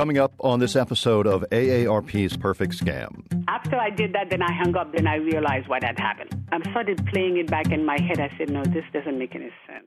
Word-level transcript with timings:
Coming 0.00 0.16
up 0.16 0.32
on 0.40 0.60
this 0.60 0.76
episode 0.76 1.26
of 1.26 1.44
AARP's 1.50 2.34
Perfect 2.34 2.72
Scam. 2.72 3.44
After 3.48 3.76
I 3.76 3.90
did 3.90 4.14
that, 4.14 4.30
then 4.30 4.40
I 4.40 4.50
hung 4.50 4.74
up, 4.74 4.94
then 4.94 5.06
I 5.06 5.16
realized 5.16 5.68
what 5.68 5.84
had 5.84 5.98
happened. 5.98 6.42
I 6.50 6.70
started 6.70 7.06
playing 7.08 7.36
it 7.36 7.50
back 7.50 7.70
in 7.70 7.84
my 7.84 8.00
head. 8.00 8.18
I 8.18 8.34
said, 8.38 8.48
no, 8.48 8.64
this 8.64 8.84
doesn't 8.94 9.18
make 9.18 9.34
any 9.34 9.50
sense. 9.66 9.84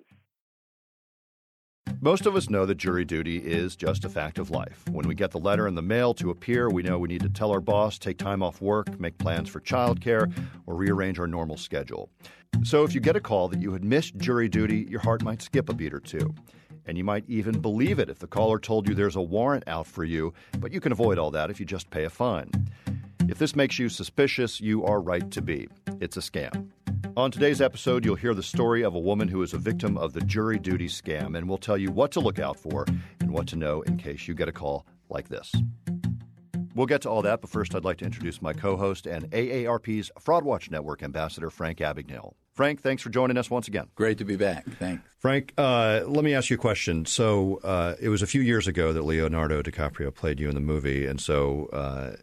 Most 2.00 2.28
of 2.28 2.36
us 2.36 2.48
know 2.48 2.68
that 2.68 2.76
jury 2.76 3.06
duty 3.06 3.38
is 3.38 3.76
just 3.76 4.06
a 4.06 4.10
fact 4.10 4.38
of 4.38 4.52
life. 4.52 4.84
When 4.92 5.08
we 5.08 5.16
get 5.16 5.32
the 5.32 5.40
letter 5.40 5.68
in 5.68 5.74
the 5.74 5.82
mail 5.82 6.14
to 6.14 6.30
appear, 6.30 6.70
we 6.70 6.84
know 6.84 7.00
we 7.00 7.08
need 7.08 7.24
to 7.24 7.30
tell 7.30 7.50
our 7.50 7.60
boss, 7.60 7.98
take 7.98 8.20
time 8.20 8.44
off 8.44 8.62
work, 8.62 9.00
make 9.00 9.18
plans 9.18 9.50
for 9.50 9.62
childcare, 9.62 10.32
or 10.68 10.76
rearrange 10.76 11.18
our 11.18 11.26
normal 11.26 11.58
schedule. 11.58 12.12
So 12.62 12.84
if 12.84 12.94
you 12.94 13.02
get 13.02 13.16
a 13.16 13.20
call 13.20 13.48
that 13.48 13.60
you 13.60 13.74
had 13.74 13.84
missed 13.84 14.16
jury 14.18 14.48
duty, 14.48 14.86
your 14.88 15.00
heart 15.00 15.24
might 15.24 15.42
skip 15.42 15.70
a 15.70 15.74
beat 15.74 15.92
or 15.92 16.00
two. 16.00 16.36
And 16.86 16.98
you 16.98 17.04
might 17.04 17.24
even 17.28 17.60
believe 17.60 18.00
it 18.00 18.10
if 18.10 18.20
the 18.20 18.28
caller 18.28 18.60
told 18.60 18.88
you 18.88 18.96
there's 18.96 19.16
a 19.16 19.22
warrant 19.22 19.64
out 19.68 19.88
for 19.88 20.04
you, 20.04 20.34
but 20.60 20.74
you 20.74 20.80
can 20.80 20.92
avoid 20.92 21.18
all 21.18 21.32
that 21.32 21.50
if 21.50 21.60
you 21.60 21.66
just 21.66 21.90
pay 21.90 22.04
a 22.04 22.10
fine. 22.10 22.52
If 23.30 23.38
this 23.38 23.56
makes 23.56 23.80
you 23.80 23.88
suspicious, 23.90 24.60
you 24.60 24.84
are 24.84 25.02
right 25.02 25.30
to 25.32 25.42
be. 25.42 25.68
It's 26.02 26.18
a 26.18 26.20
scam. 26.20 26.70
On 27.16 27.30
today's 27.30 27.62
episode, 27.62 28.04
you'll 28.04 28.16
hear 28.16 28.34
the 28.34 28.44
story 28.44 28.84
of 28.84 28.96
a 28.96 29.00
woman 29.00 29.28
who 29.28 29.42
is 29.44 29.54
a 29.54 29.58
victim 29.58 29.98
of 29.98 30.14
the 30.14 30.22
jury 30.22 30.58
duty 30.60 30.88
scam, 30.88 31.38
and 31.38 31.48
we'll 31.48 31.58
tell 31.58 31.78
you 31.78 31.92
what 31.92 32.12
to 32.14 32.20
look 32.20 32.40
out 32.40 32.60
for 32.60 32.86
and 33.20 33.32
what 33.32 33.48
to 33.48 33.56
know 33.56 33.82
in 33.84 33.98
case 33.98 34.28
you 34.28 34.34
get 34.34 34.48
a 34.48 34.52
call 34.52 34.86
like 35.10 35.30
this. 35.30 35.54
We'll 36.76 36.88
get 36.88 37.02
to 37.04 37.10
all 37.10 37.22
that, 37.22 37.42
but 37.42 37.52
first, 37.52 37.76
I'd 37.76 37.86
like 37.86 37.98
to 37.98 38.06
introduce 38.06 38.42
my 38.42 38.52
co 38.52 38.76
host 38.76 39.06
and 39.06 39.30
AARP's 39.30 40.12
Fraud 40.20 40.44
Watch 40.44 40.72
Network 40.72 41.04
ambassador, 41.04 41.50
Frank 41.50 41.78
Abagnale. 41.80 42.34
Frank, 42.54 42.82
thanks 42.82 43.02
for 43.02 43.10
joining 43.10 43.38
us 43.38 43.50
once 43.50 43.68
again. 43.68 43.88
Great 43.96 44.20
to 44.20 44.26
be 44.26 44.36
back. 44.36 44.66
Thanks. 44.78 45.04
Frank, 45.20 45.54
uh, 45.58 46.02
let 46.06 46.24
me 46.24 46.34
ask 46.34 46.50
you 46.50 46.56
a 46.56 46.60
question. 46.60 47.06
So, 47.06 47.60
uh, 47.64 47.96
it 48.00 48.10
was 48.10 48.22
a 48.22 48.28
few 48.28 48.42
years 48.42 48.68
ago 48.68 48.94
that 48.94 49.04
Leonardo 49.04 49.62
DiCaprio 49.62 50.14
played 50.14 50.40
you 50.40 50.50
in 50.50 50.56
the 50.56 50.62
movie, 50.62 51.06
and 51.06 51.20
so 51.20 51.68
uh, 51.74 52.16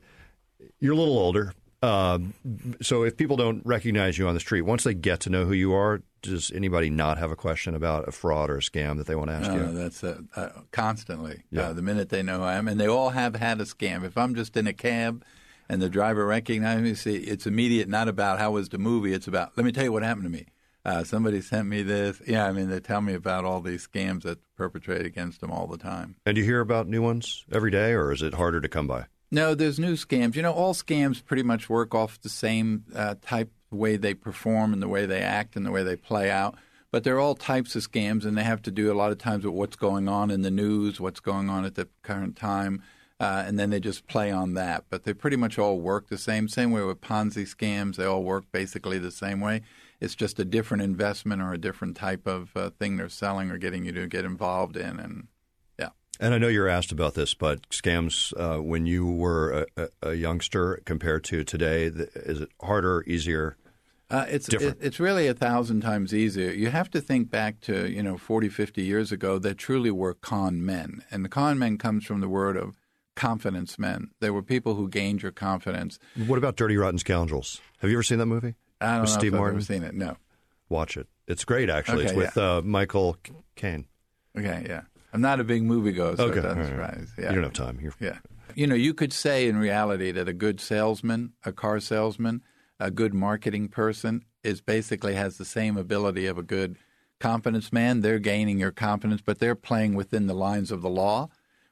you're 0.79 0.93
a 0.93 0.97
little 0.97 1.19
older, 1.19 1.53
um, 1.83 2.35
so 2.83 3.05
if 3.05 3.17
people 3.17 3.37
don't 3.37 3.65
recognize 3.65 4.19
you 4.19 4.29
on 4.29 4.35
the 4.35 4.41
street, 4.41 4.63
once 4.63 4.85
they 4.85 4.93
get 4.93 5.21
to 5.21 5.31
know 5.31 5.47
who 5.47 5.55
you 5.55 5.73
are, 5.73 6.03
does 6.21 6.53
anybody 6.53 6.91
not 6.91 7.17
have 7.17 7.31
a 7.31 7.37
question 7.37 7.75
about 7.75 8.07
a 8.07 8.13
fraud 8.13 8.51
or 8.51 8.59
a 8.59 8.61
scam 8.61 8.99
that 8.99 9.07
they 9.07 9.15
want 9.15 9.31
to 9.31 9.35
ask 9.35 9.49
no, 9.49 9.55
you? 9.57 9.63
No, 9.63 9.73
that's 9.73 10.05
uh, 10.05 10.21
uh, 10.37 10.51
constantly. 10.73 11.45
Yeah. 11.51 11.69
Uh, 11.69 11.73
the 11.73 11.83
minute 11.83 12.11
they 12.11 12.23
know 12.23 12.39
who 12.39 12.45
I 12.45 12.55
am, 12.57 12.69
and 12.69 12.79
they 12.79 12.87
all 12.87 13.11
have 13.11 13.35
had 13.37 13.61
a 13.61 13.65
scam. 13.65 14.05
If 14.05 14.19
I'm 14.19 14.35
just 14.35 14.57
in 14.59 14.67
a 14.67 14.75
cab 14.75 15.25
and 15.71 15.81
the 15.81 15.89
driver 15.89 16.27
recognizes 16.27 16.83
me, 16.83 16.95
see, 16.95 17.17
it's 17.19 17.47
immediate. 17.47 17.89
Not 17.89 18.09
about 18.09 18.41
how 18.41 18.51
was 18.51 18.71
the 18.71 18.79
movie. 18.79 19.13
It's 19.13 19.29
about 19.29 19.57
let 19.57 19.65
me 19.65 19.71
tell 19.71 19.85
you 19.85 19.93
what 19.93 20.03
happened 20.03 20.25
to 20.25 20.31
me. 20.31 20.47
Uh, 20.85 21.05
somebody 21.05 21.41
sent 21.41 21.69
me 21.69 21.83
this. 21.83 22.21
Yeah, 22.27 22.47
I 22.47 22.53
mean, 22.53 22.69
they 22.69 22.81
tell 22.81 23.01
me 23.01 23.15
about 23.15 23.45
all 23.45 23.61
these 23.61 23.87
scams 23.87 24.23
that 24.23 24.41
perpetrate 24.57 25.07
against 25.07 25.41
them 25.41 25.53
all 25.53 25.69
the 25.69 25.79
time. 25.79 26.17
And 26.27 26.37
you 26.37 26.43
hear 26.43 26.61
about 26.61 26.89
new 26.89 27.03
ones 27.03 27.45
every 27.53 27.71
day, 27.71 27.93
or 27.93 28.11
is 28.11 28.21
it 28.21 28.35
harder 28.35 28.61
to 28.61 28.69
come 28.69 28.89
by? 28.89 29.07
No, 29.31 29.55
there's 29.55 29.79
new 29.79 29.95
scams. 29.95 30.35
You 30.35 30.43
know, 30.43 30.53
all 30.53 30.75
scams 30.75 31.25
pretty 31.25 31.45
much 31.45 31.69
work 31.69 31.95
off 31.95 32.21
the 32.21 32.29
same 32.29 32.85
uh, 32.93 33.15
type 33.23 33.53
way 33.71 33.97
they 33.97 34.15
perform 34.15 34.73
and 34.73 34.83
the 34.83 34.89
way 34.89 35.07
they 35.07 35.21
act 35.21 35.55
and 35.55 35.65
the 35.65 35.71
way 35.71 35.85
they 35.85 35.95
play 35.95 36.33
out. 36.33 36.57
But 36.91 37.05
they're 37.05 37.21
all 37.21 37.37
types 37.37 37.77
of 37.77 37.89
scams, 37.89 38.25
and 38.25 38.37
they 38.37 38.43
have 38.43 38.63
to 38.63 38.73
do 38.73 38.91
a 38.91 38.95
lot 38.95 39.13
of 39.13 39.19
times 39.19 39.45
with 39.45 39.55
what's 39.55 39.77
going 39.77 40.09
on 40.09 40.33
in 40.33 40.43
the 40.43 40.51
news, 40.51 40.99
what's 40.99 41.21
going 41.21 41.49
on 41.49 41.65
at 41.65 41.77
the 41.77 41.87
current 42.03 42.35
time, 42.35 42.83
uh, 43.21 43.45
and 43.47 43.59
then 43.59 43.69
they 43.69 43.79
just 43.79 44.07
play 44.07 44.31
on 44.31 44.55
that. 44.55 44.85
But 44.89 45.05
they 45.05 45.13
pretty 45.13 45.37
much 45.37 45.59
all 45.59 45.79
work 45.79 46.09
the 46.09 46.19
same. 46.19 46.49
Same 46.49 46.73
way 46.73 46.83
with 46.83 47.03
Ponzi 47.03 47.45
scams, 47.45 47.97
they 47.97 48.07
all 48.07 48.25
work 48.25 48.45
basically 48.51 48.99
the 48.99 49.11
same 49.11 49.41
way. 49.41 49.61
It's 50.01 50.15
just 50.15 50.41
a 50.41 50.45
different 50.47 50.83
investment 50.83 51.43
or 51.43 51.53
a 51.53 51.59
different 51.59 51.97
type 51.97 52.27
of 52.27 52.57
uh, 52.57 52.71
thing 52.71 52.97
they're 52.97 53.11
selling 53.11 53.51
or 53.51 53.59
getting 53.59 53.85
you 53.85 53.93
to 53.93 54.07
get 54.07 54.25
involved 54.25 54.79
in, 54.79 54.99
and 54.99 55.29
yeah. 55.79 55.91
and 56.19 56.33
I 56.33 56.39
know 56.39 56.49
you're 56.49 56.69
asked 56.69 56.91
about 56.91 57.13
this, 57.13 57.35
but 57.35 57.69
scams 57.69 58.33
uh, 58.41 58.63
when 58.63 58.87
you 58.87 59.07
were 59.07 59.67
a, 59.77 59.89
a, 60.03 60.15
youngster 60.15 60.81
compared 60.87 61.25
to 61.25 61.45
today, 61.45 61.85
is 61.85 62.41
it 62.41 62.49
harder, 62.63 63.05
easier? 63.07 63.59
Uh, 64.11 64.25
it's 64.31 64.49
it, 64.49 64.79
it's 64.81 64.99
really 64.99 65.27
a 65.27 65.35
thousand 65.35 65.83
times 65.83 66.15
easier. 66.15 66.51
You 66.51 66.71
have 66.71 66.91
to 66.93 67.01
think 67.03 67.31
back 67.31 67.61
to 67.61 67.87
you 67.87 68.03
know 68.03 68.17
40, 68.17 68.49
50 68.49 68.83
years 68.83 69.13
ago 69.13 69.39
that 69.39 69.59
truly 69.59 69.91
were 69.91 70.15
con 70.15 70.65
men, 70.65 71.05
and 71.11 71.23
the 71.23 71.29
con 71.29 71.59
men 71.59 71.77
comes 71.77 72.07
from 72.07 72.21
the 72.21 72.29
word 72.29 72.57
of 72.57 72.81
confidence 73.17 73.79
men. 73.79 74.11
They 74.21 74.31
were 74.31 74.43
people 74.43 74.75
who 74.75 74.89
gained 74.89 75.23
your 75.23 75.33
confidence. 75.33 75.99
What 76.27 76.39
about 76.39 76.57
Dirty 76.57 76.77
Rotten 76.77 76.99
Scoundrels? 76.99 77.61
Have 77.79 77.91
you 77.91 77.97
ever 77.97 78.03
seen 78.03 78.19
that 78.19 78.27
movie? 78.27 78.55
I 78.81 78.93
don't 78.93 79.03
with 79.03 79.11
know 79.11 79.19
Steve 79.19 79.35
if 79.35 79.39
Martin? 79.39 79.59
I've 79.59 79.67
seen 79.67 79.83
it. 79.83 79.95
No. 79.95 80.17
Watch 80.69 80.97
it. 80.97 81.09
It's 81.27 81.45
great, 81.45 81.69
actually. 81.69 82.05
Okay, 82.05 82.11
it's 82.11 82.15
with 82.15 82.37
yeah. 82.37 82.57
uh, 82.57 82.61
Michael 82.63 83.17
Caine. 83.57 83.87
Okay, 84.39 84.65
yeah. 84.69 84.83
I'm 85.13 85.21
not 85.21 85.41
a 85.41 85.45
big 85.45 85.63
moviegoer, 85.63 86.17
so 86.17 86.29
okay. 86.29 86.41
right. 86.41 86.79
Right. 86.79 86.99
Yeah. 87.19 87.31
You 87.31 87.35
don't 87.35 87.45
have 87.45 87.53
time. 87.53 87.81
You're... 87.81 87.95
Yeah. 87.99 88.19
You 88.55 88.67
know, 88.67 88.75
you 88.75 88.95
could 88.95 89.13
say 89.13 89.49
in 89.49 89.57
reality 89.57 90.13
that 90.13 90.29
a 90.29 90.33
good 90.33 90.61
salesman, 90.61 91.33
a 91.45 91.53
car 91.53 91.81
salesman, 91.81 92.43
a 92.79 92.91
good 92.91 93.13
marketing 93.13 93.69
person 93.69 94.25
is 94.43 94.61
basically 94.61 95.15
has 95.15 95.37
the 95.37 95.45
same 95.45 95.77
ability 95.77 96.27
of 96.27 96.39
a 96.39 96.43
good 96.43 96.77
confidence 97.19 97.73
man. 97.73 98.01
They're 98.01 98.19
gaining 98.19 98.59
your 98.59 98.71
confidence, 98.71 99.21
but 99.21 99.39
they're 99.39 99.55
playing 99.55 99.95
within 99.95 100.27
the 100.27 100.35
lines 100.35 100.71
of 100.71 100.81
the 100.81 100.89
law, 100.89 101.29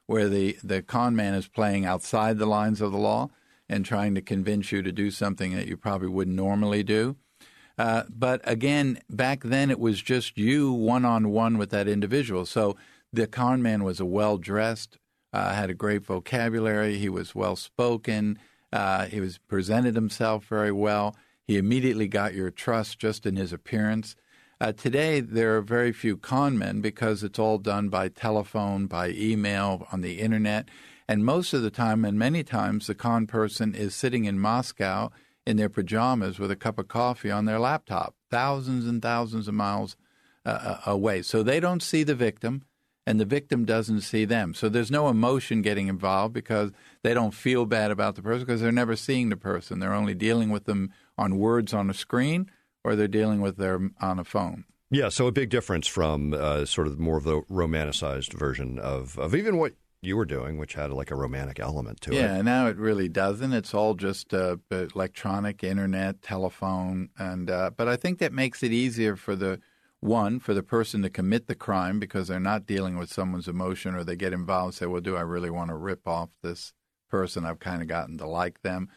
where 0.09 0.27
the, 0.27 0.57
the 0.63 0.81
con 0.81 1.15
man 1.15 1.35
is 1.35 1.47
playing 1.47 1.85
outside 1.85 2.39
the 2.39 2.45
lines 2.47 2.81
of 2.81 2.91
the 2.91 2.97
law 2.97 3.29
and 3.69 3.85
trying 3.85 4.15
to 4.15 4.21
convince 4.21 4.71
you 4.71 4.81
to 4.81 4.91
do 4.91 5.11
something 5.11 5.55
that 5.55 5.67
you 5.67 5.77
probably 5.77 6.07
wouldn't 6.07 6.35
normally 6.35 6.81
do. 6.81 7.15
Uh, 7.77 8.01
but 8.09 8.41
again, 8.43 8.99
back 9.07 9.43
then 9.43 9.69
it 9.69 9.79
was 9.79 10.01
just 10.01 10.35
you 10.35 10.71
one 10.71 11.05
on 11.05 11.29
one 11.29 11.59
with 11.59 11.69
that 11.69 11.87
individual. 11.87 12.47
So 12.47 12.75
the 13.13 13.27
con 13.27 13.61
man 13.61 13.83
was 13.83 13.99
a 13.99 14.05
well 14.05 14.39
dressed, 14.39 14.97
uh, 15.31 15.53
had 15.53 15.69
a 15.69 15.75
great 15.75 16.03
vocabulary. 16.03 16.97
He 16.97 17.07
was 17.07 17.35
well 17.35 17.55
spoken. 17.55 18.39
Uh, 18.73 19.05
he 19.05 19.19
was 19.19 19.37
presented 19.37 19.93
himself 19.93 20.43
very 20.45 20.71
well. 20.71 21.15
He 21.45 21.55
immediately 21.55 22.07
got 22.07 22.33
your 22.33 22.49
trust 22.49 22.97
just 22.97 23.27
in 23.27 23.35
his 23.35 23.53
appearance. 23.53 24.15
Uh, 24.61 24.73
today, 24.73 25.21
there 25.21 25.55
are 25.55 25.61
very 25.61 25.93
few 25.93 26.17
con 26.17 26.57
men 26.57 26.81
because 26.81 27.23
it's 27.23 27.39
all 27.39 27.57
done 27.57 27.87
by 27.87 28.09
telephone, 28.09 28.87
by 28.87 29.07
email, 29.11 29.87
on 29.89 30.01
the 30.01 30.19
internet. 30.19 30.67
And 31.07 31.23
most 31.23 31.53
of 31.53 31.61
the 31.61 31.71
time, 31.71 32.03
and 32.03 32.19
many 32.19 32.43
times, 32.43 32.87
the 32.87 32.93
con 32.93 33.25
person 33.25 33.73
is 33.73 33.95
sitting 33.95 34.25
in 34.25 34.37
Moscow 34.37 35.11
in 35.47 35.55
their 35.55 35.69
pajamas 35.69 36.39
with 36.39 36.51
a 36.51 36.57
cup 36.57 36.77
of 36.77 36.89
coffee 36.89 37.31
on 37.31 37.45
their 37.45 37.57
laptop, 37.57 38.15
thousands 38.29 38.85
and 38.85 39.01
thousands 39.01 39.47
of 39.47 39.53
miles 39.53 39.95
uh, 40.45 40.79
away. 40.85 41.21
So 41.21 41.41
they 41.41 41.61
don't 41.61 41.81
see 41.81 42.03
the 42.03 42.13
victim 42.13 42.65
and 43.07 43.17
the 43.17 43.25
victim 43.25 43.63
doesn't 43.63 44.01
see 44.01 44.25
them. 44.25 44.53
So 44.53 44.67
there's 44.67 44.91
no 44.91 45.07
emotion 45.07 45.61
getting 45.61 45.87
involved 45.87 46.33
because 46.33 46.71
they 47.01 47.13
don't 47.13 47.33
feel 47.33 47.65
bad 47.65 47.91
about 47.91 48.15
the 48.15 48.21
person 48.21 48.45
because 48.45 48.59
they're 48.59 48.73
never 48.73 48.97
seeing 48.97 49.29
the 49.29 49.37
person. 49.37 49.79
They're 49.79 49.93
only 49.93 50.15
dealing 50.15 50.49
with 50.49 50.65
them 50.65 50.91
on 51.17 51.39
words 51.39 51.73
on 51.73 51.89
a 51.89 51.93
screen 51.93 52.51
or 52.89 52.95
they're 52.95 53.07
dealing 53.07 53.41
with 53.41 53.57
them 53.57 53.95
on 54.01 54.19
a 54.19 54.23
phone. 54.23 54.65
Yeah, 54.91 55.09
so 55.09 55.27
a 55.27 55.31
big 55.31 55.49
difference 55.49 55.85
from 55.85 56.33
uh, 56.33 56.65
sort 56.65 56.87
of 56.87 56.99
more 56.99 57.17
of 57.17 57.23
the 57.23 57.41
romanticized 57.43 58.33
version 58.33 58.79
of, 58.79 59.19
of 59.19 59.35
even 59.35 59.57
what 59.57 59.73
you 60.01 60.17
were 60.17 60.25
doing, 60.25 60.57
which 60.57 60.73
had 60.73 60.91
like 60.91 61.11
a 61.11 61.15
romantic 61.15 61.59
element 61.59 62.01
to 62.01 62.13
yeah, 62.13 62.19
it. 62.19 62.37
Yeah, 62.37 62.41
now 62.41 62.67
it 62.67 62.77
really 62.77 63.07
doesn't. 63.07 63.53
It's 63.53 63.73
all 63.73 63.93
just 63.93 64.33
uh, 64.33 64.57
electronic, 64.71 65.63
internet, 65.63 66.21
telephone, 66.21 67.09
and 67.17 67.51
uh, 67.51 67.71
but 67.75 67.87
I 67.87 67.97
think 67.97 68.19
that 68.19 68.33
makes 68.33 68.63
it 68.63 68.71
easier 68.71 69.15
for 69.15 69.35
the 69.35 69.59
one 69.99 70.39
for 70.39 70.53
the 70.53 70.63
person 70.63 71.01
to 71.01 71.09
commit 71.09 71.47
the 71.47 71.55
crime 71.55 71.99
because 71.99 72.29
they're 72.29 72.39
not 72.39 72.65
dealing 72.65 72.97
with 72.97 73.11
someone's 73.11 73.49
emotion 73.49 73.93
or 73.93 74.03
they 74.03 74.15
get 74.15 74.33
involved 74.33 74.67
and 74.67 74.75
say, 74.75 74.85
well, 74.85 75.01
do 75.01 75.17
I 75.17 75.21
really 75.21 75.49
want 75.49 75.69
to 75.69 75.75
rip 75.75 76.07
off 76.07 76.29
this 76.41 76.73
person? 77.09 77.45
I've 77.45 77.59
kind 77.59 77.81
of 77.81 77.89
gotten 77.89 78.17
to 78.19 78.27
like 78.27 78.61
them. 78.61 78.87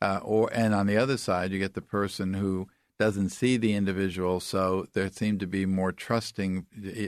Uh, 0.00 0.20
or 0.22 0.50
and 0.52 0.74
on 0.74 0.86
the 0.86 0.96
other 0.96 1.16
side, 1.16 1.52
you 1.52 1.58
get 1.58 1.74
the 1.74 1.82
person 1.82 2.34
who 2.34 2.68
doesn't 3.02 3.30
see 3.30 3.56
the 3.56 3.74
individual, 3.74 4.38
so 4.38 4.86
they 4.92 5.10
seem 5.10 5.36
to 5.40 5.46
be 5.48 5.66
more 5.66 5.90
trusting, 5.90 6.66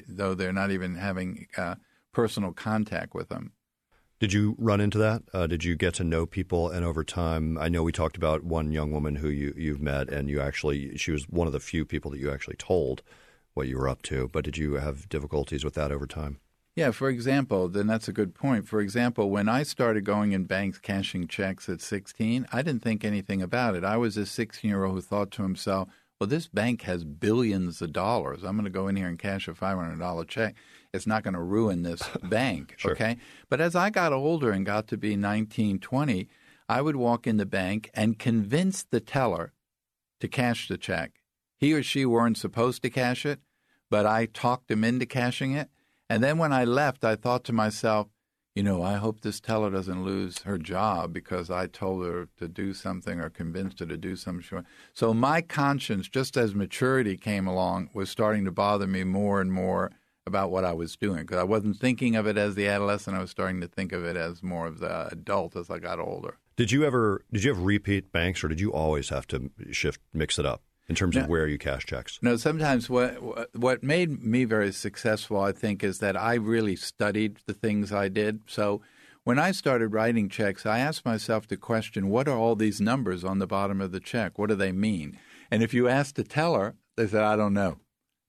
though 0.08 0.34
they're 0.34 0.52
not 0.52 0.72
even 0.72 0.96
having 0.96 1.46
uh, 1.56 1.76
personal 2.10 2.52
contact 2.52 3.14
with 3.14 3.28
them. 3.28 3.52
Did 4.18 4.32
you 4.32 4.56
run 4.58 4.80
into 4.80 4.98
that? 4.98 5.22
Uh, 5.32 5.46
did 5.46 5.62
you 5.62 5.76
get 5.76 5.94
to 5.94 6.02
know 6.02 6.26
people? 6.26 6.68
And 6.68 6.84
over 6.84 7.04
time, 7.04 7.56
I 7.58 7.68
know 7.68 7.84
we 7.84 7.92
talked 7.92 8.16
about 8.16 8.42
one 8.42 8.72
young 8.72 8.90
woman 8.90 9.14
who 9.14 9.28
you, 9.28 9.54
you've 9.56 9.80
met, 9.80 10.08
and 10.08 10.28
you 10.28 10.40
actually, 10.40 10.96
she 10.96 11.12
was 11.12 11.28
one 11.28 11.46
of 11.46 11.52
the 11.52 11.60
few 11.60 11.84
people 11.84 12.10
that 12.10 12.18
you 12.18 12.32
actually 12.32 12.56
told 12.56 13.04
what 13.52 13.68
you 13.68 13.78
were 13.78 13.88
up 13.88 14.02
to. 14.02 14.28
But 14.32 14.44
did 14.44 14.58
you 14.58 14.74
have 14.74 15.08
difficulties 15.08 15.64
with 15.64 15.74
that 15.74 15.92
over 15.92 16.08
time? 16.08 16.40
Yeah, 16.76 16.90
for 16.90 17.08
example, 17.08 17.68
then 17.68 17.86
that's 17.86 18.08
a 18.08 18.12
good 18.12 18.34
point. 18.34 18.66
For 18.66 18.80
example, 18.80 19.30
when 19.30 19.48
I 19.48 19.62
started 19.62 20.04
going 20.04 20.32
in 20.32 20.44
banks 20.44 20.78
cashing 20.78 21.28
checks 21.28 21.68
at 21.68 21.80
16, 21.80 22.46
I 22.52 22.62
didn't 22.62 22.82
think 22.82 23.04
anything 23.04 23.40
about 23.40 23.76
it. 23.76 23.84
I 23.84 23.96
was 23.96 24.16
a 24.16 24.26
16 24.26 24.68
year 24.68 24.84
old 24.84 24.96
who 24.96 25.00
thought 25.00 25.30
to 25.32 25.42
himself, 25.42 25.88
well, 26.18 26.28
this 26.28 26.48
bank 26.48 26.82
has 26.82 27.04
billions 27.04 27.80
of 27.80 27.92
dollars. 27.92 28.42
I'm 28.42 28.56
going 28.56 28.64
to 28.64 28.70
go 28.70 28.88
in 28.88 28.96
here 28.96 29.08
and 29.08 29.18
cash 29.18 29.46
a 29.46 29.52
$500 29.52 30.28
check. 30.28 30.54
It's 30.92 31.06
not 31.06 31.22
going 31.22 31.34
to 31.34 31.40
ruin 31.40 31.82
this 31.82 32.02
bank, 32.24 32.74
sure. 32.76 32.92
okay? 32.92 33.18
But 33.48 33.60
as 33.60 33.76
I 33.76 33.90
got 33.90 34.12
older 34.12 34.50
and 34.50 34.66
got 34.66 34.88
to 34.88 34.96
be 34.96 35.16
19, 35.16 35.78
20, 35.78 36.28
I 36.68 36.80
would 36.80 36.96
walk 36.96 37.26
in 37.26 37.36
the 37.36 37.46
bank 37.46 37.90
and 37.94 38.18
convince 38.18 38.82
the 38.84 39.00
teller 39.00 39.52
to 40.20 40.28
cash 40.28 40.68
the 40.68 40.78
check. 40.78 41.20
He 41.58 41.72
or 41.72 41.82
she 41.82 42.04
weren't 42.06 42.38
supposed 42.38 42.82
to 42.82 42.90
cash 42.90 43.26
it, 43.26 43.40
but 43.90 44.06
I 44.06 44.26
talked 44.26 44.70
him 44.70 44.82
into 44.82 45.06
cashing 45.06 45.52
it. 45.52 45.68
And 46.08 46.22
then 46.22 46.38
when 46.38 46.52
I 46.52 46.64
left, 46.64 47.04
I 47.04 47.16
thought 47.16 47.44
to 47.44 47.52
myself, 47.52 48.08
you 48.54 48.62
know, 48.62 48.82
I 48.82 48.94
hope 48.94 49.20
this 49.20 49.40
teller 49.40 49.70
doesn't 49.70 50.04
lose 50.04 50.42
her 50.42 50.58
job 50.58 51.12
because 51.12 51.50
I 51.50 51.66
told 51.66 52.04
her 52.06 52.28
to 52.38 52.46
do 52.46 52.72
something 52.72 53.18
or 53.20 53.28
convinced 53.28 53.80
her 53.80 53.86
to 53.86 53.96
do 53.96 54.14
something. 54.14 54.64
So 54.92 55.12
my 55.12 55.40
conscience, 55.40 56.08
just 56.08 56.36
as 56.36 56.54
maturity 56.54 57.16
came 57.16 57.48
along, 57.48 57.90
was 57.94 58.10
starting 58.10 58.44
to 58.44 58.52
bother 58.52 58.86
me 58.86 59.02
more 59.02 59.40
and 59.40 59.52
more 59.52 59.90
about 60.26 60.50
what 60.50 60.64
I 60.64 60.72
was 60.72 60.96
doing 60.96 61.22
because 61.22 61.38
I 61.38 61.44
wasn't 61.44 61.78
thinking 61.78 62.16
of 62.16 62.26
it 62.26 62.38
as 62.38 62.54
the 62.54 62.68
adolescent. 62.68 63.16
I 63.16 63.20
was 63.20 63.30
starting 63.30 63.60
to 63.60 63.68
think 63.68 63.92
of 63.92 64.04
it 64.04 64.16
as 64.16 64.42
more 64.42 64.66
of 64.66 64.78
the 64.78 65.08
adult 65.08 65.56
as 65.56 65.68
I 65.68 65.78
got 65.78 65.98
older. 65.98 66.38
Did 66.56 66.70
you 66.70 66.84
ever 66.84 67.24
did 67.32 67.44
you 67.44 67.52
have 67.52 67.64
repeat 67.64 68.12
banks 68.12 68.44
or 68.44 68.48
did 68.48 68.60
you 68.60 68.72
always 68.72 69.08
have 69.08 69.26
to 69.28 69.50
shift 69.72 70.00
mix 70.12 70.38
it 70.38 70.46
up? 70.46 70.62
In 70.88 70.94
terms 70.94 71.16
of 71.16 71.28
where 71.28 71.46
you 71.46 71.58
cash 71.58 71.86
checks? 71.86 72.18
No, 72.22 72.36
sometimes 72.36 72.90
what 72.90 73.54
what 73.56 73.82
made 73.82 74.22
me 74.22 74.44
very 74.44 74.72
successful, 74.72 75.40
I 75.40 75.52
think, 75.52 75.82
is 75.82 75.98
that 75.98 76.16
I 76.16 76.34
really 76.34 76.76
studied 76.76 77.38
the 77.46 77.54
things 77.54 77.92
I 77.92 78.08
did. 78.08 78.40
So 78.46 78.82
when 79.24 79.38
I 79.38 79.52
started 79.52 79.88
writing 79.88 80.28
checks, 80.28 80.66
I 80.66 80.80
asked 80.80 81.04
myself 81.04 81.48
the 81.48 81.56
question, 81.56 82.08
what 82.10 82.28
are 82.28 82.36
all 82.36 82.56
these 82.56 82.80
numbers 82.80 83.24
on 83.24 83.38
the 83.38 83.46
bottom 83.46 83.80
of 83.80 83.92
the 83.92 84.00
check? 84.00 84.38
What 84.38 84.50
do 84.50 84.54
they 84.54 84.72
mean? 84.72 85.18
And 85.50 85.62
if 85.62 85.72
you 85.72 85.88
asked 85.88 86.16
the 86.16 86.24
teller, 86.24 86.74
they 86.96 87.06
said, 87.06 87.22
I 87.22 87.36
don't 87.36 87.54
know. 87.54 87.78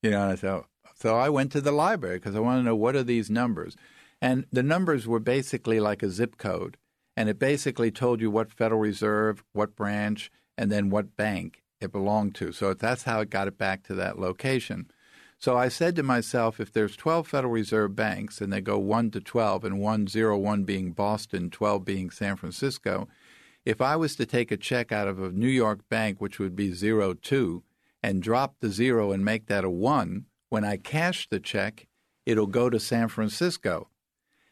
You 0.01 0.11
know, 0.11 0.21
and 0.21 0.31
I 0.31 0.35
said, 0.35 0.61
so 0.95 1.17
I 1.17 1.27
went 1.29 1.51
to 1.51 1.61
the 1.61 1.73
library 1.73 2.17
because 2.17 2.35
I 2.35 2.39
want 2.39 2.59
to 2.59 2.63
know 2.63 2.75
what 2.75 2.95
are 2.95 3.03
these 3.03 3.29
numbers. 3.29 3.75
And 4.21 4.45
the 4.51 4.63
numbers 4.63 5.05
were 5.05 5.19
basically 5.19 5.81
like 5.81 6.01
a 6.01 6.09
zip 6.09 6.37
code. 6.37 6.77
And 7.17 7.27
it 7.27 7.39
basically 7.39 7.91
told 7.91 8.21
you 8.21 8.31
what 8.31 8.51
Federal 8.51 8.79
Reserve, 8.79 9.43
what 9.51 9.75
branch, 9.75 10.31
and 10.57 10.71
then 10.71 10.89
what 10.89 11.17
bank 11.17 11.61
it 11.85 11.91
belonged 11.91 12.35
to. 12.35 12.51
So 12.51 12.73
that's 12.73 13.03
how 13.03 13.21
it 13.21 13.29
got 13.29 13.47
it 13.47 13.57
back 13.57 13.83
to 13.83 13.95
that 13.95 14.19
location. 14.19 14.91
So 15.37 15.57
I 15.57 15.67
said 15.67 15.95
to 15.95 16.03
myself, 16.03 16.59
if 16.59 16.71
there's 16.71 16.95
12 16.95 17.27
Federal 17.27 17.53
Reserve 17.53 17.95
banks 17.95 18.41
and 18.41 18.51
they 18.51 18.61
go 18.61 18.77
1 18.77 19.11
to 19.11 19.21
12 19.21 19.63
and 19.63 19.79
1, 19.79 20.07
0, 20.07 20.37
1 20.37 20.63
being 20.63 20.91
Boston, 20.91 21.49
12 21.49 21.85
being 21.85 22.09
San 22.09 22.35
Francisco, 22.35 23.07
if 23.65 23.81
I 23.81 23.95
was 23.95 24.15
to 24.15 24.25
take 24.25 24.51
a 24.51 24.57
check 24.57 24.91
out 24.91 25.07
of 25.07 25.21
a 25.21 25.31
New 25.31 25.47
York 25.47 25.87
bank, 25.89 26.21
which 26.21 26.39
would 26.39 26.55
be 26.55 26.71
0, 26.71 27.13
2, 27.15 27.63
and 28.01 28.21
drop 28.21 28.55
the 28.59 28.69
0 28.69 29.11
and 29.11 29.25
make 29.25 29.47
that 29.47 29.63
a 29.63 29.69
1, 29.69 30.25
when 30.49 30.63
I 30.63 30.77
cash 30.77 31.27
the 31.29 31.39
check, 31.39 31.87
it'll 32.25 32.47
go 32.47 32.69
to 32.69 32.79
San 32.79 33.07
Francisco. 33.07 33.89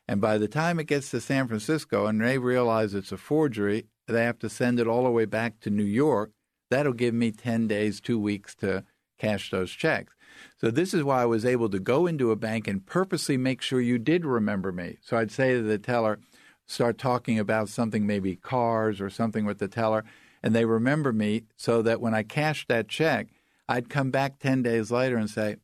And 0.07 0.19
by 0.19 0.37
the 0.37 0.47
time 0.47 0.79
it 0.79 0.87
gets 0.87 1.11
to 1.11 1.21
San 1.21 1.47
Francisco 1.47 2.07
and 2.07 2.19
they 2.19 2.37
realize 2.37 2.93
it's 2.93 3.11
a 3.11 3.17
forgery, 3.17 3.85
they 4.07 4.25
have 4.25 4.39
to 4.39 4.49
send 4.49 4.79
it 4.79 4.87
all 4.87 5.03
the 5.03 5.11
way 5.11 5.25
back 5.25 5.59
to 5.61 5.69
New 5.69 5.83
York 5.83 6.31
That'll 6.73 6.93
give 6.93 7.13
me 7.13 7.31
10 7.31 7.67
days, 7.67 8.01
two 8.01 8.19
weeks 8.19 8.55
to 8.55 8.83
cash 9.19 9.51
those 9.51 9.71
checks. 9.71 10.15
So 10.57 10.71
this 10.71 10.91
is 10.91 11.03
why 11.03 11.21
I 11.21 11.25
was 11.25 11.45
able 11.45 11.69
to 11.69 11.77
go 11.79 12.07
into 12.07 12.31
a 12.31 12.35
bank 12.35 12.67
and 12.67 12.83
purposely 12.83 13.37
make 13.37 13.61
sure 13.61 13.79
you 13.79 13.99
did 13.99 14.25
remember 14.25 14.71
me. 14.71 14.97
So 14.99 15.15
I'd 15.15 15.29
say 15.29 15.53
to 15.53 15.61
the 15.61 15.77
teller, 15.77 16.17
start 16.65 16.97
talking 16.97 17.37
about 17.37 17.69
something, 17.69 18.07
maybe 18.07 18.35
cars 18.35 18.99
or 18.99 19.11
something 19.11 19.45
with 19.45 19.59
the 19.59 19.67
teller, 19.67 20.03
and 20.41 20.55
they 20.55 20.65
remember 20.65 21.13
me 21.13 21.43
so 21.55 21.83
that 21.83 22.01
when 22.01 22.15
I 22.15 22.23
cashed 22.23 22.69
that 22.69 22.87
check, 22.87 23.27
I'd 23.69 23.87
come 23.87 24.09
back 24.09 24.39
10 24.39 24.63
days 24.63 24.89
later 24.89 25.15
and 25.15 25.29
say, 25.29 25.57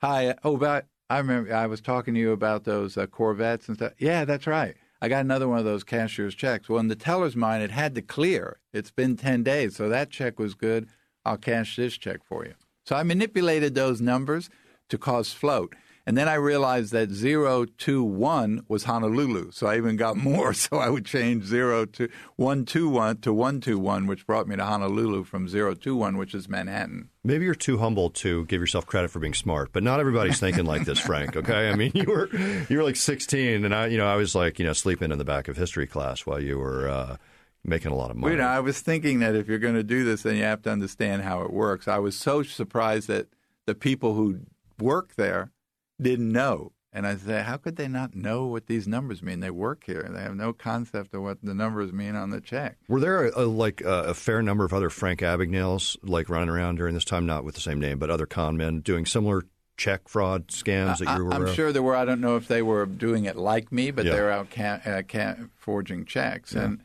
Hi, 0.00 0.34
oh, 0.42 0.56
but 0.56 0.86
I 1.08 1.18
remember 1.18 1.54
I 1.54 1.66
was 1.66 1.80
talking 1.80 2.14
to 2.14 2.20
you 2.20 2.32
about 2.32 2.64
those 2.64 2.96
uh, 2.96 3.06
Corvettes 3.06 3.68
and 3.68 3.76
stuff. 3.76 3.92
Yeah, 3.96 4.24
that's 4.24 4.48
right. 4.48 4.74
I 5.00 5.08
got 5.08 5.24
another 5.24 5.48
one 5.48 5.58
of 5.58 5.64
those 5.64 5.84
cashier's 5.84 6.34
checks. 6.34 6.68
Well, 6.68 6.80
in 6.80 6.88
the 6.88 6.96
teller's 6.96 7.36
mind, 7.36 7.62
it 7.62 7.70
had 7.70 7.94
to 7.94 8.02
clear. 8.02 8.58
It's 8.72 8.90
been 8.90 9.16
10 9.16 9.44
days, 9.44 9.76
so 9.76 9.88
that 9.88 10.10
check 10.10 10.38
was 10.38 10.54
good. 10.54 10.88
I'll 11.24 11.36
cash 11.36 11.76
this 11.76 11.96
check 11.96 12.24
for 12.24 12.44
you. 12.44 12.54
So 12.84 12.96
I 12.96 13.02
manipulated 13.02 13.74
those 13.74 14.00
numbers 14.00 14.50
to 14.88 14.98
cause 14.98 15.32
float. 15.32 15.74
And 16.08 16.16
then 16.16 16.26
I 16.26 16.36
realized 16.36 16.94
that 16.94 17.10
021 17.10 18.64
was 18.66 18.84
Honolulu. 18.84 19.50
So 19.50 19.66
I 19.66 19.76
even 19.76 19.96
got 19.96 20.16
more. 20.30 20.54
So 20.54 20.78
I 20.78 20.88
would 20.88 21.04
change 21.04 21.44
0 21.44 21.84
to 21.84 22.08
121 22.36 23.18
to 23.18 23.34
121, 23.34 24.06
which 24.06 24.26
brought 24.26 24.48
me 24.48 24.56
to 24.56 24.64
Honolulu 24.64 25.24
from 25.24 25.46
021, 25.46 26.16
which 26.16 26.34
is 26.34 26.48
Manhattan. 26.48 27.10
Maybe 27.24 27.44
you're 27.44 27.54
too 27.54 27.76
humble 27.76 28.08
to 28.10 28.46
give 28.46 28.58
yourself 28.58 28.86
credit 28.86 29.10
for 29.10 29.18
being 29.18 29.34
smart, 29.34 29.68
but 29.70 29.82
not 29.82 30.00
everybody's 30.00 30.40
thinking 30.40 30.64
like 30.64 30.86
this, 30.86 30.98
Frank. 30.98 31.36
Okay, 31.36 31.68
I 31.68 31.74
mean 31.74 31.92
you 31.94 32.06
were 32.06 32.34
you 32.70 32.78
were 32.78 32.84
like 32.84 32.96
16, 32.96 33.66
and 33.66 33.74
I 33.74 33.88
you 33.88 33.98
know 33.98 34.06
I 34.06 34.16
was 34.16 34.34
like 34.34 34.58
you 34.58 34.64
know 34.64 34.72
sleeping 34.72 35.12
in 35.12 35.18
the 35.18 35.26
back 35.26 35.46
of 35.46 35.58
history 35.58 35.86
class 35.86 36.24
while 36.24 36.40
you 36.40 36.58
were 36.58 36.88
uh, 36.88 37.16
making 37.64 37.92
a 37.92 37.94
lot 37.94 38.10
of 38.10 38.16
money. 38.16 38.32
You 38.32 38.38
know, 38.38 38.48
I 38.48 38.60
was 38.60 38.80
thinking 38.80 39.18
that 39.18 39.34
if 39.34 39.46
you're 39.46 39.58
going 39.58 39.74
to 39.74 39.82
do 39.82 40.04
this, 40.04 40.22
then 40.22 40.36
you 40.36 40.44
have 40.44 40.62
to 40.62 40.70
understand 40.70 41.20
how 41.20 41.42
it 41.42 41.52
works. 41.52 41.86
I 41.86 41.98
was 41.98 42.16
so 42.16 42.42
surprised 42.42 43.08
that 43.08 43.26
the 43.66 43.74
people 43.74 44.14
who 44.14 44.40
work 44.78 45.14
there 45.16 45.50
didn't 46.00 46.30
know. 46.32 46.72
And 46.90 47.06
I 47.06 47.16
say, 47.16 47.42
how 47.42 47.58
could 47.58 47.76
they 47.76 47.86
not 47.86 48.14
know 48.14 48.46
what 48.46 48.66
these 48.66 48.88
numbers 48.88 49.22
mean? 49.22 49.40
They 49.40 49.50
work 49.50 49.84
here. 49.84 50.08
They 50.10 50.22
have 50.22 50.34
no 50.34 50.54
concept 50.54 51.14
of 51.14 51.22
what 51.22 51.38
the 51.42 51.52
numbers 51.52 51.92
mean 51.92 52.16
on 52.16 52.30
the 52.30 52.40
check. 52.40 52.78
Were 52.88 52.98
there 52.98 53.26
a, 53.26 53.42
a, 53.42 53.44
like 53.44 53.82
a, 53.82 54.04
a 54.04 54.14
fair 54.14 54.42
number 54.42 54.64
of 54.64 54.72
other 54.72 54.88
Frank 54.88 55.20
Abagnales 55.20 55.98
like 56.02 56.30
running 56.30 56.48
around 56.48 56.76
during 56.76 56.94
this 56.94 57.04
time, 57.04 57.26
not 57.26 57.44
with 57.44 57.54
the 57.54 57.60
same 57.60 57.78
name, 57.78 57.98
but 57.98 58.10
other 58.10 58.26
con 58.26 58.56
men 58.56 58.80
doing 58.80 59.04
similar 59.04 59.44
check 59.76 60.08
fraud 60.08 60.48
scams 60.48 60.98
that 60.98 61.18
you 61.18 61.26
were? 61.26 61.34
I'm 61.34 61.54
sure 61.54 61.72
there 61.72 61.82
were. 61.82 61.94
I 61.94 62.06
don't 62.06 62.22
know 62.22 62.36
if 62.36 62.48
they 62.48 62.62
were 62.62 62.86
doing 62.86 63.26
it 63.26 63.36
like 63.36 63.70
me, 63.70 63.90
but 63.90 64.06
yeah. 64.06 64.14
they 64.14 64.20
were 64.20 64.30
out 64.30 64.50
ca- 64.50 64.80
uh, 64.84 65.02
ca- 65.02 65.36
forging 65.56 66.06
checks. 66.06 66.54
Yeah. 66.54 66.64
And 66.64 66.80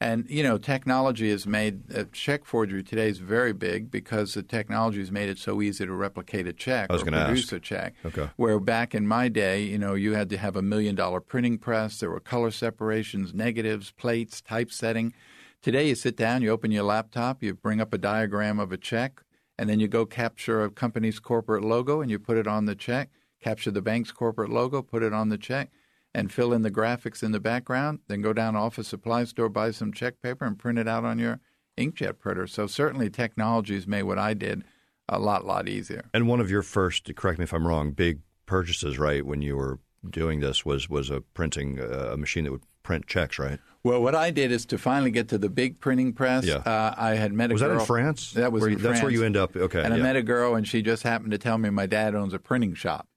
and 0.00 0.26
you 0.28 0.42
know, 0.42 0.58
technology 0.58 1.30
has 1.30 1.46
made 1.46 1.94
uh, 1.94 2.04
check 2.12 2.44
forgery 2.44 2.84
today 2.84 3.08
is 3.08 3.18
very 3.18 3.52
big 3.52 3.90
because 3.90 4.34
the 4.34 4.42
technology 4.42 5.00
has 5.00 5.10
made 5.10 5.28
it 5.28 5.38
so 5.38 5.60
easy 5.60 5.84
to 5.84 5.92
replicate 5.92 6.46
a 6.46 6.52
check 6.52 6.88
or 6.90 6.98
produce 6.98 7.44
ask. 7.44 7.52
a 7.52 7.60
check. 7.60 7.94
Okay. 8.04 8.30
Where 8.36 8.60
back 8.60 8.94
in 8.94 9.08
my 9.08 9.28
day, 9.28 9.62
you 9.62 9.78
know, 9.78 9.94
you 9.94 10.14
had 10.14 10.28
to 10.30 10.36
have 10.36 10.54
a 10.54 10.62
million 10.62 10.94
dollar 10.94 11.20
printing 11.20 11.58
press. 11.58 11.98
There 11.98 12.10
were 12.10 12.20
color 12.20 12.52
separations, 12.52 13.34
negatives, 13.34 13.90
plates, 13.90 14.40
typesetting. 14.40 15.14
Today, 15.62 15.88
you 15.88 15.96
sit 15.96 16.16
down, 16.16 16.42
you 16.42 16.50
open 16.50 16.70
your 16.70 16.84
laptop, 16.84 17.42
you 17.42 17.54
bring 17.54 17.80
up 17.80 17.92
a 17.92 17.98
diagram 17.98 18.60
of 18.60 18.70
a 18.70 18.76
check, 18.76 19.24
and 19.58 19.68
then 19.68 19.80
you 19.80 19.88
go 19.88 20.06
capture 20.06 20.62
a 20.62 20.70
company's 20.70 21.18
corporate 21.18 21.64
logo 21.64 22.00
and 22.00 22.10
you 22.10 22.20
put 22.20 22.36
it 22.36 22.46
on 22.46 22.66
the 22.66 22.76
check. 22.76 23.10
Capture 23.42 23.72
the 23.72 23.82
bank's 23.82 24.12
corporate 24.12 24.50
logo, 24.50 24.80
put 24.80 25.02
it 25.02 25.12
on 25.12 25.28
the 25.28 25.38
check 25.38 25.70
and 26.18 26.32
fill 26.32 26.52
in 26.52 26.62
the 26.62 26.70
graphics 26.70 27.22
in 27.22 27.32
the 27.32 27.40
background, 27.40 28.00
then 28.08 28.22
go 28.22 28.32
down 28.32 28.54
to 28.54 28.58
office 28.58 28.88
supply 28.88 29.24
store, 29.24 29.48
buy 29.48 29.70
some 29.70 29.92
check 29.92 30.20
paper, 30.20 30.44
and 30.44 30.58
print 30.58 30.78
it 30.78 30.88
out 30.88 31.04
on 31.04 31.18
your 31.18 31.40
inkjet 31.76 32.18
printer. 32.18 32.46
So 32.46 32.66
certainly 32.66 33.08
technology 33.08 33.74
has 33.74 33.86
made 33.86 34.02
what 34.02 34.18
I 34.18 34.34
did 34.34 34.64
a 35.08 35.18
lot, 35.18 35.46
lot 35.46 35.68
easier. 35.68 36.10
And 36.12 36.28
one 36.28 36.40
of 36.40 36.50
your 36.50 36.62
first, 36.62 37.14
correct 37.16 37.38
me 37.38 37.44
if 37.44 37.54
I'm 37.54 37.66
wrong, 37.66 37.92
big 37.92 38.20
purchases, 38.46 38.98
right, 38.98 39.24
when 39.24 39.42
you 39.42 39.56
were 39.56 39.78
doing 40.08 40.40
this 40.40 40.64
was 40.64 40.88
was 40.88 41.10
a 41.10 41.20
printing 41.20 41.80
uh, 41.80 42.10
a 42.12 42.16
machine 42.16 42.44
that 42.44 42.52
would 42.52 42.62
print 42.82 43.06
checks, 43.06 43.38
right? 43.38 43.58
Well, 43.84 44.02
what 44.02 44.14
I 44.14 44.30
did 44.30 44.50
is 44.50 44.66
to 44.66 44.78
finally 44.78 45.10
get 45.10 45.28
to 45.28 45.38
the 45.38 45.48
big 45.48 45.80
printing 45.80 46.12
press. 46.12 46.44
Yeah. 46.44 46.56
Uh, 46.56 46.94
I 46.96 47.14
had 47.14 47.32
met 47.32 47.46
a 47.46 47.48
girl. 47.48 47.54
was 47.54 47.62
girl. 47.62 47.70
that 47.74 47.80
in 47.80 47.86
France? 47.86 48.32
That 48.32 48.52
was 48.52 48.62
where, 48.62 48.70
in 48.70 48.76
That's 48.76 48.86
France. 48.86 49.02
where 49.02 49.12
you 49.12 49.24
end 49.24 49.36
up. 49.36 49.56
Okay. 49.56 49.82
And 49.82 49.94
yeah. 49.94 50.00
I 50.00 50.02
met 50.02 50.16
a 50.16 50.22
girl, 50.22 50.54
and 50.56 50.66
she 50.66 50.82
just 50.82 51.04
happened 51.04 51.30
to 51.30 51.38
tell 51.38 51.58
me 51.58 51.70
my 51.70 51.86
dad 51.86 52.14
owns 52.14 52.34
a 52.34 52.38
printing 52.38 52.74
shop. 52.74 53.08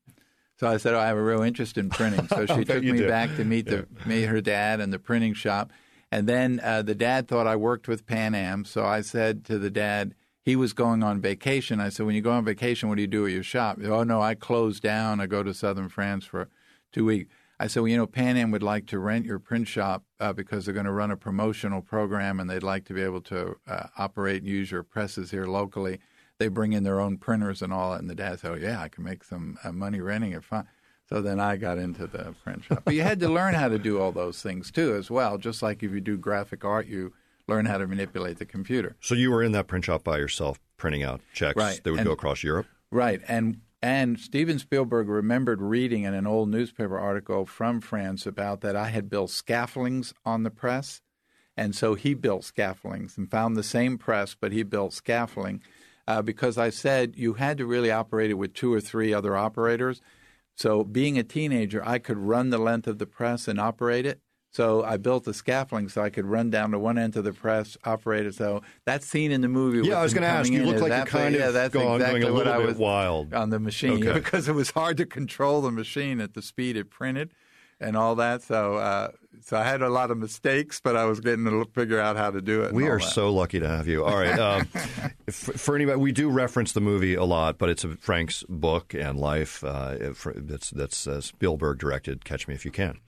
So 0.62 0.68
I 0.68 0.78
said, 0.78 0.94
oh, 0.94 1.00
I 1.00 1.08
have 1.08 1.18
a 1.18 1.24
real 1.24 1.42
interest 1.42 1.80
in 1.80 1.90
printing. 1.90 2.28
So 2.28 2.46
she 2.46 2.64
took 2.66 2.84
me 2.84 3.00
do. 3.00 3.08
back 3.08 3.36
to 3.38 3.44
meet 3.44 3.66
the 3.66 3.88
meet 4.06 4.26
her 4.26 4.42
dad 4.42 4.80
and 4.80 4.94
the 4.94 5.00
printing 5.00 5.34
shop. 5.34 5.74
And 6.12 6.30
then 6.30 6.62
uh, 6.64 6.84
the 6.84 6.94
dad 6.94 7.28
thought 7.28 7.48
I 7.48 7.56
worked 7.56 7.88
with 7.88 8.06
Pan 8.06 8.36
Am. 8.36 8.64
So 8.64 8.86
I 8.86 9.02
said 9.02 9.44
to 9.46 9.58
the 9.58 9.72
dad, 9.72 10.14
he 10.44 10.56
was 10.56 10.74
going 10.74 11.02
on 11.02 11.20
vacation. 11.20 11.80
I 11.80 11.90
said, 11.90 12.06
when 12.06 12.14
you 12.14 12.22
go 12.22 12.34
on 12.34 12.46
vacation, 12.46 12.90
what 12.90 12.98
do 12.98 13.02
you 13.02 13.08
do 13.08 13.26
at 13.26 13.32
your 13.32 13.42
shop? 13.42 13.80
Oh, 13.84 14.04
no, 14.04 14.22
I 14.22 14.36
close 14.36 14.80
down. 14.80 15.20
I 15.20 15.26
go 15.26 15.42
to 15.42 15.52
southern 15.52 15.90
France 15.90 16.26
for 16.26 16.48
two 16.92 17.06
weeks. 17.06 17.34
I 17.60 17.66
said, 17.66 17.80
well, 17.80 17.90
you 17.90 17.98
know, 17.98 18.06
Pan 18.06 18.38
Am 18.38 18.52
would 18.52 18.62
like 18.62 18.86
to 18.88 19.00
rent 19.00 19.26
your 19.26 19.40
print 19.40 19.68
shop 19.68 20.04
uh, 20.20 20.32
because 20.32 20.66
they're 20.66 20.76
going 20.76 20.86
to 20.86 20.92
run 20.92 21.10
a 21.10 21.18
promotional 21.18 21.82
program 21.82 22.40
and 22.40 22.48
they'd 22.48 22.62
like 22.62 22.86
to 22.86 22.94
be 22.94 23.02
able 23.02 23.22
to 23.22 23.56
uh, 23.68 23.88
operate 23.98 24.44
and 24.44 24.52
use 24.52 24.70
your 24.70 24.84
presses 24.84 25.32
here 25.32 25.48
locally 25.48 26.00
they 26.42 26.48
bring 26.48 26.74
in 26.74 26.84
their 26.84 27.00
own 27.00 27.18
printers 27.18 27.62
and 27.62 27.72
all 27.72 27.92
that. 27.92 28.02
And 28.02 28.10
the 28.10 28.16
dad 28.16 28.40
said, 28.40 28.52
oh, 28.52 28.56
yeah, 28.56 28.82
I 28.82 28.90
can 28.90 29.04
make 29.04 29.24
some 29.24 29.60
uh, 29.64 29.72
money 29.72 30.02
renting 30.02 30.32
it. 30.32 30.44
Fine. 30.44 30.68
So 31.08 31.22
then 31.22 31.40
I 31.40 31.56
got 31.56 31.78
into 31.78 32.08
the 32.08 32.34
print 32.44 32.64
shop. 32.64 32.82
But 32.84 32.96
you 32.96 33.04
had 33.04 33.20
to 33.20 33.30
learn 33.30 33.54
how 33.54 33.68
to 33.68 33.78
do 33.78 34.00
all 34.00 34.12
those 34.12 34.42
things 34.42 34.72
too, 34.72 34.96
as 34.96 35.12
well. 35.12 35.38
Just 35.38 35.62
like 35.62 35.84
if 35.84 35.92
you 35.92 36.02
do 36.02 36.18
graphic 36.18 36.66
art, 36.66 36.88
you 36.88 37.14
learn 37.48 37.66
how 37.66 37.78
to 37.78 37.86
manipulate 37.86 38.40
the 38.40 38.46
computer. 38.46 38.96
So 39.02 39.14
you 39.14 39.30
were 39.30 39.44
in 39.44 39.52
that 39.52 39.68
print 39.68 39.86
shop 39.86 40.04
by 40.04 40.18
yourself, 40.18 40.60
printing 40.78 41.04
out 41.04 41.22
checks 41.32 41.58
right. 41.58 41.80
that 41.84 41.92
would 41.92 42.00
and, 42.00 42.08
go 42.08 42.14
across 42.14 42.44
Europe. 42.44 42.66
Right, 42.90 43.22
and 43.28 43.62
and 43.84 44.20
Steven 44.20 44.58
Spielberg 44.58 45.10
remembered 45.10 45.62
reading 45.62 46.04
in 46.04 46.14
an 46.14 46.26
old 46.26 46.50
newspaper 46.50 46.98
article 46.98 47.46
from 47.46 47.82
France 47.82 48.26
about 48.26 48.62
that 48.62 48.76
I 48.76 48.90
had 48.90 49.10
built 49.10 49.32
scaffoldings 49.32 50.14
on 50.26 50.44
the 50.44 50.50
press, 50.50 51.02
and 51.58 51.76
so 51.76 51.96
he 51.96 52.14
built 52.14 52.44
scaffoldings 52.46 53.18
and 53.18 53.30
found 53.30 53.58
the 53.58 53.64
same 53.64 53.98
press, 53.98 54.36
but 54.40 54.52
he 54.52 54.64
built 54.64 54.94
scaffolding 54.94 55.62
uh, 56.12 56.22
because 56.22 56.58
I 56.58 56.70
said 56.70 57.14
you 57.16 57.34
had 57.34 57.58
to 57.58 57.66
really 57.66 57.92
operate 57.92 58.30
it 58.30 58.36
with 58.36 58.54
two 58.54 58.74
or 58.74 58.82
three 58.82 59.14
other 59.14 59.36
operators. 59.36 60.02
So, 60.56 60.84
being 60.84 61.18
a 61.18 61.24
teenager, 61.24 61.82
I 61.86 61.98
could 62.00 62.18
run 62.18 62.50
the 62.50 62.58
length 62.58 62.88
of 62.88 62.98
the 62.98 63.06
press 63.06 63.48
and 63.48 63.60
operate 63.60 64.06
it. 64.06 64.20
So 64.54 64.84
I 64.84 64.98
built 64.98 65.24
the 65.24 65.34
scaffolding 65.34 65.88
so 65.88 66.02
I 66.02 66.10
could 66.10 66.26
run 66.26 66.50
down 66.50 66.72
to 66.72 66.80
one 66.80 66.98
end 66.98 67.16
of 67.16 67.24
the 67.24 67.32
press, 67.32 67.78
operate 67.86 68.26
it. 68.26 68.36
So 68.36 68.62
that 68.86 69.02
scene 69.02 69.32
in 69.32 69.40
the 69.40 69.48
movie. 69.48 69.88
Yeah, 69.88 70.00
I 70.00 70.04
was 70.04 70.14
going 70.14 70.24
to 70.24 70.28
ask. 70.28 70.52
You 70.52 70.66
look 70.66 70.82
like 70.82 70.92
you 70.92 71.06
kind 71.06 71.34
yeah, 71.34 71.48
of 71.48 71.54
that's 71.54 71.74
going, 71.74 71.96
exactly 71.96 72.20
going 72.20 72.34
a 72.34 72.36
little 72.36 72.52
what 72.52 72.60
bit 72.60 72.66
I 72.66 72.68
was 72.68 72.78
wild 72.78 73.34
on 73.34 73.50
the 73.50 73.60
machine 73.60 74.06
okay. 74.06 74.12
because 74.20 74.50
it 74.50 74.54
was 74.54 74.72
hard 74.72 74.98
to 74.98 75.06
control 75.06 75.62
the 75.62 75.72
machine 75.72 76.20
at 76.20 76.34
the 76.34 76.42
speed 76.42 76.76
it 76.76 76.90
printed. 76.90 77.32
and 77.80 77.96
all 77.96 78.16
that. 78.16 78.44
So, 78.44 78.76
uh, 78.76 79.12
so 79.44 79.58
I 79.58 79.64
had 79.64 79.82
a 79.82 79.90
lot 79.90 80.12
of 80.12 80.18
mistakes, 80.18 80.80
but 80.80 80.96
I 80.96 81.06
was 81.06 81.20
getting 81.20 81.46
to 81.46 81.66
figure 81.74 82.00
out 82.00 82.18
how 82.18 82.32
to 82.32 82.42
do 82.42 82.64
it. 82.64 82.74
We 82.74 82.88
are 82.88 83.00
that. 83.00 83.10
so 83.10 83.34
lucky 83.34 83.60
to 83.60 83.68
have 83.68 83.88
you. 83.88 84.06
All 84.06 84.18
right, 84.18 84.40
um, 84.40 84.66
for 85.30 85.76
anybody, 85.76 86.00
we 86.00 86.12
do 86.12 86.30
reference 86.30 86.72
the 86.74 86.82
movie 86.82 87.16
a 87.16 87.24
lot, 87.24 87.58
but 87.58 87.70
it's 87.70 87.84
a 87.84 87.90
Frank's 87.98 88.44
book 88.48 88.94
and 88.94 89.20
life. 89.20 89.64
Uh, 89.64 90.14
that's 90.36 90.70
that's 90.70 91.08
uh, 91.08 91.22
Spielberg 91.22 91.80
directed. 91.80 92.26
Catch 92.26 92.48
Me 92.48 92.56
If 92.56 92.66
You 92.66 92.72
Can. 92.72 93.00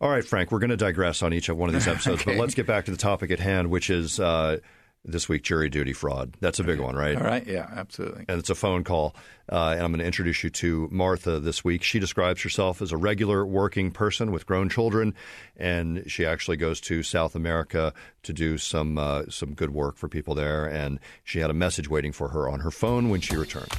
All 0.00 0.08
right, 0.08 0.24
Frank, 0.24 0.50
we're 0.50 0.60
going 0.60 0.70
to 0.70 0.78
digress 0.78 1.22
on 1.22 1.34
each 1.34 1.50
of 1.50 1.58
one 1.58 1.68
of 1.68 1.74
these 1.74 1.86
episodes, 1.86 2.22
okay. 2.22 2.32
but 2.32 2.40
let's 2.40 2.54
get 2.54 2.66
back 2.66 2.86
to 2.86 2.90
the 2.90 2.96
topic 2.96 3.30
at 3.30 3.38
hand, 3.38 3.68
which 3.68 3.90
is 3.90 4.18
uh, 4.18 4.58
this 5.04 5.28
week 5.28 5.42
jury 5.42 5.68
duty 5.68 5.92
fraud. 5.92 6.36
That's 6.40 6.58
a 6.58 6.64
big 6.64 6.78
okay. 6.78 6.84
one, 6.84 6.94
right? 6.94 7.16
All 7.16 7.22
right, 7.22 7.46
yeah, 7.46 7.68
absolutely. 7.74 8.26
And 8.28 8.38
it's 8.38 8.50
a 8.50 8.54
phone 8.54 8.84
call. 8.84 9.14
Uh, 9.50 9.70
and 9.72 9.82
I'm 9.82 9.90
going 9.90 10.00
to 10.00 10.04
introduce 10.04 10.44
you 10.44 10.50
to 10.50 10.88
Martha 10.92 11.40
this 11.40 11.64
week. 11.64 11.82
She 11.82 11.98
describes 11.98 12.42
herself 12.42 12.80
as 12.82 12.92
a 12.92 12.96
regular 12.96 13.44
working 13.44 13.90
person 13.90 14.30
with 14.30 14.46
grown 14.46 14.68
children, 14.68 15.14
and 15.56 16.04
she 16.06 16.24
actually 16.24 16.56
goes 16.56 16.80
to 16.82 17.02
South 17.02 17.34
America 17.34 17.92
to 18.22 18.32
do 18.32 18.58
some 18.58 18.98
uh, 18.98 19.24
some 19.28 19.54
good 19.54 19.70
work 19.70 19.96
for 19.96 20.08
people 20.08 20.34
there. 20.34 20.66
And 20.66 21.00
she 21.24 21.40
had 21.40 21.50
a 21.50 21.54
message 21.54 21.88
waiting 21.88 22.12
for 22.12 22.28
her 22.28 22.48
on 22.48 22.60
her 22.60 22.70
phone 22.70 23.10
when 23.10 23.20
she 23.20 23.36
returned. 23.36 23.72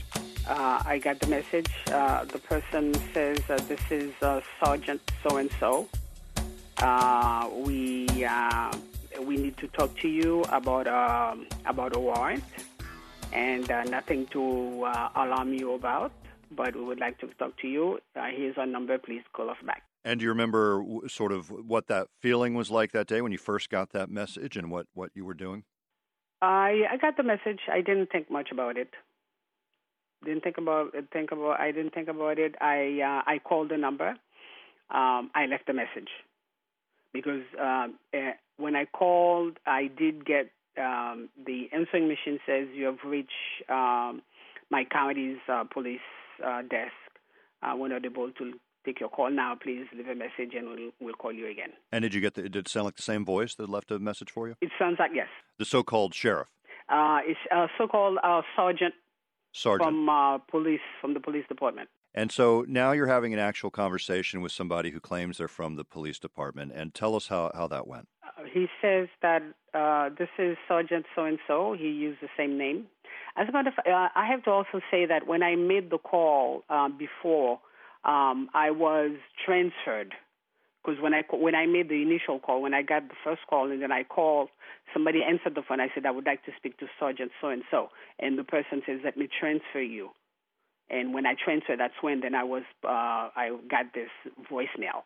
Uh, 0.48 0.82
I 0.86 0.98
got 0.98 1.20
the 1.20 1.28
message. 1.28 1.70
Uh, 1.88 2.26
the 2.26 2.40
person 2.40 2.94
says, 3.14 3.40
uh, 3.50 3.58
"This 3.68 3.80
is 3.92 4.14
uh, 4.22 4.42
Sergeant 4.64 5.02
so 5.24 5.38
and 5.38 5.52
so." 5.60 5.88
Uh, 6.80 7.48
we 7.54 8.08
uh, 8.26 8.74
we 9.26 9.38
need 9.38 9.58
to 9.58 9.68
talk 9.68 9.96
to 10.00 10.08
you 10.08 10.44
about 10.50 10.88
um, 10.88 11.48
about 11.66 11.96
a 11.96 12.00
warrant, 12.00 12.44
and 13.32 13.70
uh, 13.70 13.84
nothing 13.84 14.26
to 14.28 14.84
uh, 14.84 15.10
alarm 15.16 15.54
you 15.54 15.74
about. 15.74 16.12
But 16.52 16.76
we 16.76 16.84
would 16.84 17.00
like 17.00 17.18
to 17.20 17.28
talk 17.40 17.58
to 17.60 17.68
you. 17.68 18.00
Uh, 18.16 18.28
here's 18.36 18.58
our 18.58 18.66
number. 18.66 18.98
Please 18.98 19.24
call 19.34 19.50
us 19.50 19.58
back. 19.66 19.84
And 20.04 20.20
do 20.20 20.24
you 20.24 20.30
remember 20.30 20.84
sort 21.08 21.32
of 21.32 21.50
what 21.50 21.88
that 21.88 22.08
feeling 22.20 22.56
was 22.56 22.72
like 22.72 22.92
that 22.92 23.08
day 23.08 23.22
when 23.22 23.32
you 23.32 23.38
first 23.38 23.70
got 23.70 23.92
that 23.92 24.10
message, 24.10 24.58
and 24.58 24.72
what 24.72 24.88
what 24.94 25.12
you 25.14 25.26
were 25.26 25.34
doing? 25.34 25.64
I 26.42 26.84
I 26.92 26.98
got 26.98 27.18
the 27.18 27.24
message. 27.24 27.62
I 27.72 27.82
didn't 27.82 28.12
think 28.12 28.30
much 28.32 28.50
about 28.52 28.78
it. 28.78 28.90
Didn't 30.26 30.44
think 30.44 30.58
about 30.58 30.94
think 31.14 31.32
about. 31.32 31.60
I 31.60 31.72
didn't 31.72 31.94
think 31.94 32.10
about 32.10 32.40
it. 32.40 32.56
I 32.60 33.00
uh, 33.02 33.32
I 33.32 33.40
called 33.40 33.70
the 33.70 33.78
number. 33.78 34.10
Um, 34.90 35.32
I 35.34 35.46
left 35.46 35.70
a 35.70 35.74
message 35.74 36.10
because 37.14 37.44
um, 37.60 37.96
uh, 38.14 38.32
when 38.62 38.76
I 38.76 38.86
called, 38.86 39.58
I 39.66 39.88
did 39.88 40.26
get 40.26 40.52
um, 40.78 41.30
the 41.46 41.68
answering 41.74 42.08
machine 42.08 42.40
says 42.46 42.68
you 42.74 42.86
have 42.86 43.00
reached 43.06 43.32
um, 43.70 44.22
my 44.70 44.86
county's 44.90 45.38
uh, 45.52 45.64
police 45.66 46.00
uh, 46.46 46.62
desk. 46.62 46.94
Uh, 47.62 47.76
we're 47.76 47.90
not 47.90 48.06
able 48.06 48.32
to 48.32 48.54
take 48.86 49.00
your 49.00 49.10
call 49.10 49.30
now. 49.30 49.56
Please 49.62 49.86
leave 49.96 50.08
a 50.08 50.16
message 50.16 50.56
and 50.58 50.68
we'll, 50.68 50.92
we'll 51.00 51.14
call 51.14 51.32
you 51.32 51.48
again. 51.50 51.70
And 51.92 52.04
did 52.04 52.14
you 52.14 52.22
get 52.22 52.36
the, 52.36 52.44
did 52.44 52.56
it 52.56 52.68
sound 52.68 52.86
like 52.86 52.96
the 52.96 53.02
same 53.02 53.26
voice 53.26 53.56
that 53.56 53.70
left 53.70 53.92
a 53.92 54.00
message 54.00 54.32
for 54.32 54.48
you? 54.48 54.56
It 54.62 54.72
sounds 54.80 54.98
like 55.00 55.12
yes. 55.14 55.28
The 55.60 55.66
so-called 55.66 56.14
sheriff. 56.14 56.48
Uh, 56.90 57.20
it's 57.26 57.40
a 57.52 57.68
so-called 57.78 58.18
uh, 58.24 58.42
sergeant, 58.56 58.94
sergeant 59.52 59.88
from 59.88 60.10
uh, 60.10 60.38
police 60.40 60.80
from 61.00 61.14
the 61.14 61.20
police 61.20 61.46
department. 61.48 61.90
And 62.14 62.32
so 62.32 62.66
now 62.68 62.92
you're 62.92 63.08
having 63.08 63.34
an 63.34 63.40
actual 63.40 63.72
conversation 63.72 64.42
with 64.42 64.52
somebody 64.52 64.90
who 64.92 65.00
claims 65.00 65.38
they're 65.38 65.48
from 65.48 65.76
the 65.76 65.86
police 65.86 66.20
department. 66.20 66.74
And 66.76 66.94
tell 66.94 67.16
us 67.16 67.28
how, 67.28 67.52
how 67.54 67.68
that 67.68 67.88
went. 67.88 68.08
He 68.52 68.68
says 68.82 69.08
that 69.22 69.42
uh, 69.74 70.10
this 70.18 70.30
is 70.38 70.58
Sergeant 70.68 71.06
so 71.16 71.26
and 71.26 71.40
so. 71.48 71.76
He 71.78 71.90
used 71.90 72.22
the 72.22 72.30
same 72.38 72.58
name. 72.58 72.88
As 73.36 73.48
a 73.48 73.52
matter 73.52 73.70
of 73.70 73.76
fact, 73.76 73.88
uh, 73.88 74.10
I 74.16 74.28
have 74.28 74.44
to 74.44 74.52
also 74.52 74.82
say 74.90 75.06
that 75.06 75.28
when 75.28 75.44
I 75.44 75.56
made 75.56 75.90
the 75.90 75.98
call 75.98 76.64
uh, 76.70 76.90
before, 76.90 77.60
um, 78.04 78.50
I 78.54 78.72
was 78.72 79.12
transferred 79.46 80.14
because 80.84 81.00
when 81.02 81.14
I 81.14 81.24
when 81.32 81.56
I 81.56 81.66
made 81.66 81.90
the 81.90 82.02
initial 82.02 82.40
call, 82.40 82.62
when 82.62 82.74
I 82.74 82.82
got 82.82 83.08
the 83.08 83.16
first 83.24 83.42
call, 83.50 83.72
and 83.72 83.82
then 83.82 83.92
I 83.92 84.04
called, 84.04 84.50
somebody 84.94 85.22
answered 85.24 85.56
the 85.56 85.62
phone. 85.62 85.80
I 85.80 85.88
said 85.94 86.06
I 86.06 86.12
would 86.12 86.26
like 86.26 86.44
to 86.46 86.52
speak 86.58 86.78
to 86.80 86.88
Sergeant 87.00 87.32
so 87.40 87.50
and 87.50 87.64
so, 87.70 87.90
and 88.20 88.38
the 88.38 88.44
person 88.44 88.82
says, 88.86 89.00
"Let 89.04 89.18
me 89.18 89.28
transfer 89.40 89.82
you." 89.82 90.10
And 90.90 91.14
when 91.14 91.26
I 91.26 91.36
transferred, 91.36 91.80
that's 91.80 91.94
when 92.02 92.22
then 92.22 92.36
I 92.36 92.44
was 92.44 92.64
uh, 92.84 93.30
I 93.36 93.56
got 93.70 93.94
this 93.94 94.10
voicemail. 94.52 95.04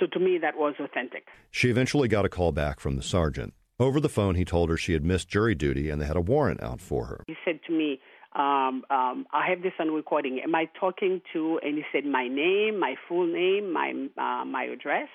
So 0.00 0.06
to 0.06 0.18
me, 0.18 0.38
that 0.38 0.56
was 0.56 0.74
authentic. 0.80 1.26
She 1.50 1.70
eventually 1.70 2.08
got 2.08 2.24
a 2.24 2.28
call 2.28 2.52
back 2.52 2.80
from 2.80 2.96
the 2.96 3.02
sergeant. 3.02 3.54
Over 3.78 4.00
the 4.00 4.08
phone, 4.08 4.36
he 4.36 4.44
told 4.44 4.70
her 4.70 4.76
she 4.76 4.92
had 4.92 5.04
missed 5.04 5.28
jury 5.28 5.54
duty 5.54 5.90
and 5.90 6.00
they 6.00 6.06
had 6.06 6.16
a 6.16 6.20
warrant 6.20 6.62
out 6.62 6.80
for 6.80 7.06
her. 7.06 7.24
He 7.26 7.34
said 7.44 7.60
to 7.66 7.72
me, 7.72 8.00
um, 8.34 8.84
um, 8.90 9.26
I 9.32 9.48
have 9.48 9.62
this 9.62 9.72
on 9.78 9.90
recording. 9.90 10.40
Am 10.42 10.54
I 10.54 10.68
talking 10.78 11.20
to? 11.32 11.60
And 11.62 11.76
he 11.76 11.84
said 11.92 12.06
my 12.06 12.28
name, 12.28 12.80
my 12.80 12.94
full 13.08 13.26
name, 13.26 13.72
my 13.72 13.90
uh, 14.16 14.44
my 14.44 14.64
address, 14.64 15.08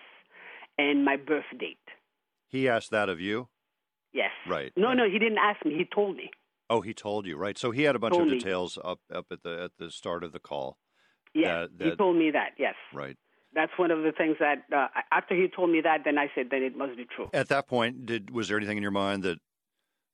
and 0.78 1.04
my 1.04 1.16
birth 1.16 1.46
date. 1.60 1.78
He 2.48 2.70
asked 2.70 2.92
that 2.92 3.10
of 3.10 3.20
you. 3.20 3.48
Yes. 4.14 4.32
Right. 4.48 4.72
No, 4.76 4.90
right. 4.90 4.98
no, 4.98 5.10
he 5.10 5.18
didn't 5.18 5.40
ask 5.40 5.66
me. 5.66 5.76
He 5.76 5.86
told 5.86 6.16
me. 6.16 6.30
Oh, 6.70 6.82
he 6.82 6.94
told 6.94 7.26
you, 7.26 7.38
right? 7.38 7.58
So 7.58 7.72
he 7.72 7.84
had 7.84 7.96
a 7.96 8.00
bunch 8.00 8.14
told 8.14 8.32
of 8.32 8.38
details 8.38 8.78
up 8.84 9.00
up 9.14 9.28
at 9.32 9.42
the 9.44 9.64
at 9.64 9.72
the 9.80 9.90
start 9.90 10.24
of 10.24 10.32
the 10.32 10.40
call. 10.40 10.78
Yeah, 11.34 11.62
that, 11.62 11.78
that, 11.80 11.86
he 11.86 11.96
told 11.96 12.18
me 12.18 12.32
that. 12.32 12.52
Yes. 12.58 12.76
Right. 12.94 13.18
That's 13.58 13.72
one 13.76 13.90
of 13.90 14.04
the 14.04 14.12
things 14.12 14.36
that 14.40 14.66
uh, 14.72 14.88
after 15.12 15.34
he 15.34 15.48
told 15.48 15.72
me 15.72 15.82
that, 15.82 16.04
then 16.06 16.20
I 16.20 16.30
said, 16.36 16.50
then 16.52 16.62
it 16.62 16.78
must 16.78 16.96
be 16.96 17.06
true. 17.06 17.32
At 17.34 17.50
that 17.50 17.68
point, 17.68 18.06
did 18.06 18.30
was 18.30 18.50
there 18.50 18.58
anything 18.58 18.78
in 18.78 18.84
your 18.84 18.92
mind 18.92 19.24
that 19.24 19.40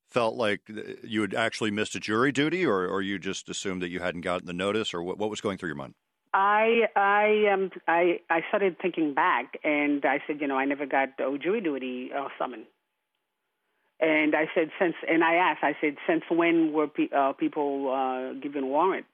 felt 0.10 0.36
like 0.36 0.62
you 1.04 1.20
had 1.20 1.34
actually 1.34 1.70
missed 1.70 1.94
a 1.94 2.00
jury 2.00 2.32
duty, 2.32 2.66
or 2.66 2.88
or 2.88 3.02
you 3.02 3.20
just 3.20 3.50
assumed 3.50 3.82
that 3.82 3.90
you 3.90 4.00
hadn't 4.00 4.22
gotten 4.22 4.48
the 4.48 4.54
notice, 4.54 4.94
or 4.94 5.04
what, 5.04 5.18
what 5.18 5.30
was 5.30 5.42
going 5.42 5.58
through 5.58 5.68
your 5.68 5.76
mind? 5.76 5.94
I 6.34 6.84
I 6.96 7.52
um 7.52 7.70
I 7.86 8.22
I 8.30 8.44
started 8.48 8.78
thinking 8.82 9.14
back, 9.14 9.60
and 9.66 10.06
I 10.06 10.22
said, 10.26 10.40
you 10.40 10.48
know, 10.48 10.58
I 10.58 10.64
never 10.64 10.86
got 10.86 11.10
a 11.20 11.38
jury 11.38 11.60
duty 11.60 12.12
uh, 12.18 12.30
summon. 12.40 12.66
And 14.00 14.36
I 14.36 14.46
said, 14.56 14.70
since, 14.80 14.96
and 15.08 15.22
I 15.24 15.36
asked, 15.36 15.64
I 15.64 15.76
said, 15.82 15.96
since 16.08 16.24
when 16.30 16.74
were 16.74 16.88
pe- 16.88 17.14
uh, 17.16 17.34
people 17.34 17.92
uh, 17.92 18.34
given 18.40 18.68
warrant 18.68 19.06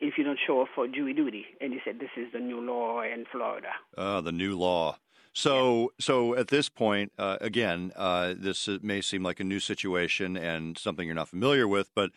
if 0.00 0.18
you 0.18 0.24
don't 0.24 0.38
show 0.46 0.62
up 0.62 0.68
for 0.74 0.86
jury 0.88 1.14
duty? 1.14 1.46
And 1.60 1.72
he 1.72 1.80
said, 1.84 1.98
this 1.98 2.10
is 2.16 2.32
the 2.32 2.38
new 2.38 2.60
law 2.60 3.02
in 3.02 3.24
Florida. 3.30 3.68
Uh, 3.96 4.20
the 4.20 4.32
new 4.32 4.58
law. 4.58 4.98
So, 5.32 5.92
so 6.00 6.34
at 6.34 6.48
this 6.48 6.68
point, 6.68 7.12
uh, 7.18 7.36
again, 7.40 7.92
uh, 7.94 8.34
this 8.36 8.68
may 8.82 9.00
seem 9.00 9.22
like 9.22 9.38
a 9.38 9.44
new 9.44 9.60
situation 9.60 10.36
and 10.36 10.76
something 10.76 11.06
you're 11.06 11.14
not 11.14 11.28
familiar 11.28 11.68
with, 11.68 11.90
but 11.94 12.10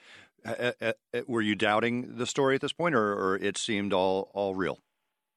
uh, 0.46 0.72
uh, 0.82 0.94
uh, 1.14 1.22
were 1.28 1.42
you 1.42 1.56
doubting 1.56 2.18
the 2.18 2.26
story 2.26 2.56
at 2.56 2.62
this 2.62 2.74
point, 2.74 2.96
or, 2.96 3.14
or 3.14 3.38
it 3.38 3.58
seemed 3.58 3.94
all 3.94 4.32
all 4.34 4.56
real? 4.56 4.80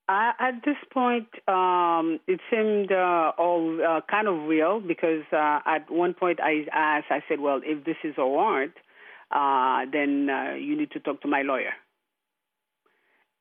Uh, 0.09 0.33
at 0.39 0.63
this 0.65 0.77
point, 0.93 1.29
um, 1.49 2.21
it 2.27 2.41
seemed 2.51 2.93
uh, 2.93 3.33
all 3.39 3.81
uh, 3.83 4.01
kind 4.11 4.29
of 4.29 4.47
real 4.47 4.81
because 4.81 5.25
uh, 5.33 5.61
at 5.67 5.91
one 5.91 6.13
point 6.13 6.41
I 6.41 6.67
asked, 6.73 7.07
I 7.11 7.23
said, 7.29 7.41
"Well, 7.41 7.61
if 7.65 7.85
this 7.85 7.97
is 8.05 8.15
a 8.19 8.27
warrant, 8.27 8.75
uh, 9.31 9.87
then 9.91 10.29
uh, 10.31 10.55
you 10.55 10.77
need 10.77 10.91
to 10.93 11.01
talk 11.01 11.23
to 11.23 11.29
my 11.29 11.43
lawyer." 11.43 11.73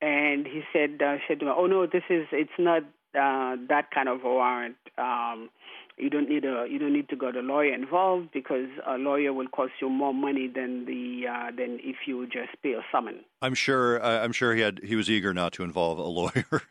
And 0.03 0.45
he 0.45 0.63
said, 0.73 1.01
uh, 1.01 1.15
"said 1.27 1.39
to 1.39 1.45
me, 1.45 1.51
Oh 1.55 1.65
no, 1.65 1.85
this 1.85 2.03
is 2.09 2.27
it's 2.33 2.59
not 2.59 2.83
uh, 3.15 3.55
that 3.69 3.89
kind 3.95 4.09
of 4.09 4.25
a 4.25 4.27
warrant. 4.27 4.75
Um, 4.97 5.49
you 5.97 6.09
don't 6.09 6.27
need 6.27 6.43
a 6.43 6.65
you 6.69 6.77
don't 6.77 6.91
need 6.91 7.07
to 7.07 7.15
get 7.15 7.37
a 7.37 7.39
lawyer 7.39 7.73
involved 7.73 8.31
because 8.33 8.67
a 8.85 8.97
lawyer 8.97 9.31
will 9.31 9.47
cost 9.47 9.71
you 9.79 9.89
more 9.89 10.13
money 10.13 10.51
than 10.53 10.85
the 10.85 11.27
uh, 11.27 11.51
than 11.55 11.79
if 11.81 11.95
you 12.05 12.25
just 12.25 12.61
pay 12.61 12.73
a 12.73 12.81
summon. 12.91 13.23
I'm 13.41 13.53
sure 13.53 14.03
uh, 14.03 14.21
I'm 14.21 14.33
sure 14.33 14.53
he 14.53 14.61
had 14.61 14.81
he 14.83 14.97
was 14.97 15.09
eager 15.09 15.33
not 15.33 15.53
to 15.53 15.63
involve 15.63 15.99
a 15.99 16.03
lawyer, 16.19 16.63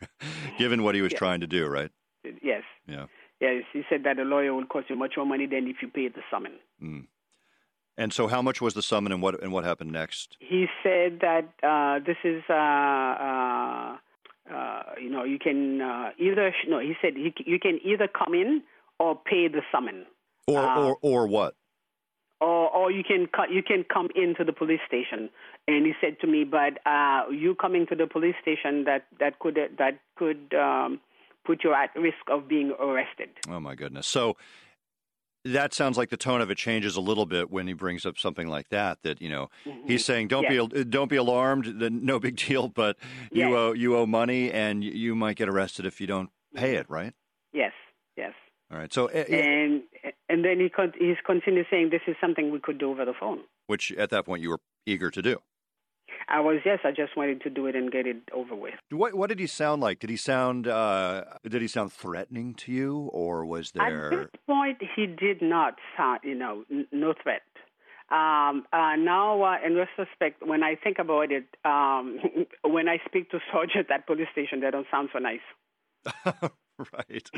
given 0.59 0.83
what 0.83 0.93
he 0.93 1.01
was 1.01 1.13
trying 1.13 1.39
to 1.39 1.47
do, 1.47 1.65
right? 1.67 1.89
Yes. 2.43 2.63
Yeah. 2.87 3.05
Yes, 3.41 3.63
he 3.73 3.81
said 3.89 4.03
that 4.03 4.19
a 4.19 4.23
lawyer 4.23 4.53
will 4.53 4.65
cost 4.65 4.89
you 4.89 4.95
much 4.95 5.13
more 5.17 5.25
money 5.25 5.47
than 5.47 5.67
if 5.67 5.77
you 5.81 5.87
pay 5.87 6.07
the 6.07 6.21
summon. 6.31 6.53
Mm. 6.81 7.07
And 7.97 8.11
so, 8.11 8.27
how 8.27 8.41
much 8.41 8.59
was 8.59 8.73
the 8.73 8.81
summon, 8.81 9.11
and 9.11 9.21
what 9.21 9.41
and 9.43 9.51
what 9.51 9.63
happened 9.63 9.91
next? 9.91 10.37
He 10.39 10.67
said 10.81 11.19
that 11.21 11.45
uh, 11.61 11.99
this 12.05 12.17
is. 12.23 12.43
Uh, 12.49 12.53
uh, 12.53 13.97
uh, 14.53 14.81
you 15.01 15.09
know, 15.09 15.23
you 15.23 15.39
can 15.39 15.81
uh, 15.81 16.09
either 16.17 16.53
no. 16.67 16.79
He 16.79 16.93
said 17.01 17.13
he, 17.15 17.33
you 17.45 17.59
can 17.59 17.79
either 17.83 18.07
come 18.07 18.33
in 18.33 18.61
or 18.99 19.15
pay 19.15 19.47
the 19.47 19.61
summon. 19.71 20.05
Or 20.47 20.59
uh, 20.59 20.79
or 20.79 20.97
or 21.01 21.27
what? 21.27 21.55
Or 22.41 22.69
or 22.69 22.91
you 22.91 23.03
can 23.03 23.27
you 23.49 23.63
can 23.63 23.85
come 23.91 24.09
into 24.15 24.43
the 24.43 24.51
police 24.51 24.81
station. 24.85 25.29
And 25.67 25.85
he 25.85 25.93
said 26.01 26.19
to 26.19 26.27
me, 26.27 26.43
but 26.43 26.85
uh, 26.85 27.29
you 27.31 27.55
coming 27.55 27.87
to 27.87 27.95
the 27.95 28.05
police 28.05 28.35
station 28.41 28.83
that 28.83 29.05
that 29.19 29.39
could 29.39 29.55
that 29.55 29.99
could 30.17 30.53
um, 30.53 30.99
put 31.45 31.63
you 31.63 31.73
at 31.73 31.95
risk 31.95 32.29
of 32.29 32.49
being 32.49 32.73
arrested. 32.79 33.29
Oh 33.47 33.61
my 33.61 33.75
goodness! 33.75 34.07
So 34.07 34.35
that 35.45 35.73
sounds 35.73 35.97
like 35.97 36.09
the 36.09 36.17
tone 36.17 36.41
of 36.41 36.49
it 36.49 36.57
changes 36.57 36.95
a 36.95 37.01
little 37.01 37.25
bit 37.25 37.51
when 37.51 37.67
he 37.67 37.73
brings 37.73 38.05
up 38.05 38.17
something 38.17 38.47
like 38.47 38.69
that. 38.69 38.99
That 39.03 39.21
you 39.21 39.29
know, 39.29 39.49
mm-hmm. 39.65 39.87
he's 39.87 40.05
saying, 40.05 40.29
"Don't 40.29 40.43
yes. 40.43 40.67
be 40.67 40.83
don't 40.85 41.09
be 41.09 41.17
alarmed. 41.17 41.75
No 41.91 42.19
big 42.19 42.35
deal, 42.37 42.67
but 42.67 42.97
you 43.31 43.55
owe 43.55 43.73
you 43.73 43.97
owe 43.97 44.05
money, 44.05 44.51
and 44.51 44.83
you 44.83 45.15
might 45.15 45.35
get 45.35 45.49
arrested 45.49 45.85
if 45.85 45.99
you 45.99 46.07
don't 46.07 46.29
pay 46.55 46.75
it." 46.75 46.89
Right? 46.89 47.13
Yes. 47.53 47.73
Yes. 48.15 48.33
All 48.71 48.77
right. 48.77 48.93
So 48.93 49.07
uh, 49.07 49.11
and 49.11 49.83
and 50.29 50.45
then 50.45 50.59
he 50.59 50.69
con- 50.69 50.93
he's 50.97 51.17
continued 51.25 51.67
saying 51.69 51.89
this 51.89 52.01
is 52.07 52.15
something 52.21 52.51
we 52.51 52.59
could 52.59 52.77
do 52.77 52.89
over 52.91 53.05
the 53.05 53.13
phone, 53.19 53.41
which 53.67 53.91
at 53.93 54.09
that 54.11 54.25
point 54.25 54.41
you 54.41 54.49
were 54.49 54.59
eager 54.85 55.11
to 55.11 55.21
do. 55.21 55.39
I 56.27 56.39
was 56.39 56.59
yes. 56.65 56.79
I 56.83 56.91
just 56.91 57.15
wanted 57.17 57.41
to 57.41 57.49
do 57.49 57.67
it 57.67 57.75
and 57.75 57.91
get 57.91 58.07
it 58.07 58.17
over 58.33 58.55
with. 58.55 58.75
What 58.89 59.13
What 59.15 59.29
did 59.29 59.39
he 59.39 59.47
sound 59.47 59.81
like? 59.81 59.99
Did 59.99 60.09
he 60.09 60.17
sound 60.17 60.67
uh, 60.67 61.23
Did 61.47 61.61
he 61.61 61.67
sound 61.67 61.91
threatening 61.91 62.53
to 62.55 62.71
you, 62.71 63.09
or 63.13 63.45
was 63.45 63.71
there? 63.71 64.11
At 64.13 64.19
this 64.19 64.41
point, 64.47 64.77
he 64.95 65.05
did 65.07 65.41
not 65.41 65.75
sound. 65.97 66.21
You 66.23 66.35
know, 66.35 66.63
n- 66.71 66.87
no 66.91 67.13
threat. 67.21 67.41
Um, 68.09 68.65
uh, 68.71 68.95
now, 68.97 69.41
uh, 69.41 69.57
in 69.65 69.75
retrospect, 69.75 70.45
when 70.45 70.61
I 70.61 70.75
think 70.75 70.99
about 70.99 71.31
it, 71.31 71.45
um, 71.65 72.19
when 72.63 72.87
I 72.87 72.99
speak 73.07 73.31
to 73.31 73.39
sergeant 73.51 73.89
at 73.91 74.05
police 74.05 74.27
station, 74.31 74.59
they 74.59 74.69
don't 74.69 74.87
sound 74.91 75.09
so 75.13 75.19
nice. 75.19 75.39
right, 76.93 77.29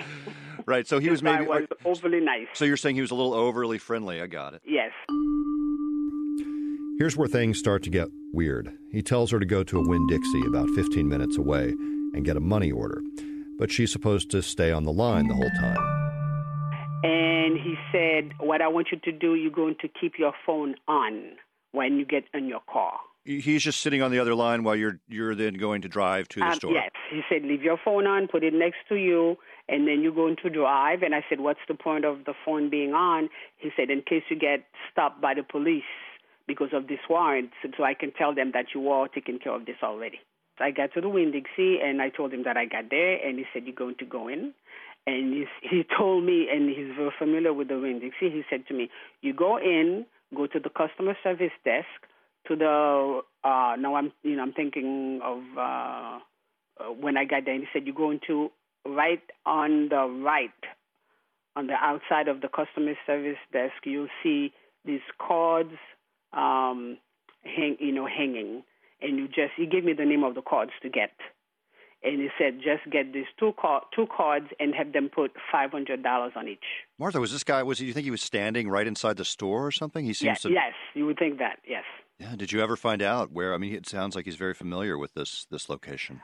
right. 0.66 0.88
So 0.88 1.00
he 1.00 1.10
was 1.10 1.22
maybe 1.24 1.46
was 1.46 1.68
overly 1.86 2.20
nice. 2.20 2.48
So 2.54 2.66
you're 2.66 2.78
saying 2.78 2.96
he 2.96 3.02
was 3.02 3.12
a 3.12 3.16
little 3.16 3.34
overly 3.34 3.78
friendly. 3.78 4.22
I 4.22 4.28
got 4.28 4.54
it. 4.54 4.62
Yes. 4.66 4.92
Here's 6.98 7.18
where 7.18 7.28
things 7.28 7.60
start 7.60 7.84
to 7.84 7.90
get 7.90 8.08
weird. 8.32 8.72
He 8.90 9.02
tells 9.02 9.30
her 9.32 9.40
to 9.40 9.46
go 9.46 9.64
to 9.66 9.80
a 9.80 9.86
Winn 9.86 10.08
Dixie 10.08 10.46
about 10.48 10.70
15 10.70 11.06
minutes 11.06 11.38
away 11.38 11.74
and 12.14 12.24
get 12.24 12.38
a 12.38 12.40
money 12.40 12.72
order, 12.72 13.02
but 13.60 13.70
she's 13.70 13.92
supposed 13.92 14.32
to 14.32 14.42
stay 14.42 14.72
on 14.72 14.86
the 14.86 14.94
line 14.94 15.28
the 15.28 15.34
whole 15.34 15.50
time. 15.60 15.78
And 17.04 17.60
he 17.60 17.76
said, 17.92 18.32
What 18.40 18.62
I 18.62 18.70
want 18.70 18.88
you 18.94 19.00
to 19.00 19.12
do, 19.12 19.36
you're 19.36 19.52
going 19.52 19.76
to 19.82 19.90
keep 19.90 20.14
your 20.18 20.32
phone 20.46 20.76
on 20.88 21.34
when 21.74 21.98
you 21.98 22.06
get 22.06 22.24
in 22.34 22.48
your 22.48 22.62
car. 22.72 22.94
He's 23.26 23.64
just 23.64 23.82
sitting 23.82 24.02
on 24.02 24.12
the 24.12 24.20
other 24.20 24.34
line 24.34 24.64
while 24.64 24.78
you're 24.78 25.00
you're 25.10 25.36
then 25.36 25.56
going 25.56 25.82
to 25.82 25.90
drive 25.90 26.30
to 26.30 26.40
the 26.40 26.46
um, 26.46 26.56
store. 26.56 26.72
Yes, 26.72 26.92
he 27.12 27.24
said, 27.28 27.42
leave 27.44 27.62
your 27.62 27.78
phone 27.84 28.08
on, 28.08 28.30
put 28.30 28.46
it 28.46 28.54
next 28.54 28.78
to 28.88 28.96
you, 28.96 29.36
and 29.68 29.86
then 29.86 30.02
you're 30.02 30.16
going 30.16 30.38
to 30.44 30.50
drive. 30.50 31.02
And 31.02 31.14
I 31.14 31.26
said, 31.28 31.42
what's 31.42 31.60
the 31.68 31.74
point 31.74 32.06
of 32.06 32.24
the 32.26 32.34
phone 32.46 32.70
being 32.70 32.94
on? 32.94 33.28
He 33.58 33.72
said, 33.76 33.90
in 33.90 34.02
case 34.02 34.24
you 34.30 34.40
get 34.40 34.64
stopped 34.92 35.22
by 35.22 35.34
the 35.34 35.44
police 35.44 35.84
because 36.48 36.70
of 36.74 36.88
this 36.88 37.00
warrant, 37.10 37.52
so 37.78 37.84
I 37.84 37.94
can 37.94 38.12
tell 38.12 38.34
them 38.34 38.52
that 38.54 38.68
you 38.74 38.90
are 38.90 39.08
taking 39.08 39.40
care 39.40 39.54
of 39.54 39.66
this 39.66 39.78
already. 39.84 40.20
So 40.58 40.66
I 40.66 40.72
got 40.72 40.94
to 40.94 41.02
the 41.02 41.10
Winn 41.10 41.32
Dixie, 41.32 41.80
and 41.84 42.02
I 42.02 42.10
told 42.10 42.34
him 42.34 42.44
that 42.44 42.58
I 42.58 42.66
got 42.66 42.90
there, 42.90 43.16
and 43.26 43.38
he 43.38 43.46
said, 43.54 43.64
you're 43.66 43.76
going 43.76 43.96
to 44.00 44.06
go 44.06 44.28
in. 44.28 44.54
And 45.08 45.34
he, 45.34 45.46
he 45.70 45.86
told 45.98 46.24
me, 46.24 46.48
and 46.52 46.70
he's 46.70 46.96
very 46.96 47.12
familiar 47.18 47.54
with 47.54 47.68
the 47.68 47.80
Winn 47.80 48.00
Dixie, 48.00 48.30
he 48.30 48.44
said 48.50 48.68
to 48.68 48.74
me, 48.74 48.90
you 49.22 49.34
go 49.34 49.58
in, 49.58 50.06
go 50.36 50.48
to 50.48 50.60
the 50.60 50.70
customer 50.70 51.18
service 51.24 51.52
desk, 51.64 51.88
to 52.48 52.56
the 52.56 53.22
uh 53.44 53.76
now 53.78 53.96
I'm 53.96 54.12
you 54.24 54.36
know 54.36 54.44
I'm 54.44 54.54
thinking 54.54 55.20
of 55.24 55.40
uh, 55.58 56.20
uh 56.80 56.94
when 57.00 57.18
I 57.18 57.26
got 57.26 57.46
there 57.46 57.54
and 57.54 57.64
he 57.64 57.70
said 57.74 57.86
you're 57.86 57.96
going 57.96 58.20
to 58.28 58.50
right 58.86 59.22
on 59.46 59.90
the 59.90 60.06
right 60.24 60.52
on 61.56 61.68
the 61.68 61.74
outside 61.74 62.28
of 62.28 62.42
the 62.42 62.48
customer 62.48 62.94
service 63.06 63.38
desk 63.52 63.74
you'll 63.84 64.08
see 64.22 64.54
these 64.86 65.02
cards 65.20 65.74
um 66.36 66.98
hang 67.44 67.78
you 67.80 67.92
know 67.92 68.08
hanging 68.08 68.64
and 69.02 69.18
you 69.18 69.28
just 69.28 69.54
he 69.56 69.66
gave 69.66 69.84
me 69.84 69.94
the 69.94 70.06
name 70.06 70.24
of 70.24 70.36
the 70.36 70.42
cards 70.42 70.72
to 70.82 70.90
get 70.90 71.12
and 72.06 72.22
he 72.22 72.30
said 72.38 72.60
just 72.60 72.90
get 72.92 73.12
these 73.14 73.26
two 73.40 73.52
card, 73.60 73.84
two 73.94 74.06
cards 74.16 74.46
and 74.60 74.74
have 74.76 74.94
them 74.94 75.10
put 75.14 75.32
five 75.52 75.72
hundred 75.72 76.04
dollars 76.04 76.34
on 76.36 76.48
each. 76.48 76.64
Martha, 77.00 77.20
was 77.20 77.32
this 77.32 77.44
guy? 77.44 77.64
Was 77.64 77.80
you 77.80 77.92
think 77.94 78.06
he 78.06 78.12
was 78.12 78.22
standing 78.22 78.70
right 78.70 78.86
inside 78.86 79.18
the 79.18 79.26
store 79.26 79.66
or 79.66 79.72
something? 79.72 80.06
He 80.06 80.14
seems 80.14 80.28
yes, 80.28 80.42
to. 80.44 80.52
Yes, 80.52 80.74
you 80.94 81.06
would 81.08 81.18
think 81.18 81.40
that. 81.40 81.60
Yes. 81.68 81.84
Yeah. 82.20 82.36
Did 82.36 82.52
you 82.52 82.62
ever 82.62 82.76
find 82.78 83.02
out 83.02 83.32
where? 83.32 83.54
I 83.54 83.58
mean, 83.58 83.74
it 83.74 83.90
sounds 83.90 84.16
like 84.16 84.26
he's 84.26 84.36
very 84.36 84.54
familiar 84.54 84.98
with 84.98 85.14
this 85.16 85.48
this 85.50 85.68
location. 85.68 86.22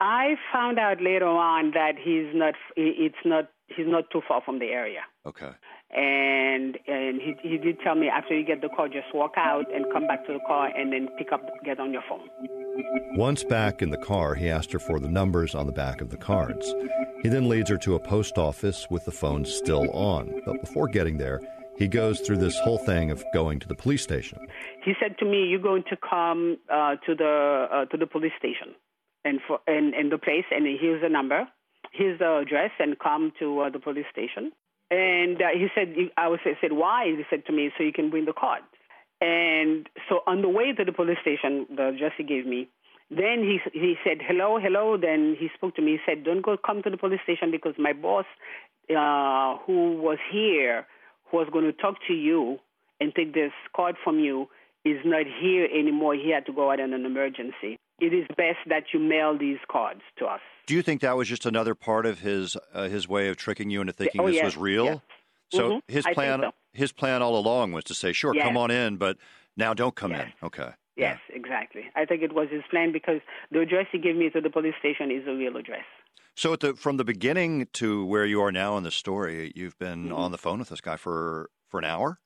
I 0.00 0.34
found 0.52 0.78
out 0.78 1.02
later 1.02 1.26
on 1.26 1.72
that 1.72 1.94
he's 2.02 2.34
not. 2.34 2.54
It's 2.76 3.14
not. 3.24 3.50
He's 3.68 3.86
not 3.88 4.04
too 4.10 4.22
far 4.26 4.40
from 4.44 4.60
the 4.60 4.66
area. 4.66 5.00
Okay. 5.26 5.50
And 5.94 6.76
and 6.88 7.20
he 7.20 7.36
he 7.42 7.56
did 7.56 7.78
tell 7.80 7.94
me 7.94 8.08
after 8.08 8.36
you 8.36 8.44
get 8.44 8.60
the 8.60 8.68
call, 8.68 8.88
just 8.88 9.14
walk 9.14 9.34
out 9.36 9.72
and 9.72 9.84
come 9.92 10.06
back 10.08 10.26
to 10.26 10.32
the 10.32 10.40
car 10.46 10.68
and 10.76 10.92
then 10.92 11.08
pick 11.16 11.30
up 11.32 11.42
get 11.64 11.78
on 11.78 11.92
your 11.92 12.02
phone. 12.08 12.28
Once 13.16 13.44
back 13.44 13.80
in 13.80 13.90
the 13.90 13.98
car, 13.98 14.34
he 14.34 14.50
asked 14.50 14.72
her 14.72 14.80
for 14.80 14.98
the 14.98 15.08
numbers 15.08 15.54
on 15.54 15.66
the 15.66 15.72
back 15.72 16.00
of 16.00 16.10
the 16.10 16.16
cards. 16.16 16.74
He 17.22 17.28
then 17.28 17.48
leads 17.48 17.70
her 17.70 17.78
to 17.78 17.94
a 17.94 18.00
post 18.00 18.38
office 18.38 18.88
with 18.90 19.04
the 19.04 19.12
phone 19.12 19.44
still 19.44 19.88
on. 19.92 20.42
But 20.44 20.60
before 20.60 20.88
getting 20.88 21.18
there, 21.18 21.40
he 21.78 21.86
goes 21.86 22.20
through 22.20 22.38
this 22.38 22.58
whole 22.58 22.78
thing 22.78 23.12
of 23.12 23.24
going 23.32 23.60
to 23.60 23.68
the 23.68 23.76
police 23.76 24.02
station. 24.02 24.38
He 24.84 24.94
said 25.00 25.16
to 25.18 25.24
me, 25.24 25.46
"You're 25.46 25.60
going 25.60 25.84
to 25.90 25.96
come 25.96 26.58
uh, 26.68 26.96
to 27.06 27.14
the 27.14 27.66
uh, 27.70 27.84
to 27.86 27.96
the 27.96 28.06
police 28.06 28.32
station, 28.38 28.74
and 29.24 29.40
for 29.46 29.60
and, 29.68 29.94
and 29.94 30.10
the 30.10 30.18
place, 30.18 30.44
and 30.50 30.66
here's 30.80 31.02
the 31.02 31.08
number, 31.08 31.46
here's 31.92 32.18
the 32.18 32.38
address, 32.38 32.70
and 32.80 32.98
come 32.98 33.32
to 33.38 33.60
uh, 33.60 33.70
the 33.70 33.78
police 33.78 34.06
station." 34.10 34.50
And 34.94 35.42
uh, 35.42 35.48
he 35.54 35.66
said, 35.74 35.94
"I 36.16 36.28
was 36.28 36.40
I 36.44 36.54
said 36.60 36.72
why?" 36.72 37.06
He 37.06 37.24
said 37.30 37.46
to 37.46 37.52
me, 37.52 37.70
"So 37.76 37.82
you 37.82 37.92
can 37.92 38.10
bring 38.10 38.26
the 38.26 38.32
card." 38.32 38.62
And 39.20 39.88
so 40.08 40.20
on 40.26 40.42
the 40.42 40.48
way 40.48 40.72
to 40.72 40.84
the 40.84 40.92
police 40.92 41.18
station, 41.22 41.66
the 41.74 41.88
address 41.88 42.12
he 42.16 42.24
gave 42.24 42.46
me, 42.46 42.68
then 43.10 43.38
he 43.42 43.58
he 43.72 43.94
said 44.04 44.18
hello, 44.22 44.58
hello. 44.60 44.96
Then 44.96 45.36
he 45.38 45.48
spoke 45.54 45.74
to 45.76 45.82
me. 45.82 45.92
He 45.92 45.98
said, 46.06 46.24
"Don't 46.24 46.42
go 46.42 46.56
come 46.56 46.82
to 46.82 46.90
the 46.90 46.96
police 46.96 47.20
station 47.24 47.50
because 47.50 47.74
my 47.78 47.92
boss, 47.92 48.26
uh, 48.90 49.56
who 49.66 49.96
was 50.00 50.18
here." 50.30 50.86
who 51.30 51.38
was 51.38 51.48
going 51.52 51.64
to 51.64 51.72
talk 51.72 51.96
to 52.06 52.14
you 52.14 52.58
and 53.00 53.14
take 53.14 53.34
this 53.34 53.52
card 53.74 53.96
from 54.02 54.18
you 54.18 54.48
is 54.84 54.98
not 55.04 55.26
here 55.40 55.66
anymore. 55.66 56.14
He 56.14 56.30
had 56.30 56.46
to 56.46 56.52
go 56.52 56.70
out 56.70 56.80
in 56.80 56.92
an 56.92 57.04
emergency. 57.04 57.78
It 58.00 58.12
is 58.12 58.26
best 58.36 58.58
that 58.68 58.84
you 58.92 58.98
mail 58.98 59.38
these 59.38 59.58
cards 59.70 60.00
to 60.18 60.26
us. 60.26 60.40
Do 60.66 60.74
you 60.74 60.82
think 60.82 61.00
that 61.02 61.16
was 61.16 61.28
just 61.28 61.46
another 61.46 61.74
part 61.74 62.06
of 62.06 62.20
his 62.20 62.56
uh, 62.72 62.88
his 62.88 63.08
way 63.08 63.28
of 63.28 63.36
tricking 63.36 63.70
you 63.70 63.80
into 63.80 63.92
thinking 63.92 64.20
oh, 64.20 64.26
this 64.26 64.36
yes, 64.36 64.44
was 64.44 64.56
real? 64.56 64.84
Yes. 64.86 65.00
So 65.52 65.70
mm-hmm. 65.70 65.92
his 65.92 66.04
plan 66.12 66.40
so. 66.40 66.52
his 66.72 66.92
plan 66.92 67.22
all 67.22 67.36
along 67.36 67.72
was 67.72 67.84
to 67.84 67.94
say, 67.94 68.12
"Sure, 68.12 68.34
yes. 68.34 68.44
come 68.44 68.56
on 68.56 68.70
in, 68.70 68.96
but 68.96 69.16
now 69.56 69.74
don't 69.74 69.94
come 69.94 70.12
in." 70.12 70.32
Okay. 70.42 70.70
Yes, 70.96 71.18
yeah. 71.28 71.36
exactly. 71.36 71.84
I 71.96 72.04
think 72.04 72.22
it 72.22 72.32
was 72.32 72.48
his 72.50 72.62
plan 72.70 72.92
because 72.92 73.20
the 73.50 73.60
address 73.60 73.86
he 73.90 73.98
gave 73.98 74.16
me 74.16 74.30
to 74.30 74.40
the 74.40 74.50
police 74.50 74.74
station 74.78 75.10
is 75.10 75.26
a 75.26 75.34
real 75.34 75.56
address. 75.56 75.84
So, 76.36 76.56
the, 76.56 76.74
from 76.74 76.96
the 76.96 77.04
beginning 77.04 77.68
to 77.74 78.04
where 78.06 78.24
you 78.24 78.40
are 78.42 78.52
now 78.52 78.76
in 78.76 78.82
the 78.82 78.90
story, 78.90 79.52
you've 79.54 79.78
been 79.78 80.06
mm-hmm. 80.06 80.14
on 80.14 80.32
the 80.32 80.38
phone 80.38 80.58
with 80.58 80.68
this 80.68 80.80
guy 80.80 80.96
for 80.96 81.50
for 81.68 81.78
an 81.78 81.84
hour. 81.84 82.18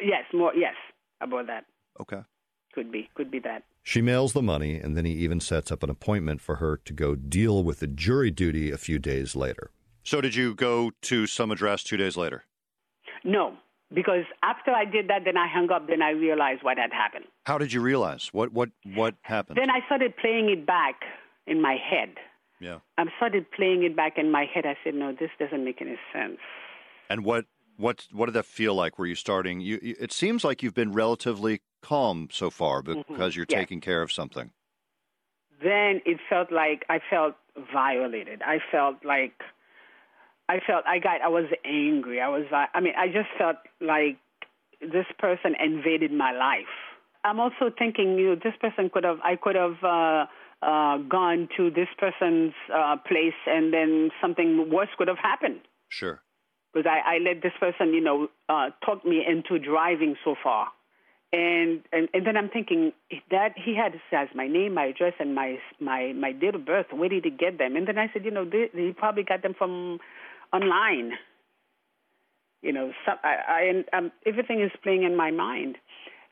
Yes, 0.00 0.24
more. 0.32 0.54
Yes, 0.54 0.74
about 1.20 1.46
that. 1.46 1.64
Okay. 2.00 2.22
Could 2.72 2.90
be. 2.90 3.08
Could 3.14 3.30
be 3.30 3.38
that. 3.40 3.62
She 3.86 4.00
mails 4.00 4.32
the 4.32 4.42
money, 4.42 4.76
and 4.76 4.96
then 4.96 5.04
he 5.04 5.12
even 5.12 5.40
sets 5.40 5.70
up 5.70 5.82
an 5.82 5.90
appointment 5.90 6.40
for 6.40 6.56
her 6.56 6.78
to 6.78 6.92
go 6.94 7.14
deal 7.14 7.62
with 7.62 7.80
the 7.80 7.86
jury 7.86 8.30
duty 8.30 8.70
a 8.70 8.78
few 8.78 8.98
days 8.98 9.36
later. 9.36 9.70
So, 10.02 10.22
did 10.22 10.34
you 10.34 10.54
go 10.54 10.92
to 11.02 11.26
some 11.26 11.50
address 11.50 11.82
two 11.84 11.98
days 11.98 12.16
later? 12.16 12.44
No, 13.24 13.58
because 13.92 14.24
after 14.42 14.70
I 14.70 14.86
did 14.86 15.08
that, 15.08 15.24
then 15.26 15.36
I 15.36 15.46
hung 15.46 15.70
up. 15.70 15.86
Then 15.86 16.00
I 16.00 16.10
realized 16.10 16.62
what 16.62 16.78
had 16.78 16.92
happened. 16.92 17.26
How 17.44 17.58
did 17.58 17.74
you 17.74 17.82
realize 17.82 18.30
what 18.32 18.52
what 18.52 18.70
what 18.94 19.16
happened? 19.20 19.58
Then 19.58 19.70
I 19.70 19.84
started 19.84 20.16
playing 20.16 20.48
it 20.48 20.66
back 20.66 21.02
in 21.46 21.60
my 21.60 21.76
head. 21.76 22.14
Yeah. 22.60 22.78
I 22.96 23.04
started 23.18 23.50
playing 23.52 23.82
it 23.82 23.94
back 23.94 24.14
in 24.16 24.30
my 24.30 24.46
head. 24.52 24.64
I 24.64 24.76
said, 24.82 24.94
"No, 24.94 25.12
this 25.12 25.30
doesn't 25.38 25.62
make 25.62 25.82
any 25.82 25.96
sense." 26.10 26.38
And 27.10 27.22
what 27.22 27.44
what 27.76 28.06
what 28.12 28.26
did 28.26 28.34
that 28.34 28.46
feel 28.46 28.74
like? 28.74 28.98
Were 28.98 29.06
you 29.06 29.14
starting? 29.14 29.60
You, 29.60 29.78
you 29.82 29.94
it 30.00 30.12
seems 30.12 30.42
like 30.42 30.62
you've 30.62 30.74
been 30.74 30.92
relatively 30.92 31.60
calm 31.84 32.28
so 32.32 32.50
far 32.50 32.82
because 32.82 33.04
mm-hmm. 33.04 33.36
you're 33.36 33.46
yes. 33.48 33.60
taking 33.60 33.80
care 33.80 34.02
of 34.02 34.10
something. 34.10 34.50
Then 35.62 36.00
it 36.04 36.18
felt 36.28 36.50
like 36.50 36.84
I 36.88 36.98
felt 37.10 37.34
violated. 37.72 38.42
I 38.42 38.58
felt 38.72 39.04
like 39.04 39.34
I 40.48 40.60
felt 40.66 40.84
I 40.86 40.98
got 40.98 41.20
I 41.22 41.28
was 41.28 41.46
angry. 41.64 42.20
I 42.20 42.28
was 42.28 42.44
I 42.52 42.80
mean 42.80 42.94
I 42.96 43.06
just 43.08 43.28
felt 43.38 43.56
like 43.80 44.18
this 44.80 45.06
person 45.18 45.54
invaded 45.62 46.12
my 46.12 46.32
life. 46.32 46.74
I'm 47.24 47.40
also 47.40 47.70
thinking, 47.78 48.18
you 48.18 48.30
know, 48.30 48.34
this 48.34 48.54
person 48.60 48.90
could 48.92 49.04
have 49.04 49.18
I 49.22 49.36
could 49.36 49.56
have 49.56 49.82
uh, 49.82 50.26
uh, 50.62 50.98
gone 51.08 51.48
to 51.56 51.70
this 51.70 51.88
person's 51.98 52.54
uh, 52.74 52.96
place 53.06 53.40
and 53.46 53.72
then 53.72 54.10
something 54.20 54.70
worse 54.70 54.88
could 54.98 55.08
have 55.08 55.18
happened. 55.22 55.60
Sure. 55.88 56.20
Because 56.72 56.90
I, 56.90 57.14
I 57.14 57.18
let 57.18 57.40
this 57.42 57.52
person, 57.60 57.94
you 57.94 58.00
know, 58.00 58.28
uh, 58.48 58.70
talk 58.84 59.04
me 59.04 59.22
into 59.26 59.64
driving 59.64 60.16
so 60.24 60.34
far. 60.42 60.68
And, 61.34 61.82
and 61.92 62.08
and 62.14 62.24
then 62.24 62.36
I'm 62.36 62.48
thinking 62.48 62.92
that 63.32 63.54
he 63.56 63.74
had 63.74 63.92
says 64.08 64.28
my 64.36 64.46
name, 64.46 64.74
my 64.74 64.84
address, 64.84 65.14
and 65.18 65.34
my 65.34 65.58
my 65.80 66.12
my 66.12 66.30
date 66.30 66.54
of 66.54 66.64
birth. 66.64 66.86
Where 66.92 67.08
did 67.08 67.24
he 67.24 67.30
get 67.30 67.58
them? 67.58 67.74
And 67.74 67.88
then 67.88 67.98
I 67.98 68.08
said, 68.12 68.24
you 68.24 68.30
know, 68.30 68.44
they, 68.44 68.70
he 68.72 68.92
probably 68.92 69.24
got 69.24 69.42
them 69.42 69.52
from 69.58 69.98
online. 70.52 71.14
You 72.62 72.72
know, 72.72 72.92
some, 73.04 73.16
I, 73.24 73.82
I 73.92 73.96
um, 73.96 74.12
everything 74.24 74.62
is 74.62 74.70
playing 74.84 75.02
in 75.02 75.16
my 75.16 75.32
mind, 75.32 75.76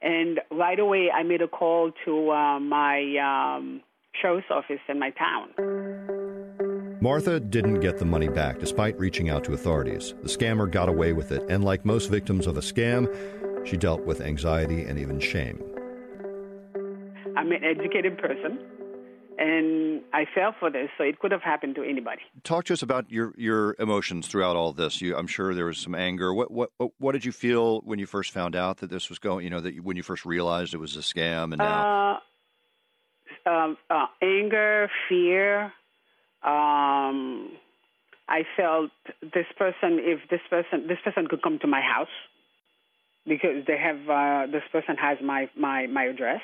and 0.01 0.39
right 0.53 0.79
away 0.79 1.11
I 1.11 1.25
made 1.25 1.43
a 1.43 1.49
call 1.49 1.91
to 2.05 2.31
uh, 2.31 2.61
my 2.61 3.57
um, 3.57 3.83
sheriff's 4.21 4.47
office 4.51 4.81
in 4.89 5.01
my 5.01 5.11
town. 5.11 5.49
Martha 7.01 7.41
didn't 7.41 7.81
get 7.81 7.99
the 7.99 8.05
money 8.05 8.29
back 8.29 8.61
despite 8.61 8.97
reaching 9.01 9.29
out 9.31 9.43
to 9.45 9.55
authorities. 9.55 10.15
The 10.23 10.29
scammer 10.29 10.71
got 10.71 10.89
away 10.89 11.13
with 11.13 11.33
it, 11.33 11.43
and 11.49 11.65
like 11.65 11.85
most 11.85 12.09
victims 12.09 12.47
of 12.47 12.57
a 12.57 12.61
scam, 12.61 13.09
she 13.65 13.77
dealt 13.77 14.05
with 14.05 14.21
anxiety 14.21 14.83
and 14.83 14.99
even 14.99 15.21
shame. 15.21 15.63
I'm 17.37 17.51
an 17.51 17.65
educated 17.65 18.19
person, 18.19 18.59
and 19.39 20.03
I 20.13 20.27
fell 20.35 20.55
for 20.59 20.71
this, 20.71 20.91
so 20.99 21.05
it 21.05 21.19
could 21.19 21.33
have 21.33 21.43
happened 21.43 21.75
to 21.77 21.83
anybody. 21.83 22.23
Talk 22.43 22.65
to 22.67 22.73
us 22.73 22.83
about 22.83 23.11
your, 23.11 23.33
your 23.37 23.75
emotions 23.79 24.27
throughout 24.27 24.57
all 24.57 24.73
this. 24.73 25.01
You, 25.01 25.17
I'm 25.17 25.27
sure 25.27 25.55
there 25.55 25.67
was 25.67 25.79
some 25.79 25.95
anger. 25.95 26.35
What, 26.35 26.51
what 26.51 26.71
what 26.99 27.13
did 27.13 27.25
you 27.25 27.33
feel 27.33 27.81
when 27.81 27.99
you 27.99 28.07
first 28.07 28.33
found 28.33 28.55
out 28.55 28.79
that 28.79 28.91
this 28.91 29.09
was 29.09 29.19
going? 29.19 29.45
You 29.45 29.51
know, 29.51 29.61
that 29.61 29.75
you, 29.75 29.83
when 29.83 29.97
you 29.97 30.03
first 30.03 30.27
realized 30.27 30.75
it 30.75 30.79
was 30.79 30.97
a 30.97 31.01
scam, 31.01 31.45
and 31.45 31.59
now. 31.59 32.19
Uh, 33.47 33.51
um, 33.51 33.77
uh, 33.91 34.07
anger, 34.23 34.89
fear. 35.09 35.65
Um, 36.45 37.51
I 38.29 38.45
felt 38.57 38.91
this 39.21 39.47
person, 39.57 39.99
if 40.01 40.21
this 40.31 40.41
person, 40.49 40.87
this 40.87 40.99
person 41.05 41.27
could 41.29 41.43
come 41.43 41.59
to 41.61 41.67
my 41.67 41.81
house 41.81 42.09
because 43.27 43.65
they 43.67 43.79
have 43.79 44.09
uh, 44.09 44.51
this 44.51 44.63
person 44.71 44.97
has 44.97 45.19
my 45.23 45.49
my 45.57 45.87
my 45.87 46.05
address, 46.05 46.41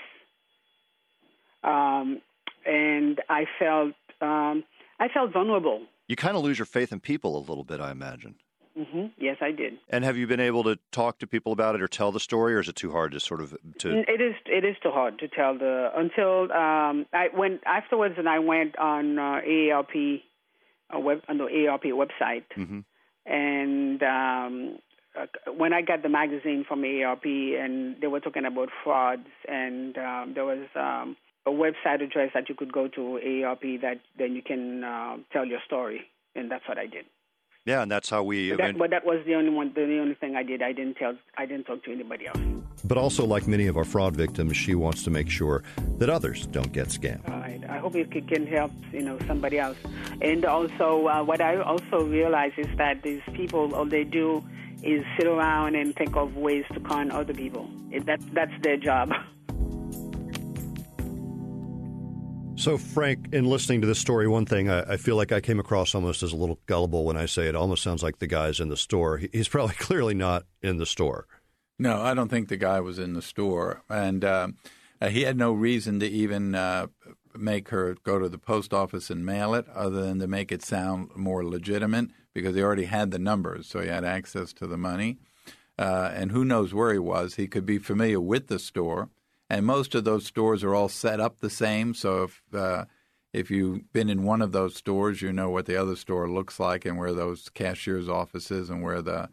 um, 1.64 2.20
and 2.66 3.20
I 3.28 3.44
felt 3.58 3.94
um, 4.20 4.64
I 5.00 5.08
felt 5.12 5.32
vulnerable. 5.32 5.82
You 6.06 6.16
kind 6.16 6.36
of 6.36 6.42
lose 6.42 6.58
your 6.58 6.66
faith 6.66 6.92
in 6.92 7.00
people 7.00 7.36
a 7.36 7.40
little 7.40 7.64
bit, 7.64 7.80
I 7.80 7.90
imagine. 7.90 8.36
Mm-hmm. 8.78 9.06
Yes, 9.18 9.38
I 9.40 9.50
did. 9.50 9.78
And 9.88 10.04
have 10.04 10.16
you 10.16 10.26
been 10.26 10.40
able 10.40 10.62
to 10.64 10.78
talk 10.92 11.18
to 11.18 11.26
people 11.26 11.52
about 11.52 11.74
it 11.74 11.82
or 11.82 11.88
tell 11.88 12.12
the 12.12 12.20
story, 12.20 12.54
or 12.54 12.60
is 12.60 12.68
it 12.68 12.76
too 12.76 12.92
hard 12.92 13.10
to 13.12 13.20
sort 13.20 13.40
of 13.40 13.56
to? 13.78 14.04
It 14.08 14.20
is. 14.20 14.34
It 14.46 14.64
is 14.64 14.76
too 14.82 14.90
hard 14.90 15.18
to 15.18 15.28
tell 15.28 15.58
the 15.58 15.90
until 15.96 16.52
um, 16.52 17.06
I 17.12 17.28
went 17.34 17.62
afterwards, 17.66 18.14
and 18.18 18.28
I 18.28 18.38
went 18.38 18.78
on 18.78 19.18
uh, 19.18 19.40
AARP 19.46 20.22
uh, 20.94 21.00
web 21.00 21.22
on 21.28 21.38
the 21.38 21.44
AARP 21.44 21.86
website, 21.86 22.44
mm-hmm. 22.56 22.80
and 23.26 24.02
um, 24.02 24.78
when 25.56 25.72
I 25.72 25.82
got 25.82 26.02
the 26.02 26.08
magazine 26.08 26.64
from 26.66 26.82
AARP, 26.82 27.24
and 27.24 27.96
they 28.00 28.06
were 28.06 28.20
talking 28.20 28.44
about 28.44 28.68
frauds, 28.84 29.28
and 29.48 29.96
um, 29.98 30.32
there 30.34 30.44
was 30.44 30.66
um, 30.74 31.16
a 31.46 31.50
website 31.50 32.02
address 32.02 32.30
that 32.34 32.48
you 32.48 32.54
could 32.54 32.72
go 32.72 32.88
to 32.88 33.20
AARP 33.24 33.80
that 33.82 34.00
then 34.18 34.34
you 34.34 34.42
can 34.42 34.84
uh, 34.84 35.16
tell 35.32 35.44
your 35.44 35.60
story, 35.66 36.02
and 36.34 36.50
that's 36.50 36.66
what 36.68 36.78
I 36.78 36.86
did. 36.86 37.04
Yeah, 37.68 37.82
and 37.82 37.90
that's 37.90 38.08
how 38.08 38.22
we. 38.22 38.48
But 38.48 38.58
that, 38.58 38.78
but 38.78 38.90
that, 38.90 39.04
was 39.04 39.22
the 39.26 39.34
only 39.34 39.50
one. 39.50 39.72
The 39.74 39.98
only 39.98 40.14
thing 40.14 40.36
I 40.36 40.42
did. 40.42 40.62
I 40.62 40.72
didn't 40.72 40.94
tell. 40.94 41.14
I 41.36 41.44
didn't 41.44 41.64
talk 41.64 41.84
to 41.84 41.92
anybody 41.92 42.26
else. 42.26 42.40
But 42.82 42.96
also, 42.96 43.26
like 43.26 43.46
many 43.46 43.66
of 43.66 43.76
our 43.76 43.84
fraud 43.84 44.16
victims, 44.16 44.56
she 44.56 44.74
wants 44.74 45.02
to 45.02 45.10
make 45.10 45.28
sure 45.28 45.62
that 45.98 46.08
others 46.08 46.46
don't 46.46 46.72
get 46.72 46.88
scammed. 46.88 47.28
Right. 47.28 47.60
I 47.68 47.76
hope 47.76 47.94
it 47.94 48.10
can 48.26 48.46
help. 48.46 48.72
You 48.90 49.02
know, 49.02 49.18
somebody 49.26 49.58
else. 49.58 49.76
And 50.22 50.46
also, 50.46 51.08
uh, 51.08 51.22
what 51.22 51.42
I 51.42 51.56
also 51.60 52.04
realize 52.06 52.52
is 52.56 52.74
that 52.78 53.02
these 53.02 53.20
people, 53.34 53.74
all 53.74 53.84
they 53.84 54.04
do 54.04 54.42
is 54.82 55.04
sit 55.18 55.26
around 55.26 55.74
and 55.74 55.94
think 55.94 56.16
of 56.16 56.36
ways 56.36 56.64
to 56.72 56.80
con 56.80 57.10
other 57.10 57.34
people. 57.34 57.68
That 58.06 58.20
that's 58.32 58.62
their 58.62 58.78
job. 58.78 59.12
So, 62.58 62.76
Frank, 62.76 63.28
in 63.32 63.44
listening 63.44 63.82
to 63.82 63.86
this 63.86 64.00
story, 64.00 64.26
one 64.26 64.44
thing 64.44 64.68
I, 64.68 64.94
I, 64.94 64.96
feel 64.96 65.14
like 65.14 65.30
I 65.30 65.40
came 65.40 65.60
across 65.60 65.94
almost 65.94 66.24
as 66.24 66.32
a 66.32 66.36
little 66.36 66.58
gullible 66.66 67.04
when 67.04 67.16
I 67.16 67.26
say 67.26 67.46
it 67.46 67.54
almost 67.54 67.84
sounds 67.84 68.02
like 68.02 68.18
the 68.18 68.26
guy's 68.26 68.58
in 68.58 68.68
the 68.68 68.76
store. 68.76 69.18
He, 69.18 69.28
he's 69.32 69.46
probably 69.48 69.76
clearly 69.76 70.12
not 70.12 70.42
in 70.60 70.76
the 70.76 70.84
store. 70.84 71.28
No, 71.78 72.02
I 72.02 72.14
don't 72.14 72.28
think 72.28 72.48
the 72.48 72.56
guy 72.56 72.80
was 72.80 72.98
in 72.98 73.12
the 73.12 73.22
store. 73.22 73.82
And 73.88 74.24
uh, 74.24 74.48
uh, 75.00 75.08
he 75.08 75.22
had 75.22 75.38
no 75.38 75.52
reason 75.52 76.00
to 76.00 76.08
even 76.08 76.56
uh, 76.56 76.88
make 77.32 77.68
her 77.68 77.94
go 78.02 78.18
to 78.18 78.28
the 78.28 78.38
post 78.38 78.74
office 78.74 79.08
and 79.08 79.24
mail 79.24 79.54
it, 79.54 79.68
other 79.72 80.02
than 80.02 80.18
to 80.18 80.26
make 80.26 80.50
it 80.50 80.64
sound 80.64 81.10
more 81.14 81.44
legitimate, 81.44 82.10
because 82.34 82.56
he 82.56 82.62
already 82.62 82.86
had 82.86 83.12
the 83.12 83.20
numbers, 83.20 83.68
so 83.68 83.80
he 83.80 83.88
had 83.88 84.04
access 84.04 84.52
to 84.54 84.66
the 84.66 84.76
money. 84.76 85.18
Uh, 85.78 86.10
and 86.12 86.32
who 86.32 86.44
knows 86.44 86.74
where 86.74 86.92
he 86.92 86.98
was? 86.98 87.36
He 87.36 87.46
could 87.46 87.64
be 87.64 87.78
familiar 87.78 88.20
with 88.20 88.48
the 88.48 88.58
store 88.58 89.10
and 89.50 89.64
most 89.64 89.94
of 89.94 90.04
those 90.04 90.26
stores 90.26 90.62
are 90.62 90.74
all 90.74 90.88
set 90.88 91.20
up 91.20 91.40
the 91.40 91.50
same. 91.50 91.94
So 91.94 92.24
if 92.24 92.42
uh, 92.54 92.84
if 93.32 93.50
you've 93.50 93.92
been 93.92 94.08
in 94.08 94.22
one 94.22 94.42
of 94.42 94.52
those 94.52 94.74
stores, 94.74 95.22
you 95.22 95.32
know 95.32 95.50
what 95.50 95.66
the 95.66 95.76
other 95.76 95.96
store 95.96 96.30
looks 96.30 96.58
like 96.58 96.84
and 96.84 96.98
where 96.98 97.12
those 97.12 97.48
cashiers' 97.48 98.08
offices 98.08 98.70
and 98.70 98.82
where 98.82 99.02
the 99.02 99.28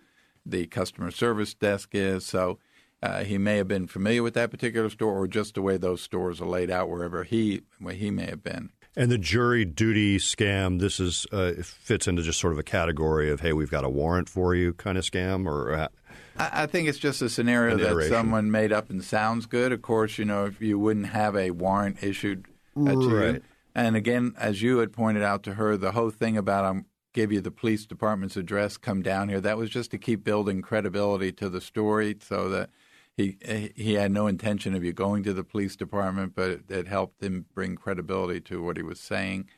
the 0.45 0.67
customer 0.67 1.12
service 1.12 1.54
desk 1.54 1.89
is. 1.93 2.25
So 2.25 2.60
uh, 3.01 3.23
he 3.23 3.38
may 3.38 3.58
have 3.58 3.67
been 3.67 3.88
familiar 3.88 4.23
with 4.23 4.34
that 4.36 4.51
particular 4.51 4.89
store, 4.89 5.13
or 5.13 5.28
just 5.28 5.56
the 5.56 5.62
way 5.62 5.78
those 5.78 6.01
stores 6.01 6.41
are 6.41 6.47
laid 6.47 6.71
out, 6.71 6.89
wherever 6.89 7.23
he 7.23 7.62
where 7.80 7.93
he 7.93 8.12
may 8.12 8.25
have 8.25 8.43
been. 8.43 8.69
And 8.97 9.12
the 9.12 9.17
jury 9.17 9.65
duty 9.65 10.17
scam, 10.17 10.80
this 10.80 10.99
is 10.99 11.28
uh, 11.32 11.54
fits 11.62 12.08
into 12.08 12.21
just 12.21 12.39
sort 12.39 12.54
of 12.54 12.60
a 12.60 12.63
category 12.63 13.30
of 13.30 13.41
hey, 13.41 13.54
we've 13.54 13.71
got 13.71 13.84
a 13.84 13.89
warrant 13.89 14.30
for 14.30 14.56
you 14.56 14.73
kind 14.73 14.97
of 14.97 15.04
scam, 15.04 15.45
or 15.45 15.89
uh, 16.38 16.49
I 16.51 16.65
think 16.65 16.88
it's 16.88 16.97
just 16.97 17.21
a 17.21 17.30
scenario 17.30 17.78
that 17.78 18.10
someone 18.10 18.51
made 18.51 18.71
up 18.71 18.89
and 18.89 19.04
sounds 19.04 19.45
good. 19.45 19.71
Of 19.71 19.82
course, 19.82 20.17
you 20.17 20.25
know, 20.25 20.45
if 20.45 20.62
you 20.62 20.78
wouldn't 20.80 21.08
have 21.08 21.36
a 21.36 21.51
warrant 21.51 22.04
issued 22.04 22.45
uh, 22.78 22.91
to 22.91 23.10
right. 23.10 23.34
you. 23.36 23.41
And 23.73 23.95
again, 23.95 24.34
as 24.38 24.62
you 24.62 24.78
had 24.78 24.93
pointed 24.93 25.23
out 25.23 25.43
to 25.43 25.56
her, 25.56 25.75
the 25.75 25.91
whole 25.91 26.10
thing 26.10 26.38
about 26.38 26.65
I'm 26.65 26.78
um, 26.78 26.86
give 27.15 27.32
you 27.32 27.39
the 27.39 27.51
police 27.51 27.86
department's 27.86 28.36
address, 28.36 28.75
come 28.75 29.01
down 29.01 29.30
here. 29.30 29.39
That 29.39 29.58
was 29.58 29.69
just 29.69 29.89
to 29.91 29.97
keep 29.97 30.23
building 30.23 30.62
credibility 30.62 31.32
to 31.32 31.49
the 31.49 31.62
story, 31.62 32.17
so 32.21 32.49
that 32.49 32.69
he 33.15 33.38
he 33.75 33.93
had 33.93 34.12
no 34.12 34.28
intention 34.28 34.75
of 34.75 34.84
you 34.84 34.91
going 34.91 35.23
to 35.23 35.34
the 35.34 35.43
police 35.43 35.75
department, 35.75 36.34
but 36.36 36.49
it, 36.49 36.62
it 36.69 36.88
helped 36.88 37.23
him 37.23 37.45
bring 37.54 37.75
credibility 37.75 38.41
to 38.41 38.62
what 38.62 38.78
he 38.78 38.84
was 38.84 38.99
saying. 38.99 39.49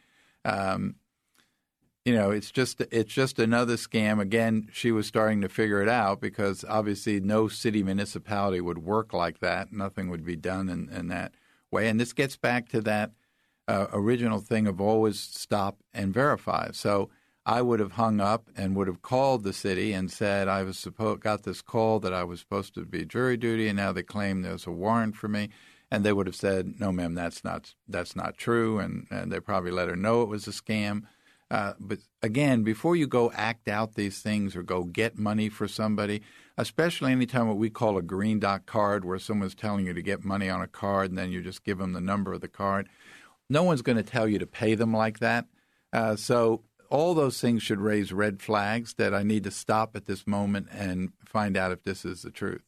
Um, 0.45 0.95
you 2.07 2.15
know, 2.15 2.31
it's 2.31 2.51
just 2.51 2.79
it's 2.89 3.13
just 3.13 3.37
another 3.37 3.75
scam. 3.75 4.21
Again, 4.21 4.69
she 4.71 4.93
was 4.93 5.05
starting 5.05 5.41
to 5.41 5.49
figure 5.49 5.81
it 5.81 5.89
out 5.89 6.21
because 6.21 6.63
obviously 6.63 7.19
no 7.19 7.49
city 7.49 7.83
municipality 7.83 8.61
would 8.61 8.77
work 8.77 9.11
like 9.11 9.39
that. 9.39 9.73
Nothing 9.73 10.09
would 10.09 10.23
be 10.23 10.37
done 10.37 10.69
in, 10.69 10.87
in 10.87 11.09
that 11.09 11.33
way. 11.69 11.89
And 11.89 11.99
this 11.99 12.13
gets 12.13 12.37
back 12.37 12.69
to 12.69 12.79
that 12.79 13.11
uh, 13.67 13.87
original 13.91 14.39
thing 14.39 14.67
of 14.67 14.79
always 14.79 15.19
stop 15.19 15.83
and 15.93 16.13
verify. 16.13 16.69
So 16.71 17.09
I 17.45 17.61
would 17.61 17.81
have 17.81 17.91
hung 17.91 18.21
up 18.21 18.49
and 18.55 18.73
would 18.77 18.87
have 18.87 19.01
called 19.01 19.43
the 19.43 19.51
city 19.51 19.91
and 19.91 20.09
said 20.09 20.47
I 20.47 20.63
was 20.63 20.79
supposed 20.79 21.19
got 21.19 21.43
this 21.43 21.61
call 21.61 21.99
that 21.99 22.13
I 22.13 22.23
was 22.23 22.39
supposed 22.39 22.73
to 22.75 22.85
be 22.85 23.03
jury 23.03 23.35
duty, 23.35 23.67
and 23.67 23.75
now 23.75 23.91
they 23.91 24.01
claim 24.01 24.43
there's 24.43 24.65
a 24.65 24.71
warrant 24.71 25.17
for 25.17 25.27
me. 25.27 25.49
And 25.91 26.05
they 26.05 26.13
would 26.13 26.27
have 26.27 26.37
said, 26.37 26.79
"No, 26.79 26.93
ma'am, 26.93 27.15
that's 27.15 27.43
not 27.43 27.75
that's 27.85 28.15
not 28.15 28.37
true," 28.37 28.79
and, 28.79 29.07
and 29.11 29.29
they 29.29 29.41
probably 29.41 29.71
let 29.71 29.89
her 29.89 29.95
know 29.97 30.21
it 30.21 30.29
was 30.29 30.47
a 30.47 30.51
scam. 30.51 31.03
Uh, 31.49 31.73
but 31.79 31.99
again, 32.21 32.63
before 32.63 32.95
you 32.95 33.07
go 33.07 33.31
act 33.33 33.67
out 33.67 33.95
these 33.95 34.19
things 34.21 34.55
or 34.55 34.63
go 34.63 34.83
get 34.83 35.17
money 35.17 35.47
for 35.47 35.67
somebody, 35.67 36.21
especially 36.57 37.11
anytime 37.11 37.47
what 37.47 37.57
we 37.57 37.69
call 37.69 37.97
a 37.97 38.01
green 38.01 38.39
dot 38.39 38.65
card, 38.65 39.05
where 39.05 39.19
someone's 39.19 39.55
telling 39.55 39.85
you 39.85 39.93
to 39.93 40.01
get 40.01 40.25
money 40.25 40.49
on 40.49 40.61
a 40.61 40.67
card 40.67 41.09
and 41.09 41.17
then 41.17 41.31
you 41.31 41.41
just 41.41 41.63
give 41.63 41.77
them 41.77 41.93
the 41.93 42.01
number 42.01 42.33
of 42.33 42.41
the 42.41 42.47
card, 42.47 42.89
no 43.49 43.63
one's 43.63 43.81
going 43.81 43.97
to 43.97 44.03
tell 44.03 44.27
you 44.27 44.39
to 44.39 44.45
pay 44.45 44.75
them 44.75 44.93
like 44.93 45.19
that. 45.19 45.45
Uh, 45.93 46.15
so 46.17 46.63
all 46.89 47.13
those 47.13 47.39
things 47.39 47.63
should 47.63 47.79
raise 47.79 48.11
red 48.11 48.41
flags 48.41 48.95
that 48.95 49.13
I 49.13 49.23
need 49.23 49.43
to 49.45 49.51
stop 49.51 49.95
at 49.95 50.05
this 50.05 50.27
moment 50.27 50.67
and 50.71 51.11
find 51.25 51.55
out 51.55 51.71
if 51.71 51.83
this 51.83 52.03
is 52.03 52.23
the 52.23 52.31
truth. 52.31 52.63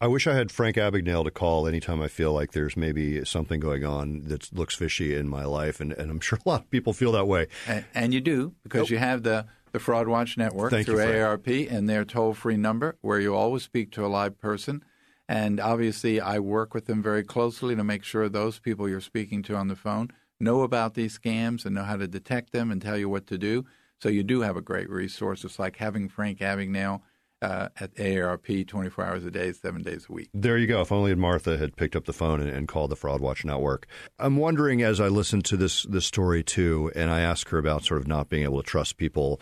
I 0.00 0.06
wish 0.06 0.28
I 0.28 0.34
had 0.34 0.52
Frank 0.52 0.76
Abagnale 0.76 1.24
to 1.24 1.30
call 1.30 1.66
anytime 1.66 2.00
I 2.00 2.06
feel 2.06 2.32
like 2.32 2.52
there's 2.52 2.76
maybe 2.76 3.24
something 3.24 3.58
going 3.58 3.84
on 3.84 4.22
that 4.26 4.52
looks 4.52 4.76
fishy 4.76 5.16
in 5.16 5.28
my 5.28 5.44
life, 5.44 5.80
and, 5.80 5.92
and 5.92 6.10
I'm 6.10 6.20
sure 6.20 6.38
a 6.44 6.48
lot 6.48 6.62
of 6.62 6.70
people 6.70 6.92
feel 6.92 7.12
that 7.12 7.26
way. 7.26 7.48
And, 7.66 7.84
and 7.94 8.14
you 8.14 8.20
do 8.20 8.54
because 8.62 8.82
nope. 8.82 8.90
you 8.90 8.98
have 8.98 9.22
the 9.22 9.46
the 9.72 9.78
Fraud 9.78 10.08
Watch 10.08 10.38
Network 10.38 10.70
Thank 10.70 10.86
through 10.86 11.02
you, 11.02 11.08
AARP 11.08 11.70
and 11.70 11.90
their 11.90 12.04
toll 12.04 12.32
free 12.32 12.56
number 12.56 12.96
where 13.02 13.20
you 13.20 13.34
always 13.34 13.64
speak 13.64 13.90
to 13.92 14.06
a 14.06 14.08
live 14.08 14.38
person. 14.38 14.82
And 15.28 15.60
obviously, 15.60 16.22
I 16.22 16.38
work 16.38 16.72
with 16.72 16.86
them 16.86 17.02
very 17.02 17.22
closely 17.22 17.76
to 17.76 17.84
make 17.84 18.02
sure 18.02 18.30
those 18.30 18.58
people 18.58 18.88
you're 18.88 19.02
speaking 19.02 19.42
to 19.42 19.56
on 19.56 19.68
the 19.68 19.76
phone 19.76 20.10
know 20.40 20.62
about 20.62 20.94
these 20.94 21.18
scams 21.18 21.66
and 21.66 21.74
know 21.74 21.82
how 21.82 21.96
to 21.96 22.08
detect 22.08 22.52
them 22.52 22.70
and 22.70 22.80
tell 22.80 22.96
you 22.96 23.10
what 23.10 23.26
to 23.26 23.36
do. 23.36 23.66
So 24.00 24.08
you 24.08 24.22
do 24.22 24.40
have 24.40 24.56
a 24.56 24.62
great 24.62 24.88
resource. 24.88 25.44
It's 25.44 25.58
like 25.58 25.76
having 25.76 26.08
Frank 26.08 26.38
Abagnale 26.38 27.02
uh, 27.40 27.68
at 27.78 27.94
AARP 27.94 28.66
24 28.66 29.04
hours 29.04 29.24
a 29.24 29.30
day, 29.30 29.52
seven 29.52 29.82
days 29.82 30.06
a 30.08 30.12
week. 30.12 30.30
There 30.34 30.58
you 30.58 30.66
go. 30.66 30.80
If 30.80 30.90
only 30.92 31.14
Martha 31.14 31.56
had 31.56 31.76
picked 31.76 31.94
up 31.94 32.04
the 32.04 32.12
phone 32.12 32.40
and, 32.40 32.50
and, 32.50 32.66
called 32.66 32.90
the 32.90 32.96
Fraud 32.96 33.20
Watch 33.20 33.44
Network. 33.44 33.86
I'm 34.18 34.36
wondering 34.36 34.82
as 34.82 35.00
I 35.00 35.08
listen 35.08 35.42
to 35.42 35.56
this 35.56 35.84
this 35.84 36.06
story 36.06 36.42
too, 36.42 36.90
and 36.94 37.10
I 37.10 37.20
ask 37.20 37.48
her 37.48 37.58
about 37.58 37.84
sort 37.84 38.00
of 38.00 38.08
not 38.08 38.28
being 38.28 38.42
able 38.42 38.62
to 38.62 38.68
trust 38.68 38.96
people. 38.96 39.40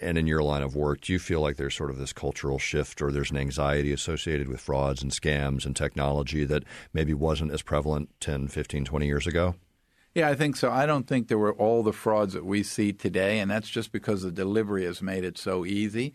And 0.00 0.18
in 0.18 0.26
your 0.26 0.42
line 0.42 0.62
of 0.62 0.74
work, 0.74 1.02
do 1.02 1.12
you 1.12 1.20
feel 1.20 1.40
like 1.40 1.56
there's 1.56 1.76
sort 1.76 1.90
of 1.90 1.98
this 1.98 2.12
cultural 2.12 2.58
shift 2.58 3.00
or 3.00 3.12
there's 3.12 3.30
an 3.30 3.36
anxiety 3.36 3.92
associated 3.92 4.48
with 4.48 4.60
frauds 4.60 5.04
and 5.04 5.12
scams 5.12 5.64
and 5.64 5.76
technology 5.76 6.44
that 6.44 6.64
maybe 6.92 7.14
wasn't 7.14 7.52
as 7.52 7.62
prevalent 7.62 8.08
10, 8.18 8.48
15, 8.48 8.84
20 8.84 9.06
years 9.06 9.24
ago? 9.24 9.54
Yeah, 10.16 10.28
I 10.28 10.34
think 10.34 10.56
so. 10.56 10.68
I 10.72 10.84
don't 10.84 11.06
think 11.06 11.28
there 11.28 11.38
were 11.38 11.54
all 11.54 11.84
the 11.84 11.92
frauds 11.92 12.34
that 12.34 12.44
we 12.44 12.64
see 12.64 12.92
today, 12.92 13.38
and 13.38 13.48
that's 13.48 13.70
just 13.70 13.92
because 13.92 14.22
the 14.22 14.32
delivery 14.32 14.84
has 14.84 15.00
made 15.00 15.22
it 15.22 15.38
so 15.38 15.64
easy 15.64 16.12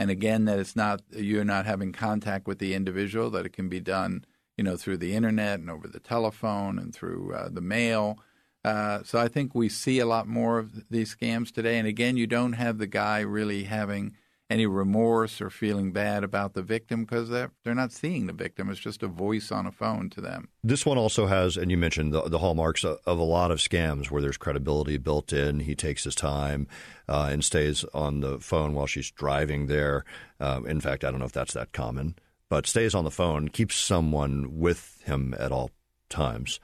and 0.00 0.10
again 0.10 0.46
that 0.46 0.58
it's 0.58 0.74
not 0.74 1.02
you're 1.10 1.44
not 1.44 1.66
having 1.66 1.92
contact 1.92 2.48
with 2.48 2.58
the 2.58 2.72
individual 2.72 3.28
that 3.28 3.44
it 3.44 3.52
can 3.52 3.68
be 3.68 3.80
done 3.80 4.24
you 4.56 4.64
know 4.64 4.74
through 4.74 4.96
the 4.96 5.14
internet 5.14 5.60
and 5.60 5.68
over 5.70 5.86
the 5.86 6.00
telephone 6.00 6.78
and 6.78 6.94
through 6.94 7.34
uh, 7.34 7.50
the 7.50 7.60
mail. 7.60 8.18
Uh, 8.64 9.02
so 9.04 9.18
I 9.18 9.28
think 9.28 9.54
we 9.54 9.68
see 9.68 9.98
a 9.98 10.06
lot 10.06 10.26
more 10.26 10.58
of 10.58 10.90
these 10.90 11.14
scams 11.14 11.52
today. 11.52 11.78
And 11.78 11.86
again 11.86 12.16
you 12.16 12.26
don't 12.26 12.54
have 12.54 12.78
the 12.78 12.86
guy 12.86 13.20
really 13.20 13.64
having 13.64 14.16
any 14.50 14.66
remorse 14.66 15.40
or 15.40 15.48
feeling 15.48 15.92
bad 15.92 16.24
about 16.24 16.54
the 16.54 16.62
victim 16.62 17.04
because 17.04 17.28
they're, 17.28 17.52
they're 17.64 17.74
not 17.74 17.92
seeing 17.92 18.26
the 18.26 18.32
victim. 18.32 18.68
It's 18.68 18.80
just 18.80 19.02
a 19.04 19.08
voice 19.08 19.52
on 19.52 19.64
a 19.64 19.70
phone 19.70 20.10
to 20.10 20.20
them. 20.20 20.48
This 20.64 20.84
one 20.84 20.98
also 20.98 21.26
has, 21.26 21.56
and 21.56 21.70
you 21.70 21.76
mentioned 21.76 22.12
the, 22.12 22.22
the 22.22 22.38
hallmarks 22.38 22.82
of, 22.82 22.98
of, 23.06 23.18
a 23.20 23.22
lot 23.22 23.52
of 23.52 23.58
scams 23.58 24.10
where 24.10 24.20
there's 24.20 24.36
credibility 24.36 24.98
built 24.98 25.32
in. 25.32 25.60
He 25.60 25.76
takes 25.76 26.02
his 26.02 26.16
time 26.16 26.66
uh, 27.08 27.28
and 27.30 27.44
stays 27.44 27.84
on 27.94 28.20
the 28.20 28.40
phone 28.40 28.74
while 28.74 28.86
she's 28.86 29.10
driving 29.12 29.68
there. 29.68 30.04
Um, 30.40 30.66
in 30.66 30.80
fact, 30.80 31.04
I 31.04 31.10
don't 31.10 31.20
know 31.20 31.26
if 31.26 31.32
that's 31.32 31.54
that 31.54 31.72
common, 31.72 32.16
but 32.48 32.66
stays 32.66 32.94
on 32.94 33.04
the 33.04 33.10
phone, 33.10 33.48
keeps 33.48 33.76
someone 33.76 34.58
with 34.58 35.00
him 35.04 35.32
at 35.38 35.52
all 35.52 35.70
times. 36.08 36.58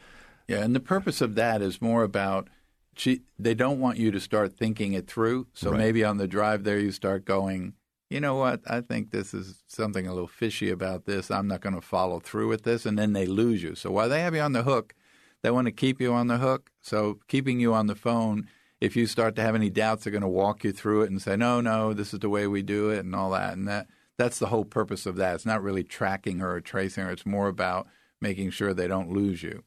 Yeah, 0.48 0.62
and 0.62 0.74
the 0.74 0.80
purpose 0.80 1.20
of 1.20 1.36
that 1.36 1.62
is 1.62 1.80
more 1.80 2.02
about 2.02 2.48
she, 2.96 3.22
they 3.38 3.54
don't 3.54 3.80
want 3.80 3.98
you 3.98 4.10
to 4.10 4.20
start 4.20 4.52
thinking 4.56 4.92
it 4.94 5.06
through. 5.06 5.46
So 5.54 5.70
Right. 5.70 5.78
maybe 5.78 6.04
on 6.04 6.16
the 6.18 6.26
drive 6.26 6.64
there, 6.64 6.78
you 6.78 6.92
start 6.92 7.24
going, 7.24 7.74
you 8.10 8.20
know 8.20 8.36
what? 8.36 8.60
I 8.66 8.80
think 8.80 9.10
this 9.10 9.34
is 9.34 9.62
something 9.66 10.06
a 10.06 10.12
little 10.12 10.28
fishy 10.28 10.70
about 10.70 11.04
this. 11.04 11.30
I'm 11.30 11.48
not 11.48 11.60
going 11.60 11.74
to 11.74 11.80
follow 11.80 12.20
through 12.20 12.48
with 12.48 12.62
this. 12.62 12.86
And 12.86 12.98
then 12.98 13.12
they 13.12 13.26
lose 13.26 13.62
you. 13.62 13.74
So 13.74 13.90
while 13.90 14.08
they 14.08 14.20
have 14.20 14.34
you 14.34 14.40
on 14.40 14.52
the 14.52 14.62
hook, 14.62 14.94
they 15.42 15.50
want 15.50 15.66
to 15.66 15.72
keep 15.72 16.00
you 16.00 16.12
on 16.12 16.28
the 16.28 16.38
hook. 16.38 16.70
So 16.80 17.18
keeping 17.28 17.60
you 17.60 17.74
on 17.74 17.86
the 17.86 17.94
phone, 17.94 18.48
if 18.80 18.96
you 18.96 19.06
start 19.06 19.36
to 19.36 19.42
have 19.42 19.54
any 19.54 19.70
doubts, 19.70 20.04
they're 20.04 20.10
going 20.10 20.22
to 20.22 20.28
walk 20.28 20.64
you 20.64 20.72
through 20.72 21.02
it 21.02 21.10
and 21.10 21.20
say, 21.20 21.36
no, 21.36 21.60
no, 21.60 21.92
this 21.92 22.14
is 22.14 22.20
the 22.20 22.28
way 22.28 22.46
we 22.46 22.62
do 22.62 22.90
it 22.90 23.04
and 23.04 23.14
all 23.14 23.30
that. 23.30 23.52
And 23.54 23.66
that 23.68 23.86
that's 24.18 24.38
the 24.38 24.46
whole 24.46 24.64
purpose 24.64 25.04
of 25.04 25.16
that. 25.16 25.34
It's 25.34 25.46
not 25.46 25.62
really 25.62 25.84
tracking 25.84 26.38
her 26.38 26.56
or 26.56 26.60
tracing 26.60 27.04
her. 27.04 27.10
It's 27.10 27.26
more 27.26 27.48
about 27.48 27.86
making 28.20 28.50
sure 28.50 28.72
they 28.72 28.88
don't 28.88 29.10
lose 29.10 29.42
you. 29.42 29.62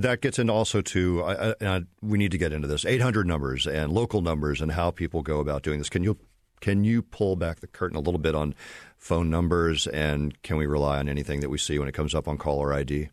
That 0.00 0.22
gets 0.22 0.38
into 0.38 0.52
also 0.52 0.80
to 0.80 1.22
I, 1.22 1.54
I, 1.60 1.82
we 2.00 2.16
need 2.16 2.30
to 2.30 2.38
get 2.38 2.54
into 2.54 2.66
this 2.66 2.86
800 2.86 3.26
numbers 3.26 3.66
and 3.66 3.92
local 3.92 4.22
numbers 4.22 4.62
and 4.62 4.72
how 4.72 4.90
people 4.90 5.22
go 5.22 5.40
about 5.40 5.62
doing 5.62 5.78
this. 5.78 5.90
Can 5.90 6.02
you 6.02 6.16
can 6.60 6.84
you 6.84 7.02
pull 7.02 7.36
back 7.36 7.60
the 7.60 7.66
curtain 7.66 7.98
a 7.98 8.00
little 8.00 8.18
bit 8.18 8.34
on 8.34 8.54
phone 8.96 9.28
numbers 9.28 9.86
and 9.86 10.40
can 10.42 10.56
we 10.56 10.66
rely 10.66 10.98
on 10.98 11.08
anything 11.08 11.40
that 11.40 11.50
we 11.50 11.58
see 11.58 11.78
when 11.78 11.86
it 11.86 11.92
comes 11.92 12.14
up 12.14 12.28
on 12.28 12.38
caller 12.38 12.72
ID? 12.72 13.10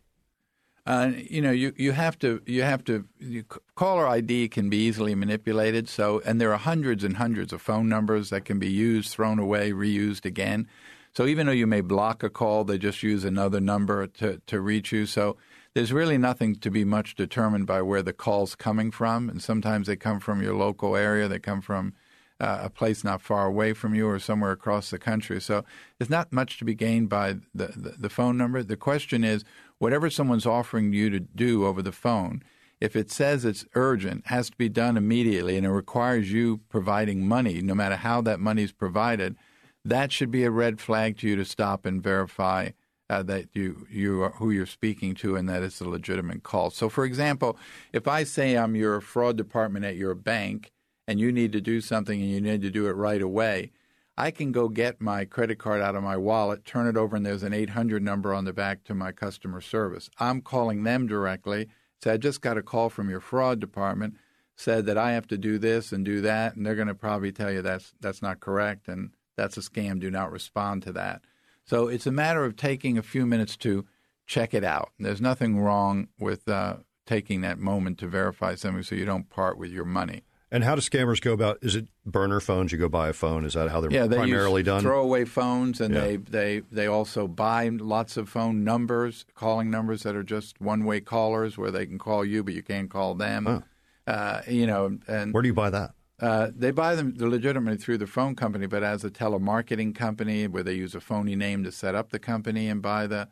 Uh, 0.86 1.12
you 1.14 1.42
know, 1.42 1.50
you, 1.50 1.74
you 1.76 1.92
have 1.92 2.18
to 2.20 2.40
you 2.46 2.62
have 2.62 2.82
to 2.84 3.04
you, 3.18 3.44
caller 3.74 4.08
ID 4.08 4.48
can 4.48 4.70
be 4.70 4.78
easily 4.78 5.14
manipulated. 5.14 5.90
So, 5.90 6.22
and 6.24 6.40
there 6.40 6.50
are 6.54 6.58
hundreds 6.58 7.04
and 7.04 7.18
hundreds 7.18 7.52
of 7.52 7.60
phone 7.60 7.90
numbers 7.90 8.30
that 8.30 8.46
can 8.46 8.58
be 8.58 8.70
used, 8.70 9.10
thrown 9.12 9.38
away, 9.38 9.72
reused 9.72 10.24
again. 10.24 10.66
So, 11.12 11.26
even 11.26 11.44
though 11.44 11.52
you 11.52 11.66
may 11.66 11.82
block 11.82 12.22
a 12.22 12.30
call, 12.30 12.64
they 12.64 12.78
just 12.78 13.02
use 13.02 13.24
another 13.24 13.60
number 13.60 14.06
to 14.06 14.40
to 14.46 14.60
reach 14.62 14.90
you. 14.90 15.04
So, 15.04 15.36
there's 15.78 15.92
really 15.92 16.18
nothing 16.18 16.56
to 16.56 16.72
be 16.72 16.84
much 16.84 17.14
determined 17.14 17.64
by 17.64 17.80
where 17.82 18.02
the 18.02 18.12
call's 18.12 18.56
coming 18.56 18.90
from. 18.90 19.30
And 19.30 19.40
sometimes 19.40 19.86
they 19.86 19.94
come 19.94 20.18
from 20.18 20.42
your 20.42 20.56
local 20.56 20.96
area. 20.96 21.28
They 21.28 21.38
come 21.38 21.60
from 21.60 21.94
uh, 22.40 22.62
a 22.62 22.68
place 22.68 23.04
not 23.04 23.22
far 23.22 23.46
away 23.46 23.74
from 23.74 23.94
you 23.94 24.08
or 24.08 24.18
somewhere 24.18 24.50
across 24.50 24.90
the 24.90 24.98
country. 24.98 25.40
So 25.40 25.64
there's 25.96 26.10
not 26.10 26.32
much 26.32 26.58
to 26.58 26.64
be 26.64 26.74
gained 26.74 27.08
by 27.08 27.34
the, 27.54 27.68
the, 27.76 27.94
the 27.96 28.08
phone 28.08 28.36
number. 28.36 28.64
The 28.64 28.76
question 28.76 29.22
is 29.22 29.44
whatever 29.78 30.10
someone's 30.10 30.46
offering 30.46 30.92
you 30.92 31.10
to 31.10 31.20
do 31.20 31.64
over 31.64 31.80
the 31.80 31.92
phone, 31.92 32.42
if 32.80 32.96
it 32.96 33.08
says 33.08 33.44
it's 33.44 33.64
urgent, 33.76 34.26
has 34.26 34.50
to 34.50 34.56
be 34.56 34.68
done 34.68 34.96
immediately, 34.96 35.56
and 35.56 35.64
it 35.64 35.70
requires 35.70 36.32
you 36.32 36.58
providing 36.68 37.28
money, 37.28 37.62
no 37.62 37.76
matter 37.76 37.96
how 37.96 38.20
that 38.22 38.40
money 38.40 38.64
is 38.64 38.72
provided, 38.72 39.36
that 39.84 40.10
should 40.10 40.32
be 40.32 40.42
a 40.42 40.50
red 40.50 40.80
flag 40.80 41.18
to 41.18 41.28
you 41.28 41.36
to 41.36 41.44
stop 41.44 41.86
and 41.86 42.02
verify 42.02 42.70
uh, 43.10 43.22
that 43.22 43.46
you 43.54 43.86
you 43.90 44.22
are 44.22 44.30
who 44.30 44.50
you're 44.50 44.66
speaking 44.66 45.14
to 45.14 45.36
and 45.36 45.48
that 45.48 45.62
it's 45.62 45.80
a 45.80 45.88
legitimate 45.88 46.42
call. 46.42 46.70
So, 46.70 46.88
for 46.88 47.04
example, 47.04 47.58
if 47.92 48.06
I 48.06 48.24
say 48.24 48.56
I'm 48.56 48.76
your 48.76 49.00
fraud 49.00 49.36
department 49.36 49.84
at 49.84 49.96
your 49.96 50.14
bank 50.14 50.72
and 51.06 51.18
you 51.18 51.32
need 51.32 51.52
to 51.52 51.60
do 51.60 51.80
something 51.80 52.20
and 52.20 52.30
you 52.30 52.40
need 52.40 52.62
to 52.62 52.70
do 52.70 52.86
it 52.86 52.92
right 52.92 53.22
away, 53.22 53.72
I 54.16 54.30
can 54.30 54.52
go 54.52 54.68
get 54.68 55.00
my 55.00 55.24
credit 55.24 55.58
card 55.58 55.80
out 55.80 55.94
of 55.94 56.02
my 56.02 56.16
wallet, 56.16 56.64
turn 56.64 56.86
it 56.86 56.96
over, 56.96 57.16
and 57.16 57.24
there's 57.24 57.44
an 57.44 57.54
800 57.54 58.02
number 58.02 58.34
on 58.34 58.44
the 58.44 58.52
back 58.52 58.84
to 58.84 58.94
my 58.94 59.12
customer 59.12 59.60
service. 59.60 60.10
I'm 60.18 60.42
calling 60.42 60.82
them 60.82 61.06
directly. 61.06 61.68
Say, 62.02 62.12
I 62.12 62.16
just 62.16 62.42
got 62.42 62.58
a 62.58 62.62
call 62.62 62.90
from 62.90 63.08
your 63.08 63.20
fraud 63.20 63.58
department, 63.58 64.16
said 64.56 64.86
that 64.86 64.98
I 64.98 65.12
have 65.12 65.28
to 65.28 65.38
do 65.38 65.58
this 65.58 65.92
and 65.92 66.04
do 66.04 66.20
that, 66.20 66.56
and 66.56 66.66
they're 66.66 66.74
going 66.74 66.88
to 66.88 66.94
probably 66.94 67.32
tell 67.32 67.50
you 67.50 67.62
that's 67.62 67.94
that's 68.00 68.20
not 68.20 68.40
correct 68.40 68.88
and 68.88 69.10
that's 69.36 69.56
a 69.56 69.60
scam. 69.60 70.00
Do 70.00 70.10
not 70.10 70.32
respond 70.32 70.82
to 70.82 70.92
that. 70.92 71.22
So 71.68 71.88
it's 71.88 72.06
a 72.06 72.10
matter 72.12 72.44
of 72.44 72.56
taking 72.56 72.96
a 72.96 73.02
few 73.02 73.26
minutes 73.26 73.54
to 73.58 73.84
check 74.26 74.54
it 74.54 74.64
out. 74.64 74.90
There's 74.98 75.20
nothing 75.20 75.58
wrong 75.58 76.08
with 76.18 76.48
uh, 76.48 76.76
taking 77.04 77.42
that 77.42 77.58
moment 77.58 77.98
to 77.98 78.06
verify 78.06 78.54
something 78.54 78.82
so 78.82 78.94
you 78.94 79.04
don't 79.04 79.28
part 79.28 79.58
with 79.58 79.70
your 79.70 79.84
money. 79.84 80.22
And 80.50 80.64
how 80.64 80.74
do 80.76 80.80
scammers 80.80 81.20
go 81.20 81.34
about? 81.34 81.58
Is 81.60 81.76
it 81.76 81.88
burner 82.06 82.40
phones? 82.40 82.72
You 82.72 82.78
go 82.78 82.88
buy 82.88 83.10
a 83.10 83.12
phone. 83.12 83.44
Is 83.44 83.52
that 83.52 83.68
how 83.70 83.82
they're 83.82 83.92
Yeah, 83.92 84.06
they 84.06 84.16
primarily 84.16 84.60
use 84.62 84.66
done? 84.66 84.80
throwaway 84.80 85.26
phones, 85.26 85.78
and 85.82 85.92
Yeah. 85.94 86.00
they, 86.00 86.16
they 86.16 86.60
they 86.72 86.86
also 86.86 87.28
buy 87.28 87.68
lots 87.68 88.16
of 88.16 88.30
phone 88.30 88.64
numbers, 88.64 89.26
calling 89.34 89.70
numbers 89.70 90.04
that 90.04 90.16
are 90.16 90.22
just 90.22 90.58
one 90.58 90.84
way 90.86 91.00
callers, 91.02 91.58
where 91.58 91.70
they 91.70 91.84
can 91.84 91.98
call 91.98 92.24
you 92.24 92.42
but 92.42 92.54
you 92.54 92.62
can't 92.62 92.88
call 92.88 93.14
them. 93.14 93.46
Oh. 93.46 93.62
Uh, 94.10 94.40
you 94.48 94.66
know, 94.66 94.98
and 95.06 95.34
Where 95.34 95.42
do 95.42 95.48
you 95.48 95.54
buy 95.54 95.68
that? 95.68 95.90
Uh, 96.20 96.48
they 96.54 96.70
buy 96.70 96.94
them 96.94 97.14
legitimately 97.16 97.78
through 97.78 97.98
the 97.98 98.06
phone 98.06 98.34
company, 98.34 98.66
but 98.66 98.82
as 98.82 99.04
a 99.04 99.10
telemarketing 99.10 99.94
company, 99.94 100.46
where 100.46 100.62
they 100.62 100.74
use 100.74 100.94
a 100.94 101.00
phony 101.00 101.36
name 101.36 101.62
to 101.64 101.72
set 101.72 101.94
up 101.94 102.10
the 102.10 102.18
company 102.18 102.68
and 102.68 102.82
buy 102.82 103.06
the 103.06 103.28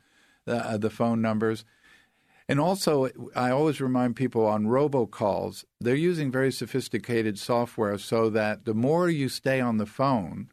the, 0.46 0.56
uh, 0.64 0.76
the 0.78 0.90
phone 0.90 1.20
numbers. 1.20 1.64
And 2.48 2.60
also, 2.60 3.08
I 3.34 3.50
always 3.50 3.80
remind 3.80 4.14
people 4.14 4.46
on 4.46 4.66
robocalls, 4.66 5.64
they're 5.80 5.96
using 5.96 6.30
very 6.30 6.52
sophisticated 6.52 7.38
software 7.38 7.98
so 7.98 8.30
that 8.30 8.64
the 8.64 8.74
more 8.74 9.10
you 9.10 9.28
stay 9.28 9.60
on 9.60 9.78
the 9.78 9.86
phone, 9.86 10.48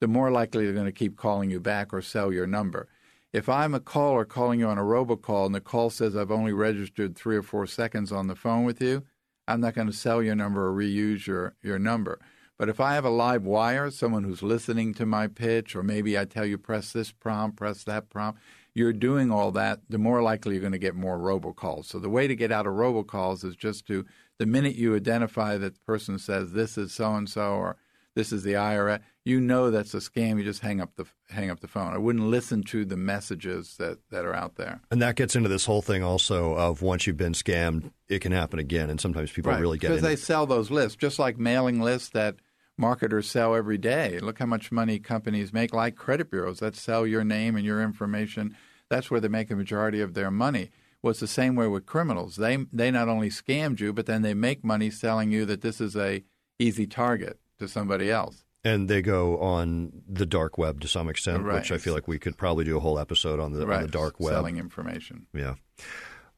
the 0.00 0.08
more 0.08 0.30
likely 0.30 0.64
they're 0.64 0.72
going 0.72 0.86
to 0.86 0.92
keep 0.92 1.16
calling 1.16 1.50
you 1.50 1.60
back 1.60 1.92
or 1.92 2.00
sell 2.00 2.32
your 2.32 2.46
number. 2.46 2.88
If 3.34 3.48
I'm 3.48 3.74
a 3.74 3.80
caller 3.80 4.24
calling 4.24 4.60
you 4.60 4.68
on 4.68 4.78
a 4.78 4.82
robocall 4.82 5.44
and 5.44 5.54
the 5.54 5.60
call 5.60 5.90
says 5.90 6.16
I've 6.16 6.30
only 6.30 6.52
registered 6.52 7.14
three 7.14 7.36
or 7.36 7.42
four 7.42 7.66
seconds 7.66 8.10
on 8.10 8.28
the 8.28 8.36
phone 8.36 8.64
with 8.64 8.80
you, 8.80 9.04
I'm 9.46 9.60
not 9.60 9.74
going 9.74 9.86
to 9.86 9.92
sell 9.92 10.22
your 10.22 10.34
number 10.34 10.66
or 10.66 10.72
reuse 10.72 11.26
your, 11.26 11.54
your 11.62 11.78
number. 11.78 12.20
But 12.56 12.68
if 12.68 12.78
I 12.80 12.94
have 12.94 13.04
a 13.04 13.10
live 13.10 13.44
wire, 13.44 13.90
someone 13.90 14.24
who's 14.24 14.42
listening 14.42 14.94
to 14.94 15.06
my 15.06 15.26
pitch, 15.26 15.74
or 15.74 15.82
maybe 15.82 16.18
I 16.18 16.24
tell 16.24 16.46
you 16.46 16.56
press 16.56 16.92
this 16.92 17.10
prompt, 17.10 17.56
press 17.56 17.82
that 17.84 18.10
prompt, 18.10 18.40
you're 18.74 18.92
doing 18.92 19.30
all 19.30 19.50
that, 19.52 19.80
the 19.88 19.98
more 19.98 20.22
likely 20.22 20.54
you're 20.54 20.60
going 20.60 20.72
to 20.72 20.78
get 20.78 20.94
more 20.94 21.18
robocalls. 21.18 21.86
So 21.86 21.98
the 21.98 22.08
way 22.08 22.26
to 22.26 22.36
get 22.36 22.52
out 22.52 22.66
of 22.66 22.74
robocalls 22.74 23.44
is 23.44 23.56
just 23.56 23.86
to, 23.86 24.06
the 24.38 24.46
minute 24.46 24.76
you 24.76 24.94
identify 24.94 25.58
that 25.58 25.74
the 25.74 25.80
person 25.80 26.18
says 26.18 26.52
this 26.52 26.78
is 26.78 26.92
so 26.92 27.14
and 27.14 27.28
so 27.28 27.54
or 27.54 27.76
this 28.14 28.32
is 28.32 28.42
the 28.42 28.52
IRS, 28.52 29.00
you 29.24 29.40
know 29.40 29.70
that's 29.70 29.94
a 29.94 29.98
scam. 29.98 30.38
You 30.38 30.44
just 30.44 30.60
hang 30.60 30.80
up 30.80 30.94
the 30.96 31.06
hang 31.30 31.50
up 31.50 31.60
the 31.60 31.68
phone. 31.68 31.92
I 31.92 31.98
wouldn't 31.98 32.26
listen 32.26 32.62
to 32.64 32.84
the 32.84 32.96
messages 32.96 33.76
that, 33.78 33.98
that 34.10 34.24
are 34.24 34.34
out 34.34 34.56
there. 34.56 34.80
And 34.90 35.00
that 35.02 35.16
gets 35.16 35.34
into 35.34 35.48
this 35.48 35.64
whole 35.64 35.82
thing 35.82 36.02
also 36.02 36.54
of 36.54 36.82
once 36.82 37.06
you've 37.06 37.16
been 37.16 37.32
scammed, 37.32 37.90
it 38.08 38.20
can 38.20 38.32
happen 38.32 38.58
again. 38.58 38.90
And 38.90 39.00
sometimes 39.00 39.32
people 39.32 39.52
really 39.52 39.78
get 39.78 39.88
because 39.88 40.02
they 40.02 40.16
sell 40.16 40.46
those 40.46 40.70
lists, 40.70 40.96
just 40.96 41.18
like 41.18 41.38
mailing 41.38 41.80
lists 41.80 42.10
that 42.10 42.36
marketers 42.76 43.30
sell 43.30 43.54
every 43.54 43.78
day. 43.78 44.18
Look 44.20 44.38
how 44.38 44.46
much 44.46 44.70
money 44.70 44.98
companies 44.98 45.52
make, 45.52 45.72
like 45.72 45.96
credit 45.96 46.30
bureaus 46.30 46.60
that 46.60 46.76
sell 46.76 47.06
your 47.06 47.24
name 47.24 47.56
and 47.56 47.64
your 47.64 47.82
information. 47.82 48.56
That's 48.90 49.10
where 49.10 49.20
they 49.20 49.28
make 49.28 49.50
a 49.50 49.56
majority 49.56 50.00
of 50.00 50.14
their 50.14 50.30
money. 50.30 50.70
Well, 51.02 51.10
it's 51.10 51.20
the 51.20 51.26
same 51.26 51.54
way 51.54 51.66
with 51.66 51.86
criminals. 51.86 52.36
They 52.36 52.58
they 52.72 52.90
not 52.90 53.08
only 53.08 53.30
scammed 53.30 53.80
you, 53.80 53.92
but 53.92 54.06
then 54.06 54.22
they 54.22 54.34
make 54.34 54.64
money 54.64 54.90
selling 54.90 55.30
you 55.30 55.44
that 55.46 55.62
this 55.62 55.80
is 55.80 55.96
a 55.96 56.24
easy 56.58 56.86
target 56.86 57.38
to 57.58 57.68
somebody 57.68 58.10
else. 58.10 58.44
and 58.66 58.88
they 58.88 59.02
go 59.02 59.38
on 59.38 59.92
the 60.08 60.24
dark 60.26 60.56
web 60.56 60.80
to 60.80 60.88
some 60.88 61.08
extent, 61.08 61.42
Right. 61.42 61.56
which 61.56 61.70
I 61.70 61.76
feel 61.78 61.92
like 61.94 62.08
we 62.08 62.18
could 62.18 62.36
probably 62.38 62.64
do 62.64 62.76
a 62.76 62.80
whole 62.80 62.98
episode 62.98 63.38
on 63.38 63.52
the, 63.52 63.70
on 63.70 63.82
the 63.82 63.88
dark 63.88 64.18
web. 64.18 64.32
selling 64.32 64.56
information. 64.56 65.26
Yeah. 65.34 65.54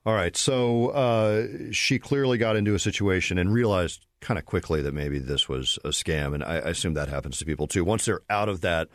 All 0.05 0.15
right. 0.15 0.37
So 0.37 0.89
uh, 0.89 1.47
she 1.73 1.99
clearly 1.99 2.37
got 2.39 2.57
into 2.57 2.75
a 2.75 2.79
situation 2.79 3.39
and 3.39 3.53
realized 3.53 4.07
kind 4.21 4.39
of 4.39 4.45
quickly 4.45 4.83
that 4.83 4.93
maybe 4.95 5.19
this 5.21 5.49
was 5.49 5.79
a 5.85 5.89
scam. 5.91 6.35
And 6.35 6.43
I, 6.45 6.55
I 6.57 6.71
assume 6.71 6.95
that 6.95 7.09
happens 7.09 7.39
to 7.39 7.45
people 7.45 7.67
too. 7.69 7.85
Once 7.85 8.05
they're 8.05 8.23
out 8.31 8.49
of 8.49 8.61
that 8.63 8.89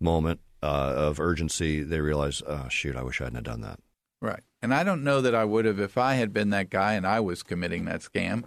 moment 0.00 0.40
uh, 0.62 0.94
of 0.96 1.20
urgency, 1.20 1.82
they 1.82 2.00
realize, 2.00 2.42
oh, 2.46 2.68
shoot, 2.70 2.96
I 2.96 3.02
wish 3.02 3.20
I 3.20 3.24
hadn't 3.24 3.36
have 3.36 3.44
done 3.44 3.60
that. 3.62 3.80
Right. 4.20 4.40
And 4.62 4.74
I 4.74 4.82
don't 4.82 5.04
know 5.04 5.20
that 5.20 5.34
I 5.34 5.44
would 5.44 5.64
have 5.66 5.78
if 5.78 5.96
I 5.98 6.14
had 6.14 6.32
been 6.32 6.50
that 6.50 6.70
guy 6.70 6.94
and 6.94 7.06
I 7.06 7.20
was 7.20 7.42
committing 7.42 7.84
that 7.84 8.00
scam. 8.00 8.44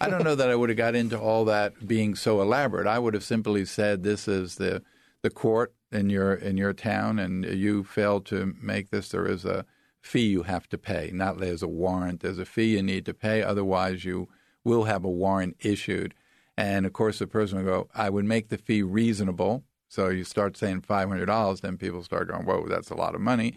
I 0.00 0.08
don't 0.08 0.24
know 0.24 0.34
that 0.34 0.50
I 0.50 0.56
would 0.56 0.70
have 0.70 0.78
got 0.78 0.94
into 0.94 1.18
all 1.18 1.44
that 1.44 1.86
being 1.86 2.14
so 2.14 2.40
elaborate. 2.40 2.86
I 2.86 2.98
would 2.98 3.14
have 3.14 3.24
simply 3.24 3.64
said 3.64 4.02
this 4.02 4.26
is 4.26 4.56
the 4.56 4.82
the 5.22 5.30
court 5.30 5.74
in 5.92 6.08
your 6.08 6.32
in 6.34 6.56
your 6.56 6.72
town 6.72 7.18
and 7.18 7.44
you 7.44 7.84
failed 7.84 8.24
to 8.26 8.54
make 8.62 8.90
this 8.90 9.10
there 9.10 9.26
is 9.26 9.44
a 9.44 9.66
fee 10.00 10.28
you 10.28 10.44
have 10.44 10.68
to 10.70 10.78
pay. 10.78 11.10
Not 11.12 11.38
there's 11.38 11.62
a 11.62 11.68
warrant, 11.68 12.20
there's 12.20 12.38
a 12.38 12.46
fee 12.46 12.76
you 12.76 12.82
need 12.82 13.04
to 13.06 13.14
pay 13.14 13.42
otherwise 13.42 14.04
you 14.04 14.28
will 14.64 14.84
have 14.84 15.04
a 15.04 15.10
warrant 15.10 15.56
issued. 15.60 16.14
And 16.56 16.86
of 16.86 16.92
course 16.94 17.18
the 17.18 17.26
person 17.26 17.58
would 17.58 17.66
go, 17.66 17.88
I 17.94 18.08
would 18.08 18.24
make 18.24 18.48
the 18.48 18.58
fee 18.58 18.82
reasonable. 18.82 19.64
So 19.88 20.08
you 20.08 20.24
start 20.24 20.56
saying 20.56 20.82
five 20.82 21.08
hundred 21.08 21.26
dollars, 21.26 21.60
then 21.60 21.76
people 21.76 22.02
start 22.02 22.28
going, 22.28 22.46
Whoa, 22.46 22.66
that's 22.68 22.90
a 22.90 22.94
lot 22.94 23.14
of 23.14 23.20
money. 23.20 23.54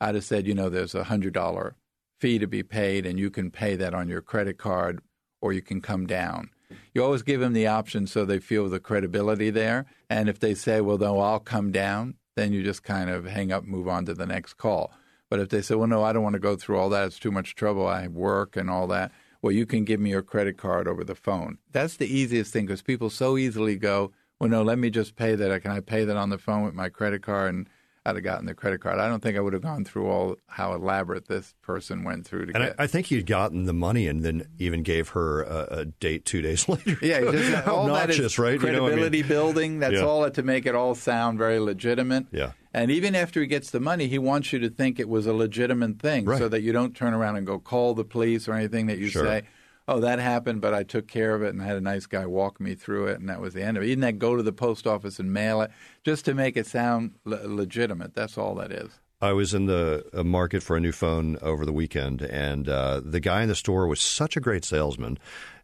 I'd 0.00 0.16
have 0.16 0.24
said, 0.24 0.46
you 0.46 0.54
know, 0.54 0.68
there's 0.68 0.94
a 0.94 1.04
hundred 1.04 1.34
dollar 1.34 1.76
fee 2.18 2.38
to 2.38 2.46
be 2.46 2.62
paid, 2.62 3.06
and 3.06 3.18
you 3.18 3.30
can 3.30 3.50
pay 3.50 3.76
that 3.76 3.94
on 3.94 4.08
your 4.08 4.22
credit 4.22 4.58
card, 4.58 5.00
or 5.44 5.52
you 5.52 5.60
can 5.60 5.82
come 5.82 6.06
down. 6.06 6.48
You 6.94 7.04
always 7.04 7.20
give 7.20 7.38
them 7.38 7.52
the 7.52 7.66
option 7.66 8.06
so 8.06 8.24
they 8.24 8.38
feel 8.38 8.66
the 8.66 8.80
credibility 8.80 9.50
there. 9.50 9.84
And 10.08 10.30
if 10.30 10.38
they 10.38 10.54
say, 10.54 10.80
well, 10.80 10.96
no, 10.96 11.20
I'll 11.20 11.38
come 11.38 11.70
down, 11.70 12.14
then 12.34 12.54
you 12.54 12.62
just 12.62 12.82
kind 12.82 13.10
of 13.10 13.26
hang 13.26 13.52
up, 13.52 13.64
move 13.64 13.86
on 13.86 14.06
to 14.06 14.14
the 14.14 14.24
next 14.24 14.54
call. 14.54 14.90
But 15.28 15.40
if 15.40 15.50
they 15.50 15.60
say, 15.60 15.74
well, 15.74 15.86
no, 15.86 16.02
I 16.02 16.14
don't 16.14 16.22
want 16.22 16.32
to 16.32 16.40
go 16.40 16.56
through 16.56 16.78
all 16.78 16.88
that, 16.88 17.04
it's 17.04 17.18
too 17.18 17.30
much 17.30 17.56
trouble, 17.56 17.86
I 17.86 18.08
work 18.08 18.56
and 18.56 18.70
all 18.70 18.86
that, 18.86 19.12
well, 19.42 19.52
you 19.52 19.66
can 19.66 19.84
give 19.84 20.00
me 20.00 20.08
your 20.08 20.22
credit 20.22 20.56
card 20.56 20.88
over 20.88 21.04
the 21.04 21.14
phone. 21.14 21.58
That's 21.72 21.98
the 21.98 22.06
easiest 22.06 22.50
thing 22.50 22.64
because 22.64 22.80
people 22.80 23.10
so 23.10 23.36
easily 23.36 23.76
go, 23.76 24.12
well, 24.40 24.48
no, 24.48 24.62
let 24.62 24.78
me 24.78 24.88
just 24.88 25.14
pay 25.14 25.34
that. 25.34 25.62
Can 25.62 25.72
I 25.72 25.80
pay 25.80 26.06
that 26.06 26.16
on 26.16 26.30
the 26.30 26.38
phone 26.38 26.64
with 26.64 26.72
my 26.72 26.88
credit 26.88 27.22
card? 27.22 27.54
And 27.54 27.68
I'd 28.06 28.16
have 28.16 28.24
gotten 28.24 28.44
the 28.44 28.54
credit 28.54 28.82
card. 28.82 28.98
I 28.98 29.08
don't 29.08 29.22
think 29.22 29.36
I 29.36 29.40
would 29.40 29.54
have 29.54 29.62
gone 29.62 29.84
through 29.84 30.08
all 30.08 30.36
how 30.46 30.74
elaborate 30.74 31.26
this 31.26 31.54
person 31.62 32.04
went 32.04 32.26
through 32.26 32.46
to 32.46 32.54
and 32.54 32.64
get. 32.64 32.74
I, 32.78 32.84
I 32.84 32.86
think 32.86 33.06
he'd 33.06 33.24
gotten 33.24 33.64
the 33.64 33.72
money 33.72 34.06
and 34.06 34.22
then 34.22 34.46
even 34.58 34.82
gave 34.82 35.10
her 35.10 35.42
a, 35.42 35.66
a 35.70 35.84
date 35.86 36.26
two 36.26 36.42
days 36.42 36.68
later. 36.68 36.98
yeah, 37.00 37.20
just, 37.20 37.66
all 37.66 37.86
that 37.86 37.92
obnoxious, 38.02 38.18
is 38.32 38.38
right? 38.38 38.60
Credibility 38.60 38.94
You 38.94 39.00
know, 39.00 39.06
I 39.06 39.10
mean, 39.10 39.26
building. 39.28 39.78
That's 39.80 39.94
Yeah. 39.94 40.02
all 40.04 40.30
to 40.30 40.42
make 40.42 40.66
it 40.66 40.74
all 40.74 40.94
sound 40.94 41.38
very 41.38 41.58
legitimate. 41.58 42.26
Yeah. 42.30 42.52
And 42.74 42.90
even 42.90 43.14
after 43.14 43.40
he 43.40 43.46
gets 43.46 43.70
the 43.70 43.80
money, 43.80 44.06
he 44.08 44.18
wants 44.18 44.52
you 44.52 44.58
to 44.58 44.68
think 44.68 45.00
it 45.00 45.08
was 45.08 45.26
a 45.26 45.32
legitimate 45.32 45.98
thing, 45.98 46.26
Right. 46.26 46.38
so 46.38 46.48
that 46.48 46.60
you 46.60 46.72
don't 46.72 46.94
turn 46.94 47.14
around 47.14 47.36
and 47.36 47.46
go 47.46 47.58
call 47.58 47.94
the 47.94 48.04
police 48.04 48.48
or 48.48 48.52
anything. 48.54 48.86
That 48.88 48.98
you 48.98 49.08
Sure. 49.08 49.24
say, 49.24 49.42
"Oh, 49.86 50.00
that 50.00 50.18
happened, 50.18 50.60
but 50.60 50.74
I 50.74 50.82
took 50.82 51.06
care 51.08 51.34
of 51.34 51.42
it 51.42 51.48
and 51.54 51.60
had 51.62 51.76
a 51.76 51.80
nice 51.80 52.06
guy 52.06 52.26
walk 52.26 52.60
me 52.60 52.74
through 52.74 53.06
it, 53.08 53.20
and 53.20 53.28
that 53.28 53.40
was 53.40 53.54
the 53.54 53.62
end 53.62 53.76
of 53.76 53.82
it." 53.82 53.86
Even 53.88 54.00
that 54.00 54.18
go 54.18 54.36
to 54.36 54.42
the 54.42 54.52
post 54.52 54.86
office 54.86 55.18
and 55.18 55.32
mail 55.32 55.60
it, 55.62 55.70
just 56.04 56.24
to 56.26 56.34
make 56.34 56.56
it 56.56 56.66
sound 56.66 57.12
le- 57.24 57.46
legitimate. 57.46 58.14
That's 58.14 58.38
all 58.38 58.54
that 58.56 58.72
is. 58.72 58.90
I 59.20 59.32
was 59.32 59.54
in 59.54 59.66
the 59.66 60.04
uh, 60.12 60.22
market 60.24 60.62
for 60.62 60.76
a 60.76 60.80
new 60.80 60.92
phone 60.92 61.38
over 61.40 61.64
the 61.64 61.72
weekend, 61.72 62.20
and 62.22 62.68
uh, 62.68 63.00
the 63.04 63.20
guy 63.20 63.42
in 63.42 63.48
the 63.48 63.54
store 63.54 63.86
was 63.86 64.00
such 64.00 64.36
a 64.36 64.40
great 64.40 64.64
salesman. 64.64 65.18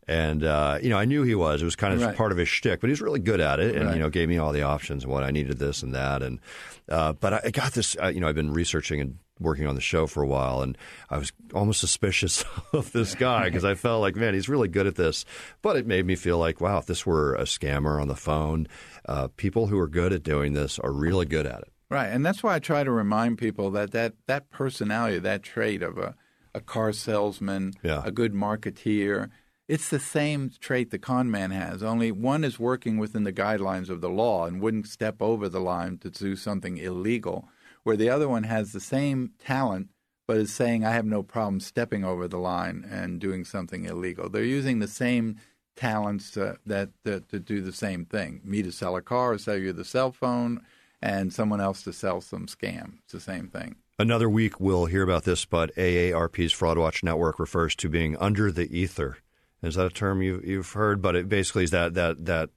And 0.08 0.42
uh, 0.44 0.78
you 0.82 0.88
know, 0.88 0.96
I 0.98 1.04
knew 1.04 1.22
he 1.22 1.34
was. 1.34 1.62
It 1.62 1.66
was 1.66 1.76
kind 1.76 1.94
of 1.94 2.00
Right. 2.02 2.16
part 2.16 2.32
of 2.32 2.38
his 2.38 2.48
shtick, 2.48 2.80
but 2.80 2.86
he 2.88 2.92
was 2.92 3.00
really 3.02 3.20
good 3.20 3.40
at 3.40 3.60
it, 3.60 3.76
and 3.76 3.86
Right. 3.86 3.94
you 3.96 4.00
know, 4.00 4.08
gave 4.10 4.28
me 4.28 4.38
all 4.38 4.52
the 4.52 4.62
options 4.62 5.04
and 5.04 5.12
what 5.12 5.22
I 5.22 5.30
needed, 5.30 5.58
this 5.58 5.82
and 5.82 5.94
that. 5.94 6.22
And 6.22 6.40
uh, 6.88 7.12
but 7.12 7.34
I, 7.34 7.40
I 7.44 7.50
got 7.50 7.72
this. 7.74 7.96
Uh, 8.02 8.08
you 8.08 8.18
know, 8.20 8.28
I've 8.28 8.34
been 8.34 8.52
researching 8.52 9.00
and 9.00 9.18
working 9.40 9.66
on 9.66 9.74
the 9.74 9.80
show 9.80 10.06
for 10.06 10.22
a 10.22 10.26
while, 10.26 10.62
and 10.62 10.76
I 11.08 11.18
was 11.18 11.32
almost 11.54 11.80
suspicious 11.80 12.44
of 12.72 12.92
this 12.92 13.14
guy 13.14 13.44
because 13.44 13.64
I 13.64 13.74
felt 13.74 14.00
like, 14.02 14.14
man, 14.16 14.34
he's 14.34 14.48
really 14.48 14.68
good 14.68 14.86
at 14.86 14.96
this. 14.96 15.24
But 15.62 15.76
it 15.76 15.86
made 15.86 16.06
me 16.06 16.14
feel 16.14 16.38
like, 16.38 16.60
wow, 16.60 16.78
if 16.78 16.86
this 16.86 17.04
were 17.06 17.34
a 17.34 17.42
scammer 17.44 18.00
on 18.00 18.08
the 18.08 18.16
phone, 18.16 18.68
uh, 19.08 19.28
people 19.36 19.66
who 19.68 19.78
are 19.78 19.88
good 19.88 20.12
at 20.12 20.22
doing 20.22 20.52
this 20.52 20.78
are 20.78 20.92
really 20.92 21.26
good 21.26 21.46
at 21.46 21.62
it. 21.62 21.72
Right, 21.88 22.06
and 22.08 22.24
that's 22.24 22.42
why 22.42 22.54
I 22.54 22.58
try 22.60 22.84
to 22.84 22.90
remind 22.92 23.38
people 23.38 23.70
that 23.72 23.90
that, 23.92 24.12
that 24.26 24.50
personality, 24.50 25.18
that 25.18 25.42
trait 25.42 25.82
of 25.82 25.98
a, 25.98 26.14
a 26.54 26.60
car 26.60 26.92
salesman, 26.92 27.72
Yeah. 27.82 28.02
a 28.04 28.12
good 28.12 28.32
marketeer, 28.32 29.30
it's 29.66 29.88
the 29.88 29.98
same 30.00 30.50
trait 30.60 30.90
the 30.90 30.98
con 30.98 31.30
man 31.30 31.50
has. 31.52 31.82
Only 31.82 32.10
one 32.12 32.44
is 32.44 32.58
working 32.58 32.98
within 32.98 33.22
the 33.24 33.32
guidelines 33.32 33.88
of 33.88 34.00
the 34.00 34.08
law 34.10 34.46
and 34.46 34.60
wouldn't 34.60 34.86
step 34.88 35.20
over 35.22 35.48
the 35.48 35.60
line 35.60 35.98
to 35.98 36.10
do 36.10 36.36
something 36.36 36.76
illegal, 36.76 37.48
where 37.82 37.96
the 37.96 38.10
other 38.10 38.28
one 38.28 38.44
has 38.44 38.72
the 38.72 38.80
same 38.80 39.32
talent 39.38 39.88
but 40.26 40.36
is 40.36 40.54
saying, 40.54 40.84
"I 40.84 40.92
have 40.92 41.06
no 41.06 41.24
problem 41.24 41.58
stepping 41.58 42.04
over 42.04 42.28
the 42.28 42.38
line 42.38 42.86
and 42.88 43.20
doing 43.20 43.44
something 43.44 43.84
illegal." 43.84 44.28
They're 44.28 44.44
using 44.44 44.78
the 44.78 44.86
same 44.86 45.36
talents 45.74 46.30
that, 46.32 46.90
to 47.04 47.40
do 47.40 47.62
the 47.62 47.72
same 47.72 48.04
thing. 48.04 48.40
Me 48.44 48.62
to 48.62 48.70
sell 48.70 48.94
a 48.94 49.02
car, 49.02 49.32
or 49.32 49.38
sell 49.38 49.56
you 49.56 49.72
the 49.72 49.84
cell 49.84 50.12
phone, 50.12 50.60
and 51.02 51.32
someone 51.32 51.60
else 51.60 51.82
to 51.82 51.92
sell 51.92 52.20
some 52.20 52.46
scam. 52.46 52.98
It's 53.02 53.12
the 53.12 53.20
same 53.20 53.48
thing. 53.48 53.76
Another 53.98 54.30
week 54.30 54.60
we'll 54.60 54.86
hear 54.86 55.02
about 55.02 55.24
this, 55.24 55.44
but 55.44 55.74
AARP's 55.76 56.52
Fraud 56.52 56.78
Watch 56.78 57.02
Network 57.02 57.38
refers 57.38 57.74
to 57.76 57.88
being 57.88 58.16
under 58.18 58.52
the 58.52 58.68
ether. 58.76 59.18
Is 59.62 59.74
that 59.74 59.86
a 59.86 59.90
term 59.90 60.22
you, 60.22 60.40
you've 60.44 60.72
heard? 60.72 61.02
But 61.02 61.16
it 61.16 61.28
basically 61.28 61.64
is 61.64 61.70
that 61.70 61.94
that 61.94 62.24
that 62.26 62.50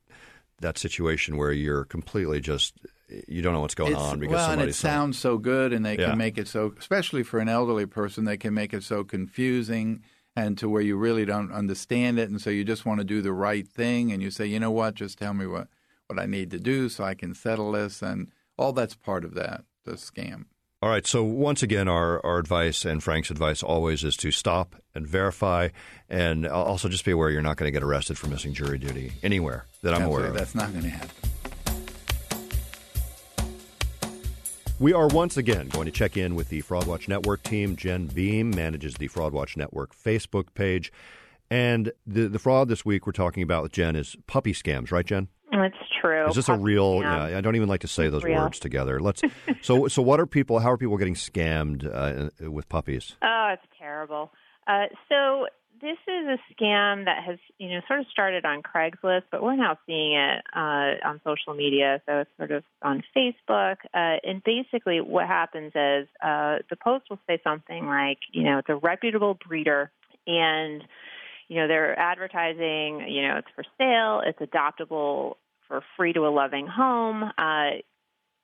that 0.60 0.78
situation 0.78 1.38
where 1.38 1.52
you're 1.52 1.86
completely 1.86 2.40
just 2.40 2.76
you 3.28 3.42
don't 3.42 3.54
know 3.54 3.60
what's 3.62 3.76
going 3.76 3.92
It's- 3.92 4.06
on 4.12 4.20
because 4.20 4.48
well, 4.58 4.60
it 4.68 4.74
sounds 4.74 5.18
so 5.20 5.38
good, 5.38 5.74
and 5.74 5.86
they 5.86 5.98
Yeah. 5.98 6.10
can 6.10 6.18
make 6.18 6.38
it 6.38 6.48
so, 6.48 6.74
especially 6.80 7.24
for 7.24 7.40
an 7.40 7.50
elderly 7.50 7.86
person, 7.86 8.26
they 8.26 8.38
can 8.38 8.54
make 8.54 8.74
it 8.74 8.84
so 8.84 9.04
confusing 9.04 10.02
and 10.36 10.58
to 10.58 10.68
where 10.68 10.82
you 10.82 10.98
really 10.98 11.26
don't 11.26 11.52
understand 11.52 12.18
it, 12.18 12.30
and 12.30 12.42
so 12.42 12.50
you 12.50 12.64
just 12.64 12.86
want 12.86 13.00
to 13.00 13.04
do 13.04 13.22
the 13.22 13.34
right 13.34 13.68
thing, 13.68 14.12
and 14.12 14.22
you 14.24 14.32
say, 14.32 14.46
you 14.48 14.60
know 14.60 14.72
what, 14.72 14.96
just 14.96 15.18
tell 15.20 15.34
me 15.34 15.46
what 15.46 15.68
what 16.08 16.20
I 16.20 16.26
need 16.26 16.52
to 16.52 16.60
do 16.60 16.90
so 16.90 17.04
I 17.04 17.14
can 17.14 17.34
settle 17.34 17.72
this, 17.72 18.02
and 18.02 18.30
all 18.58 18.74
that's 18.74 18.96
part 18.96 19.24
of 19.24 19.34
that 19.36 19.64
the 19.86 19.94
scam. 19.94 20.46
All 20.82 20.90
right. 20.90 21.08
So 21.08 21.24
once 21.24 21.64
again, 21.64 21.88
our, 21.88 22.24
our 22.26 22.40
advice 22.40 22.84
and 22.84 23.02
Frank's 23.02 23.30
advice 23.32 23.64
always 23.64 24.04
is 24.04 24.18
to 24.18 24.32
stop 24.32 24.76
and 24.94 25.08
verify, 25.08 25.70
and 26.10 26.46
also 26.46 26.90
just 26.90 27.06
be 27.06 27.12
aware 27.12 27.30
you're 27.30 27.42
not 27.42 27.56
going 27.58 27.68
to 27.68 27.72
get 27.72 27.84
arrested 27.84 28.18
for 28.18 28.28
missing 28.28 28.54
jury 28.54 28.78
duty 28.78 29.14
anywhere 29.24 29.66
that 29.82 29.94
I'm 29.94 30.04
aware 30.04 30.26
of. 30.26 30.34
That's 30.34 30.56
not 30.56 30.72
going 30.72 30.84
to 30.84 30.90
happen. 30.90 31.10
We 34.84 34.92
are 34.92 35.08
once 35.08 35.38
again 35.38 35.70
going 35.70 35.86
to 35.86 35.94
check 35.94 36.18
in 36.18 36.36
with 36.36 36.50
the 36.50 36.60
Fraud 36.60 36.88
Watch 36.88 37.08
Network 37.08 37.42
team. 37.42 37.78
Jen 37.78 38.08
Beam 38.08 38.50
manages 38.50 38.96
the 38.96 39.08
Fraud 39.08 39.32
Watch 39.32 39.56
Network 39.56 39.96
Facebook 39.96 40.48
page. 40.56 40.92
And 41.50 41.94
the, 42.06 42.28
the 42.28 42.38
fraud 42.38 42.68
this 42.68 42.84
week 42.84 43.08
we're 43.08 43.14
talking 43.14 43.44
about 43.44 43.64
with 43.64 43.72
Jen 43.72 43.96
is 43.96 44.18
puppy 44.28 44.52
scams, 44.52 44.92
right, 44.92 45.06
Jen? 45.06 45.30
That's 45.54 45.74
true. 46.02 46.28
Is 46.28 46.36
this 46.36 46.50
a 46.50 46.58
real? 46.58 47.00
Yeah, 47.02 47.38
I 47.38 47.40
don't 47.40 47.56
even 47.56 47.70
like 47.70 47.80
to 47.80 47.88
say 47.88 48.10
those 48.10 48.26
Real. 48.26 48.42
words 48.42 48.60
together. 48.60 49.00
Let's. 49.00 49.22
so, 49.62 49.88
so 49.88 50.02
what 50.02 50.20
are 50.20 50.26
people? 50.26 50.60
How 50.60 50.72
are 50.72 50.78
people 50.78 50.98
getting 50.98 51.16
scammed 51.16 51.90
uh, 51.90 52.52
with 52.52 52.68
puppies? 52.68 53.16
Oh, 53.24 53.52
it's 53.54 53.64
terrible. 53.80 54.34
Uh, 54.68 54.88
so 55.08 55.48
this 55.84 55.98
is 56.08 56.26
a 56.28 56.40
scam 56.54 57.06
that 57.06 57.24
has, 57.26 57.38
you 57.60 57.70
know, 57.70 57.82
sort 57.88 58.00
of 58.00 58.06
started 58.10 58.46
on 58.46 58.64
Craigslist, 58.64 59.24
but 59.30 59.44
we're 59.44 59.58
now 59.58 59.78
seeing 59.86 60.16
it 60.16 60.42
uh, 60.56 60.96
on 61.06 61.20
social 61.26 61.54
media. 61.54 62.02
So 62.06 62.20
it's 62.20 62.32
sort 62.38 62.52
of 62.52 62.64
on 62.82 63.04
Facebook. 63.16 63.76
Uh, 63.94 64.18
and 64.24 64.42
basically, 64.44 65.02
what 65.02 65.28
happens 65.28 65.74
is 65.76 66.08
uh, 66.24 66.60
the 66.70 66.78
post 66.82 67.06
will 67.10 67.20
say 67.28 67.42
something 67.44 67.86
like, 67.86 68.20
you 68.32 68.44
know, 68.44 68.60
it's 68.60 68.70
a 68.70 68.78
reputable 68.78 69.38
breeder, 69.48 69.92
and 70.26 70.84
you 71.50 71.58
know 71.58 71.68
they're 71.68 72.00
advertising, 72.00 73.06
you 73.10 73.28
know, 73.28 73.38
it's 73.38 73.50
for 73.54 73.66
sale, 73.78 74.22
it's 74.26 74.40
adoptable 74.40 75.36
for 75.68 75.82
free 75.98 76.14
to 76.14 76.22
a 76.22 76.32
loving 76.32 76.66
home, 76.66 77.24
uh, 77.24 77.72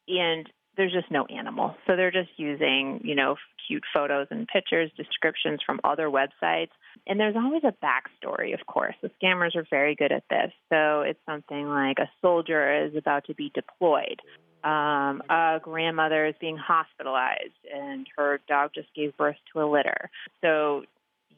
and 0.10 0.50
there's 0.80 0.94
just 0.94 1.12
no 1.12 1.26
animal. 1.26 1.76
So 1.86 1.98
they're 1.98 2.10
just 2.10 2.30
using, 2.38 3.02
you 3.04 3.14
know, 3.14 3.36
cute 3.68 3.84
photos 3.94 4.28
and 4.32 4.48
pictures, 4.48 4.90
descriptions 4.96 5.60
from 5.66 5.82
other 5.84 6.08
websites. 6.08 6.70
And 7.06 7.20
there's 7.20 7.36
always 7.36 7.64
a 7.66 7.74
backstory, 7.86 8.54
of 8.54 8.66
course. 8.66 8.96
The 9.02 9.12
scammers 9.22 9.58
are 9.58 9.66
very 9.70 9.94
good 9.94 10.14
at 10.14 10.24
this. 10.30 10.54
So 10.70 11.02
it's 11.02 11.20
something 11.26 11.68
like 11.68 12.00
a 12.00 12.10
soldier 12.22 12.86
is 12.86 12.96
about 12.96 13.26
to 13.26 13.36
be 13.36 13.52
deployed. 13.54 14.22
Um, 14.64 15.22
a 15.30 15.60
grandmother 15.62 16.26
is 16.26 16.36
being 16.40 16.58
hospitalized 16.58 17.60
and 17.74 18.08
her 18.18 18.40
dog 18.48 18.72
just 18.74 18.88
gave 18.96 19.16
birth 19.18 19.36
to 19.52 19.62
a 19.62 19.68
litter. 19.70 20.10
So 20.40 20.84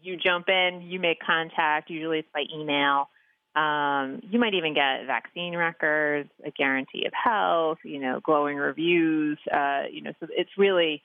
you 0.04 0.18
jump 0.18 0.50
in, 0.50 0.82
you 0.84 1.00
make 1.00 1.18
contact. 1.20 1.90
Usually 1.90 2.20
it's 2.20 2.30
by 2.32 2.44
email. 2.56 3.10
Um, 3.56 4.22
you 4.30 4.40
might 4.40 4.54
even 4.54 4.74
get 4.74 5.06
vaccine 5.08 5.56
records, 5.56 6.30
a 6.46 6.52
guarantee 6.52 7.06
of 7.06 7.14
health, 7.14 7.80
you 7.84 8.00
know, 8.00 8.20
glowing 8.24 8.58
reviews. 8.58 9.38
Uh, 9.52 9.84
you 9.92 10.02
know, 10.02 10.14
so 10.20 10.28
it's 10.30 10.52
really 10.58 11.02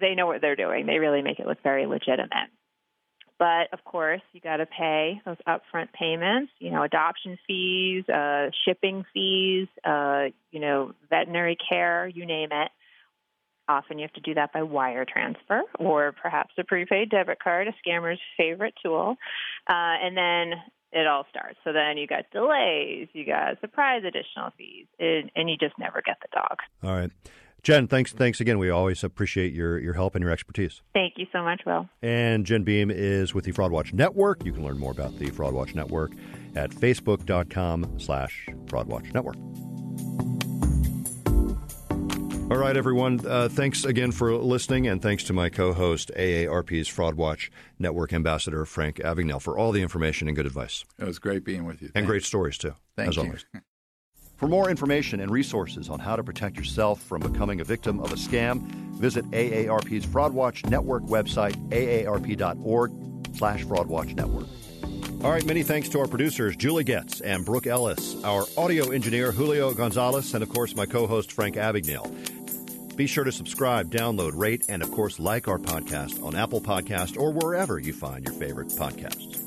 they 0.00 0.14
know 0.14 0.26
what 0.26 0.40
they're 0.40 0.56
doing. 0.56 0.86
They 0.86 0.98
really 0.98 1.22
make 1.22 1.38
it 1.38 1.46
look 1.46 1.62
very 1.62 1.86
legitimate. 1.86 2.48
But 3.38 3.72
of 3.72 3.84
course, 3.84 4.22
you 4.32 4.40
got 4.40 4.58
to 4.58 4.66
pay 4.66 5.20
those 5.24 5.36
upfront 5.46 5.92
payments. 5.92 6.52
You 6.60 6.70
know, 6.70 6.82
adoption 6.82 7.36
fees, 7.46 8.08
uh, 8.08 8.50
shipping 8.64 9.04
fees, 9.12 9.68
uh, 9.84 10.26
you 10.50 10.60
know, 10.60 10.92
veterinary 11.10 11.56
care, 11.68 12.06
you 12.06 12.26
name 12.26 12.50
it. 12.52 12.70
Often 13.66 13.98
you 13.98 14.02
have 14.02 14.12
to 14.12 14.20
do 14.20 14.34
that 14.34 14.52
by 14.52 14.62
wire 14.62 15.06
transfer 15.06 15.62
or 15.78 16.12
perhaps 16.12 16.52
a 16.58 16.64
prepaid 16.64 17.10
debit 17.10 17.38
card, 17.42 17.66
a 17.66 17.74
scammer's 17.86 18.20
favorite 18.36 18.74
tool. 18.82 19.16
Uh, 19.68 19.96
and 20.02 20.16
then 20.16 20.52
it 20.94 21.06
all 21.06 21.26
starts. 21.28 21.58
So 21.64 21.72
then 21.72 21.98
you 21.98 22.06
got 22.06 22.30
delays, 22.32 23.08
you 23.12 23.26
got 23.26 23.60
surprise 23.60 24.02
additional 24.06 24.50
fees, 24.56 24.86
and, 24.98 25.30
and 25.36 25.50
you 25.50 25.56
just 25.56 25.78
never 25.78 26.00
get 26.00 26.16
the 26.22 26.28
dog. 26.32 26.58
All 26.82 26.96
right, 26.96 27.10
Jen. 27.62 27.88
Thanks. 27.88 28.12
Thanks 28.12 28.40
again. 28.40 28.58
We 28.58 28.70
always 28.70 29.02
appreciate 29.04 29.52
your 29.52 29.78
your 29.78 29.94
help 29.94 30.14
and 30.14 30.22
your 30.22 30.30
expertise. 30.30 30.82
Thank 30.94 31.14
you 31.16 31.26
so 31.32 31.42
much, 31.42 31.62
Will. 31.66 31.88
And 32.02 32.46
Jen 32.46 32.62
Beam 32.62 32.90
is 32.90 33.34
with 33.34 33.44
the 33.44 33.52
Fraud 33.52 33.72
Watch 33.72 33.92
Network. 33.92 34.44
You 34.44 34.52
can 34.52 34.64
learn 34.64 34.78
more 34.78 34.92
about 34.92 35.18
the 35.18 35.30
Fraud 35.30 35.52
Watch 35.52 35.74
Network 35.74 36.12
at 36.54 36.70
facebook.com 36.70 37.98
slash 37.98 38.48
Fraud 38.68 38.86
Watch 38.86 39.12
Network. 39.12 39.36
All 42.50 42.58
right, 42.60 42.76
everyone. 42.76 43.20
Uh, 43.26 43.48
thanks 43.48 43.84
again 43.84 44.12
for 44.12 44.34
listening, 44.36 44.86
and 44.86 45.00
thanks 45.00 45.24
to 45.24 45.32
my 45.32 45.48
co-host, 45.48 46.10
AARP's 46.14 46.88
Fraud 46.88 47.14
Watch 47.14 47.50
Network 47.78 48.12
Ambassador 48.12 48.64
Frank 48.66 48.96
Abagnale, 48.98 49.40
for 49.40 49.56
all 49.58 49.72
the 49.72 49.80
information 49.80 50.28
and 50.28 50.36
good 50.36 50.44
advice. 50.46 50.84
It 50.98 51.04
was 51.04 51.18
great 51.18 51.42
being 51.44 51.64
with 51.64 51.80
you. 51.80 51.86
And 51.88 51.94
Thanks. 51.94 52.06
great 52.06 52.22
stories, 52.24 52.58
too, 52.58 52.74
Thank 52.96 53.08
as 53.08 53.16
you. 53.16 53.22
always. 53.22 53.44
For 54.36 54.48
more 54.48 54.68
information 54.68 55.20
and 55.20 55.30
resources 55.30 55.88
on 55.88 56.00
how 56.00 56.16
to 56.16 56.24
protect 56.24 56.56
yourself 56.56 57.00
from 57.00 57.22
becoming 57.22 57.60
a 57.60 57.64
victim 57.64 58.00
of 58.00 58.12
a 58.12 58.16
scam, 58.16 58.62
visit 58.96 59.24
AARP's 59.30 60.04
Fraud 60.04 60.34
Watch 60.34 60.66
Network 60.66 61.04
website, 61.04 61.54
aarp.org 61.70 62.92
slash 63.36 63.64
fraudwatch. 63.64 64.20
All 65.22 65.30
right, 65.30 65.46
many 65.46 65.62
thanks 65.62 65.88
to 65.90 66.00
our 66.00 66.08
producers, 66.08 66.56
Julie 66.56 66.84
Getz 66.84 67.20
and 67.20 67.46
Brooke 67.46 67.68
Ellis, 67.68 68.22
our 68.24 68.44
audio 68.58 68.90
engineer, 68.90 69.30
Julio 69.32 69.72
Gonzalez, 69.72 70.34
and 70.34 70.42
of 70.42 70.48
course, 70.50 70.74
my 70.74 70.84
co 70.84 71.06
host, 71.06 71.32
Frank 71.32 71.54
Abagnale. 71.54 72.12
Be 72.96 73.06
sure 73.06 73.24
to 73.24 73.32
subscribe, 73.32 73.90
download, 73.90 74.32
rate, 74.34 74.64
and 74.68 74.82
of 74.82 74.90
course, 74.90 75.18
like 75.18 75.48
our 75.48 75.58
podcast 75.58 76.22
on 76.22 76.36
Apple 76.36 76.60
Podcast 76.60 77.18
or 77.18 77.32
wherever 77.32 77.78
you 77.78 77.92
find 77.92 78.24
your 78.24 78.34
favorite 78.34 78.68
podcasts. 78.68 79.40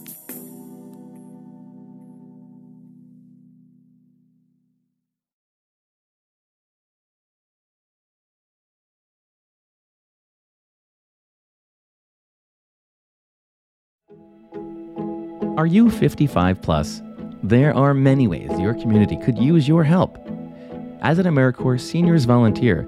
Are 15.57 15.65
you 15.65 15.89
55 15.89 16.61
plus? 16.61 17.01
There 17.41 17.73
are 17.73 17.95
many 17.95 18.27
ways 18.27 18.51
your 18.59 18.75
community 18.75 19.17
could 19.17 19.39
use 19.39 19.67
your 19.67 19.83
help. 19.83 20.15
As 21.01 21.17
an 21.17 21.25
AmeriCorps 21.25 21.81
seniors 21.81 22.25
volunteer, 22.25 22.87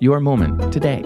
your 0.00 0.20
moment 0.20 0.72
today 0.72 1.02